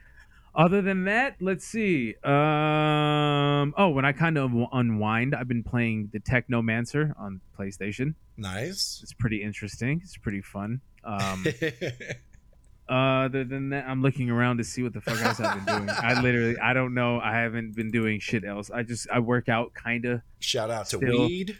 other 0.55 0.81
than 0.81 1.05
that, 1.05 1.35
let's 1.41 1.65
see. 1.65 2.15
Um, 2.23 3.73
oh, 3.77 3.89
when 3.89 4.05
I 4.05 4.11
kind 4.13 4.37
of 4.37 4.51
unwind, 4.71 5.35
I've 5.35 5.47
been 5.47 5.63
playing 5.63 6.09
the 6.13 6.19
Technomancer 6.19 7.13
on 7.19 7.41
PlayStation. 7.57 8.15
Nice. 8.37 8.99
It's 9.03 9.13
pretty 9.13 9.41
interesting. 9.43 10.01
It's 10.03 10.17
pretty 10.17 10.41
fun. 10.41 10.81
Um, 11.03 11.45
other 12.89 13.43
than 13.43 13.69
that, 13.69 13.85
I'm 13.87 14.01
looking 14.01 14.29
around 14.29 14.57
to 14.57 14.63
see 14.63 14.83
what 14.83 14.93
the 14.93 15.01
fuck 15.01 15.21
else 15.21 15.39
I've 15.39 15.65
been 15.65 15.75
doing. 15.85 15.89
I 15.89 16.19
literally, 16.21 16.57
I 16.57 16.73
don't 16.73 16.93
know. 16.93 17.19
I 17.19 17.33
haven't 17.33 17.75
been 17.75 17.91
doing 17.91 18.19
shit 18.19 18.43
else. 18.43 18.69
I 18.69 18.83
just, 18.83 19.07
I 19.09 19.19
work 19.19 19.49
out 19.49 19.73
kind 19.73 20.05
of. 20.05 20.21
Shout 20.39 20.69
out 20.69 20.87
to 20.87 20.97
weed. 20.97 21.57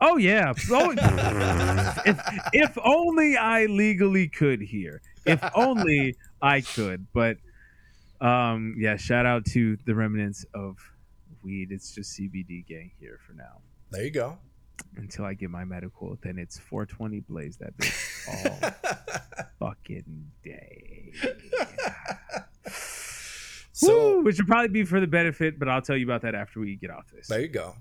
Oh 0.00 0.16
yeah. 0.16 0.52
Oh, 0.70 0.94
if 2.04 2.18
if 2.52 2.78
only 2.84 3.36
I 3.36 3.66
legally 3.66 4.28
could 4.28 4.60
here. 4.60 5.00
If 5.24 5.42
only 5.54 6.16
I 6.42 6.60
could. 6.60 7.06
But 7.12 7.38
um 8.20 8.74
yeah, 8.78 8.96
shout 8.96 9.26
out 9.26 9.44
to 9.46 9.76
the 9.86 9.94
remnants 9.94 10.44
of 10.54 10.76
weed. 11.42 11.68
It's 11.70 11.94
just 11.94 12.18
CBD 12.18 12.66
gang 12.66 12.90
here 12.98 13.18
for 13.26 13.32
now. 13.32 13.60
There 13.90 14.04
you 14.04 14.10
go. 14.10 14.38
Until 14.96 15.24
I 15.24 15.34
get 15.34 15.50
my 15.50 15.64
medical, 15.64 16.18
then 16.22 16.38
it's 16.38 16.58
420 16.58 17.20
blaze 17.20 17.56
that 17.58 17.76
bitch 17.76 18.28
all 18.28 18.70
fucking 19.68 20.30
day. 20.42 21.12
so 23.72 24.16
Woo, 24.16 24.24
which 24.24 24.38
would 24.38 24.46
probably 24.46 24.68
be 24.68 24.84
for 24.84 25.00
the 25.00 25.06
benefit, 25.06 25.58
but 25.58 25.68
I'll 25.68 25.82
tell 25.82 25.96
you 25.96 26.04
about 26.04 26.22
that 26.22 26.34
after 26.34 26.60
we 26.60 26.76
get 26.76 26.90
off 26.90 27.10
this. 27.12 27.28
there 27.28 27.40
you 27.40 27.48
go. 27.48 27.76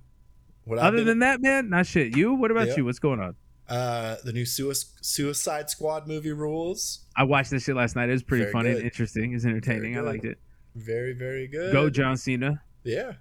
What 0.65 0.79
Other 0.79 0.97
been- 0.97 1.05
than 1.07 1.19
that, 1.19 1.41
man, 1.41 1.69
not 1.69 1.85
shit. 1.85 2.15
You? 2.15 2.33
What 2.33 2.51
about 2.51 2.67
Yeah. 2.69 2.75
you? 2.77 2.85
What's 2.85 2.99
going 2.99 3.19
on? 3.19 3.35
uh, 3.69 4.17
the 4.25 4.33
new 4.33 4.45
Sui- 4.45 4.75
Suicide 5.01 5.69
Squad 5.69 6.05
movie 6.07 6.33
rules. 6.33 7.05
I 7.15 7.23
watched 7.23 7.49
this 7.49 7.63
shit 7.63 7.75
last 7.75 7.95
night. 7.95 8.09
It 8.09 8.11
was 8.11 8.21
pretty 8.23 8.43
Very 8.43 8.51
fun 8.51 8.65
and 8.65 8.75
good. 8.75 8.83
interesting. 8.85 9.31
It 9.31 9.35
was 9.35 9.45
entertaining. 9.45 9.97
I 9.97 10.01
liked 10.01 10.25
it. 10.25 10.37
Very, 10.75 11.13
very 11.13 11.47
good. 11.47 11.71
Go 11.71 11.89
John 11.89 12.17
Cena. 12.17 12.61
Yeah. 12.83 13.13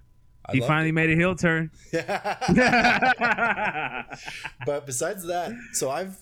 I 0.45 0.51
he 0.53 0.59
finally 0.59 0.91
made 0.91 1.09
a 1.09 1.15
heel 1.15 1.35
turn. 1.35 1.71
it. 1.93 2.05
but 4.65 4.85
besides 4.85 5.25
that, 5.27 5.53
so 5.71 5.89
I've 5.89 6.17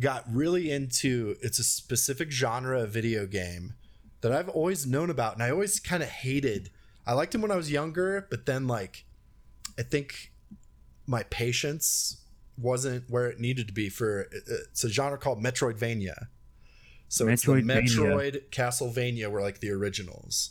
got 0.00 0.24
really 0.32 0.70
into 0.70 1.36
it's 1.42 1.58
a 1.58 1.64
specific 1.64 2.30
genre 2.30 2.80
of 2.80 2.90
video 2.90 3.26
game 3.26 3.74
that 4.22 4.32
I've 4.32 4.48
always 4.48 4.86
known 4.86 5.10
about 5.10 5.34
and 5.34 5.42
I 5.42 5.50
always 5.50 5.78
kind 5.80 6.02
of 6.02 6.08
hated. 6.08 6.70
I 7.06 7.12
liked 7.12 7.34
him 7.34 7.42
when 7.42 7.50
I 7.50 7.56
was 7.56 7.70
younger, 7.70 8.26
but 8.30 8.46
then 8.46 8.66
like 8.66 9.04
I 9.78 9.82
think 9.82 10.31
my 11.12 11.22
patience 11.24 12.16
wasn't 12.58 13.08
where 13.10 13.26
it 13.28 13.38
needed 13.38 13.66
to 13.68 13.72
be 13.74 13.88
for 13.88 14.28
it's 14.32 14.82
a 14.84 14.88
genre 14.88 15.18
called 15.18 15.42
Metroidvania. 15.42 16.26
So 17.08 17.28
it's 17.28 17.44
the 17.44 17.52
Metroidvania. 17.52 17.88
Metroid 17.88 18.48
Castlevania 18.50 19.30
were 19.30 19.42
like 19.42 19.60
the 19.60 19.70
originals. 19.70 20.50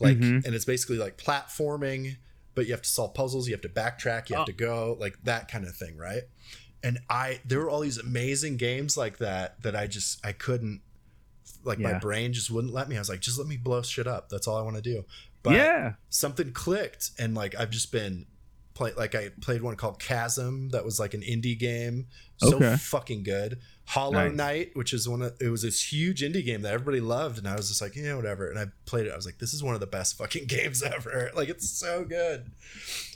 Like 0.00 0.18
Mhm. 0.18 0.44
and 0.44 0.54
it's 0.54 0.64
basically 0.66 0.98
like 0.98 1.16
platforming, 1.16 2.16
but 2.54 2.66
you 2.66 2.72
have 2.72 2.82
to 2.82 2.88
solve 2.88 3.14
puzzles, 3.14 3.46
you 3.48 3.54
have 3.54 3.62
to 3.62 3.68
backtrack, 3.68 4.28
you 4.28 4.36
have 4.36 4.42
Oh. 4.42 4.46
to 4.46 4.52
go, 4.52 4.96
like 5.00 5.16
that 5.24 5.50
kind 5.50 5.64
of 5.66 5.74
thing, 5.76 5.96
right? 5.96 6.24
And 6.82 6.98
I 7.08 7.40
there 7.46 7.60
were 7.60 7.70
all 7.70 7.80
these 7.80 7.98
amazing 7.98 8.56
games 8.58 8.96
like 8.96 9.16
that 9.18 9.62
that 9.62 9.74
I 9.74 9.86
just 9.86 10.24
I 10.24 10.32
couldn't 10.32 10.82
like 11.62 11.78
my 11.78 11.94
brain 11.98 12.32
just 12.34 12.50
wouldn't 12.50 12.74
let 12.74 12.88
me. 12.90 12.96
I 12.96 12.98
was 12.98 13.08
like, 13.08 13.20
just 13.20 13.38
let 13.38 13.46
me 13.46 13.56
blow 13.56 13.80
shit 13.82 14.06
up. 14.06 14.28
That's 14.28 14.46
all 14.46 14.56
I 14.58 14.62
want 14.62 14.76
to 14.76 14.82
do. 14.82 15.04
But 15.42 15.54
yeah. 15.54 15.94
something 16.10 16.52
clicked 16.52 17.10
and 17.18 17.34
like 17.34 17.54
I've 17.54 17.70
just 17.70 17.90
been 17.92 18.26
play 18.74 18.92
like 18.96 19.14
I 19.14 19.30
played 19.40 19.62
one 19.62 19.76
called 19.76 20.00
Chasm 20.00 20.70
that 20.70 20.84
was 20.84 20.98
like 21.00 21.14
an 21.14 21.20
indie 21.22 21.58
game. 21.58 22.06
So 22.38 22.56
Okay. 22.56 22.76
fucking 22.76 23.22
good. 23.22 23.60
Hollow 23.86 24.28
Nice. 24.28 24.36
Knight, 24.36 24.70
which 24.74 24.92
is 24.92 25.08
one 25.08 25.22
of 25.22 25.34
it 25.40 25.48
was 25.48 25.62
this 25.62 25.92
huge 25.92 26.22
indie 26.22 26.44
game 26.44 26.62
that 26.62 26.72
everybody 26.72 27.00
loved, 27.00 27.38
and 27.38 27.46
I 27.46 27.54
was 27.54 27.68
just 27.68 27.80
like, 27.82 27.94
yeah, 27.96 28.14
whatever. 28.16 28.48
And 28.48 28.58
I 28.58 28.66
played 28.86 29.06
it. 29.06 29.12
I 29.12 29.16
was 29.16 29.26
like, 29.26 29.38
this 29.38 29.52
is 29.54 29.62
one 29.62 29.74
of 29.74 29.80
the 29.80 29.86
best 29.86 30.16
fucking 30.18 30.46
games 30.48 30.82
ever. 30.82 31.30
Like 31.36 31.48
it's 31.48 31.68
so 31.70 32.04
good. 32.04 32.50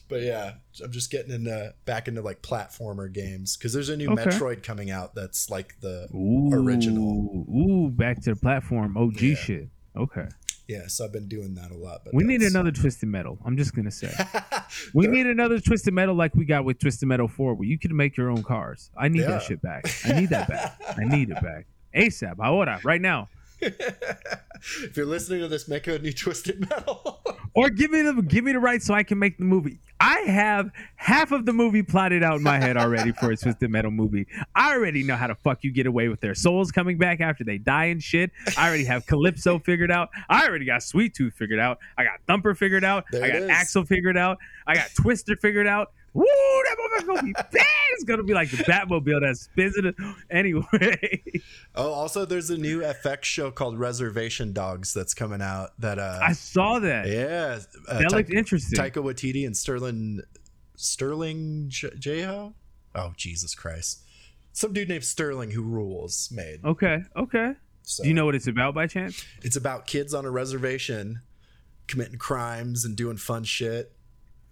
But 0.09 0.23
yeah, 0.23 0.55
I'm 0.83 0.91
just 0.93 1.11
getting 1.11 1.33
into 1.33 1.75
back 1.85 2.09
into 2.09 2.23
like 2.23 2.41
platformer 2.41 3.13
games 3.13 3.57
because 3.57 3.73
there's 3.75 3.89
a 3.91 3.97
new 3.97 4.11
Okay. 4.13 4.25
Metroid 4.25 4.63
coming 4.63 4.91
out 4.91 5.15
that's 5.15 5.51
like 5.51 5.75
the 5.81 6.09
Ooh, 6.15 6.51
Original. 6.53 7.45
Ooh, 7.51 7.91
back 7.91 8.23
to 8.23 8.31
the 8.35 8.37
platform. 8.41 8.97
OG 8.97 9.21
Yeah. 9.21 9.35
shit. 9.37 9.69
Okay. 9.97 10.27
Yeah. 10.69 10.87
So 10.87 11.05
I've 11.05 11.12
been 11.12 11.29
doing 11.29 11.55
that 11.55 11.71
a 11.71 11.75
lot. 11.77 12.03
But 12.05 12.14
We 12.14 12.25
need 12.25 12.43
another 12.43 12.71
Twisted 12.71 13.09
Metal. 13.09 13.39
I'm 13.45 13.57
just 13.57 13.75
gonna 13.75 13.91
say. 13.91 14.12
We 14.95 15.07
need 15.07 15.27
another 15.27 15.59
Twisted 15.61 15.95
Metal 15.95 16.14
like 16.14 16.35
we 16.35 16.45
got 16.45 16.64
with 16.64 16.79
Twisted 16.79 17.09
Metal 17.09 17.27
4, 17.27 17.55
where 17.55 17.66
you 17.66 17.79
can 17.79 17.97
make 17.97 18.16
your 18.19 18.31
own 18.31 18.43
cars. 18.43 18.91
I 18.97 19.09
need 19.09 19.21
Yeah. 19.23 19.29
that 19.29 19.43
shit 19.43 19.62
back. 19.62 19.85
I 20.05 20.21
need 20.21 20.29
that 20.29 20.47
back. 20.47 20.79
I 20.97 21.05
need 21.05 21.31
it 21.31 21.41
back. 21.43 21.66
ASAP. 21.97 22.35
Ahora, 22.39 22.79
right 22.85 23.01
now. 23.01 23.29
If 23.61 24.97
you're 24.97 25.07
listening 25.07 25.41
to 25.41 25.49
this, 25.49 25.69
make 25.69 25.87
a 25.87 25.99
new 25.99 26.13
Twisted 26.13 26.69
Metal. 26.69 27.21
or 27.55 27.71
give 27.71 27.91
me 27.91 28.03
the 28.03 28.23
give 28.23 28.45
me 28.45 28.53
the 28.53 28.59
rights 28.59 28.87
so 28.87 28.95
I 28.95 29.03
can 29.03 29.19
make 29.19 29.39
the 29.39 29.45
movie. 29.45 29.81
I 30.01 30.21
have 30.21 30.71
half 30.95 31.33
of 31.33 31.45
the 31.45 31.53
movie 31.53 31.83
plotted 31.83 32.23
out 32.23 32.37
in 32.37 32.43
my 32.43 32.59
head 32.59 32.77
already 32.77 33.11
for 33.13 33.33
a 33.33 33.37
Twisted 33.43 33.69
Metal 33.71 33.91
movie. 33.91 34.27
I 34.55 34.75
already 34.75 35.03
know 35.03 35.17
how 35.17 35.27
to 35.27 35.35
fuck 35.35 35.65
you 35.65 35.73
get 35.73 35.87
away 35.87 36.09
with 36.09 36.21
their 36.21 36.35
souls 36.35 36.71
coming 36.71 36.99
back 36.99 37.21
after 37.21 37.43
they 37.43 37.59
die 37.59 37.87
and 37.87 38.03
shit. 38.03 38.31
I 38.57 38.69
already 38.69 38.85
have 38.85 39.07
Calypso 39.07 39.59
figured 39.65 39.91
out. 39.91 40.11
I 40.29 40.47
already 40.47 40.67
got 40.67 40.83
Sweet 40.83 41.15
Tooth 41.15 41.35
figured 41.35 41.59
out. 41.59 41.79
I 41.97 42.05
got 42.05 42.21
Thumper 42.27 42.55
figured 42.55 42.85
out. 42.85 43.05
There 43.11 43.25
I 43.25 43.41
got. 43.41 43.51
Axel 43.51 43.85
figured 43.85 44.17
out. 44.17 44.39
I 44.67 44.75
got 44.75 44.91
Twister 44.95 45.35
figured 45.37 45.67
out. 45.67 45.93
Woo, 46.15 46.25
that 46.25 46.77
motherfucker 46.79 47.07
gonna 47.07 47.23
be 47.23 47.33
bad. 47.53 47.67
It's 47.93 48.05
gonna 48.05 48.23
be 48.23 48.35
like 48.35 48.51
the 48.51 48.59
Batmobile 48.65 49.21
that 49.21 49.37
spins 49.37 49.77
it. 49.79 49.95
Anyway, 50.31 51.23
Oh, 51.75 51.93
also, 51.93 52.25
there's 52.25 52.51
a 52.51 52.57
new 52.59 52.81
FX 52.81 53.25
show 53.25 53.51
called 53.51 53.79
Reservation 53.79 54.53
Dogs 54.53 54.93
that's 54.95 55.15
coming 55.15 55.41
out. 55.43 55.71
That 55.81 55.99
uh, 55.99 56.19
I 56.23 56.33
saw 56.33 56.79
that. 56.81 57.07
yeah, 57.09 57.59
uh, 57.89 57.99
that 57.99 58.09
Ta- 58.11 58.17
looked 58.17 58.31
interesting. 58.31 58.79
Taika 58.79 59.03
Waititi 59.03 59.47
and 59.47 59.57
Sterling 59.57 60.21
Sterling 60.77 61.67
J- 61.69 61.91
Jeho. 61.91 62.55
Oh 62.95 63.13
Jesus 63.17 63.55
Christ! 63.55 64.01
Some 64.53 64.73
dude 64.73 64.89
named 64.89 65.05
Sterling 65.05 65.51
who 65.51 65.63
rules 65.63 66.31
made. 66.33 66.65
Okay, 66.65 67.03
okay. 67.17 67.53
So, 67.83 68.03
Do 68.03 68.09
you 68.09 68.15
know 68.15 68.27
what 68.27 68.35
it's 68.35 68.47
about 68.47 68.75
by 68.75 68.87
chance? 68.87 69.25
It's 69.43 69.57
about 69.57 69.87
kids 69.87 70.13
on 70.15 70.25
a 70.25 70.31
reservation 70.31 71.21
committing 71.87 72.19
crimes 72.19 72.85
and 72.85 72.95
doing 72.97 73.17
fun 73.17 73.45
shit. 73.45 73.93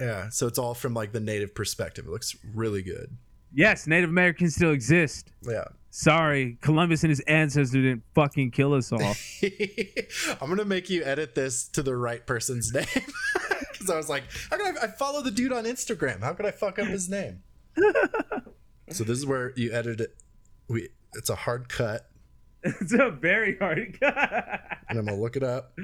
Yeah, 0.00 0.28
so 0.28 0.46
it's 0.46 0.58
all 0.58 0.74
from 0.74 0.94
like 0.94 1.12
the 1.12 1.20
native 1.20 1.54
perspective. 1.54 2.06
It 2.06 2.10
looks 2.10 2.36
really 2.54 2.82
good. 2.82 3.16
Yes, 3.54 3.86
Native 3.86 4.10
Americans 4.10 4.54
still 4.54 4.72
exist. 4.72 5.32
Yeah. 5.42 5.64
Sorry, 5.90 6.58
Columbus 6.60 7.04
and 7.04 7.10
his 7.10 7.20
ancestors 7.20 7.70
didn't 7.70 8.02
fucking 8.14 8.50
kill 8.50 8.74
us 8.74 8.92
all. 8.92 9.00
I'm 10.42 10.50
gonna 10.50 10.66
make 10.66 10.90
you 10.90 11.02
edit 11.02 11.34
this 11.34 11.68
to 11.68 11.82
the 11.82 11.96
right 11.96 12.26
person's 12.26 12.70
name 12.74 12.84
because 13.72 13.88
I 13.88 13.96
was 13.96 14.10
like, 14.10 14.24
how 14.50 14.58
can 14.58 14.76
I, 14.76 14.84
I 14.84 14.86
follow 14.88 15.22
the 15.22 15.30
dude 15.30 15.52
on 15.54 15.64
Instagram? 15.64 16.20
How 16.20 16.34
could 16.34 16.44
I 16.44 16.50
fuck 16.50 16.78
up 16.78 16.86
his 16.88 17.08
name? 17.08 17.42
so 18.90 19.04
this 19.04 19.16
is 19.16 19.24
where 19.24 19.54
you 19.56 19.72
edit 19.72 20.00
it. 20.02 20.16
We 20.68 20.90
it's 21.14 21.30
a 21.30 21.34
hard 21.34 21.70
cut, 21.70 22.10
it's 22.62 22.92
a 22.92 23.10
very 23.10 23.56
hard. 23.56 23.98
Cut. 23.98 24.60
and 24.90 24.98
I'm 24.98 25.06
gonna 25.06 25.16
look 25.18 25.36
it 25.36 25.42
up. 25.42 25.78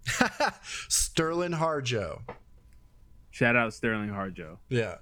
Sterlin 0.88 1.58
Harjo. 1.58 2.20
Shout 3.30 3.56
out 3.56 3.72
Sterlin 3.72 4.10
Harjo. 4.10 4.58
Yeah. 4.68 4.96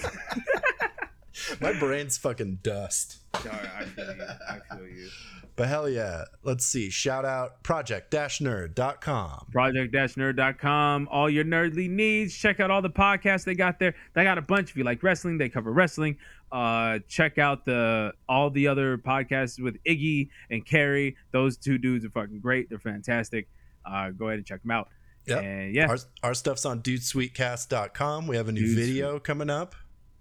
My 1.60 1.72
brain's 1.78 2.18
fucking 2.18 2.58
dust. 2.62 3.18
Sorry, 3.42 3.68
I 3.76 3.84
feel 3.84 4.14
you. 4.14 4.26
I 4.48 4.76
feel 4.76 4.86
you. 4.86 5.08
But 5.56 5.68
hell 5.68 5.88
yeah. 5.88 6.24
Let's 6.44 6.64
see. 6.64 6.88
Shout 6.90 7.24
out 7.24 7.62
project-nerd.com. 7.64 9.46
Project-nerd.com. 9.50 11.08
All 11.10 11.28
your 11.28 11.44
nerdly 11.44 11.90
needs. 11.90 12.32
Check 12.36 12.60
out 12.60 12.70
all 12.70 12.82
the 12.82 12.90
podcasts 12.90 13.44
they 13.44 13.54
got 13.54 13.80
there. 13.80 13.94
They 14.14 14.22
got 14.22 14.38
a 14.38 14.42
bunch. 14.42 14.70
If 14.70 14.76
you 14.76 14.84
like 14.84 15.02
wrestling, 15.02 15.38
they 15.38 15.48
cover 15.48 15.72
wrestling. 15.72 16.18
Uh, 16.52 17.00
check 17.08 17.38
out 17.38 17.64
the 17.64 18.12
all 18.28 18.50
the 18.50 18.68
other 18.68 18.98
podcasts 18.98 19.60
with 19.60 19.82
Iggy 19.84 20.28
and 20.50 20.64
Carrie. 20.64 21.16
Those 21.32 21.56
two 21.56 21.76
dudes 21.76 22.04
are 22.04 22.10
fucking 22.10 22.40
great. 22.40 22.70
They're 22.70 22.78
fantastic. 22.78 23.48
Uh, 23.90 24.10
go 24.10 24.26
ahead 24.26 24.38
and 24.38 24.46
check 24.46 24.62
them 24.62 24.70
out. 24.70 24.88
Yep. 25.26 25.42
And 25.44 25.74
yeah, 25.74 25.88
Our, 25.88 25.98
our 26.22 26.34
stuff's 26.34 26.64
on 26.64 26.80
dudesweetcast.com. 26.82 28.26
We 28.26 28.36
have 28.36 28.48
a 28.48 28.52
new 28.52 28.66
Dude 28.66 28.76
video 28.76 29.18
coming 29.18 29.50
up. 29.50 29.74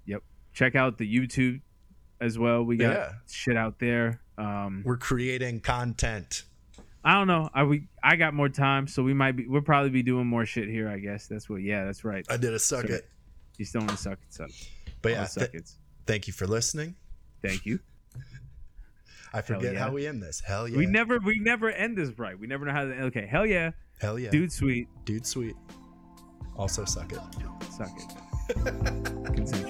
Yep. 0.06 0.24
Check 0.54 0.76
out 0.76 0.98
the 0.98 1.06
YouTube 1.12 1.62
as 2.20 2.38
well. 2.38 2.64
We 2.64 2.78
got 2.78 2.94
Yeah. 2.94 3.12
shit 3.30 3.56
out 3.58 3.80
there. 3.80 4.22
Um, 4.38 4.84
We're 4.86 4.98
creating 4.98 5.62
content. 5.62 6.44
I 7.04 7.14
don't 7.14 7.28
know. 7.28 7.50
I 7.54 7.64
we 7.64 7.88
I 8.04 8.18
got 8.18 8.34
more 8.34 8.50
time, 8.50 8.88
so 8.88 9.02
we 9.02 9.14
might 9.14 9.32
be. 9.38 9.48
We'll 9.48 9.62
probably 9.62 9.92
be 9.92 10.04
doing 10.04 10.28
more 10.28 10.46
shit 10.46 10.68
here. 10.68 10.90
I 10.90 10.98
guess 11.00 11.28
that's 11.28 11.48
what. 11.50 11.62
Yeah, 11.62 11.86
that's 11.86 12.04
right. 12.04 12.26
I 12.30 12.36
did 12.38 12.54
a 12.54 12.60
suck 12.60 12.88
So- 12.88 12.94
it. 12.96 13.08
You 13.58 13.66
still 13.66 13.80
want 13.82 13.92
to 13.92 13.98
suck 13.98 14.20
it, 14.22 14.34
suck. 14.34 14.50
But 15.02 15.14
yeah, 15.14 15.26
suck 15.26 15.52
th- 15.52 15.62
it's. 15.62 15.78
thank 16.06 16.28
you 16.28 16.34
for 16.34 16.46
listening. 16.46 16.96
Thank 17.42 17.66
you. 17.66 17.80
I 19.34 19.42
forget 19.42 19.74
yeah. 19.74 19.80
how 19.80 19.92
we 19.92 20.08
end 20.08 20.22
this. 20.22 20.40
Hell 20.40 20.68
yeah. 20.68 20.78
We 20.78 20.86
never 20.86 21.20
we 21.20 21.40
never 21.40 21.70
end 21.70 21.98
this 21.98 22.18
right. 22.18 22.38
We 22.38 22.48
never 22.48 22.66
know 22.66 22.72
how 22.72 22.86
to. 22.86 23.02
Okay, 23.04 23.26
hell 23.26 23.46
yeah, 23.46 23.72
Hell 24.00 24.20
yeah. 24.20 24.30
dude, 24.30 24.52
sweet, 24.52 24.88
Dude 25.06 25.26
sweet. 25.26 25.56
Also 26.56 26.86
suck 26.86 27.12
it. 27.12 27.20
suck 27.72 27.92
it. 27.98 28.56
Continue. 29.36 29.67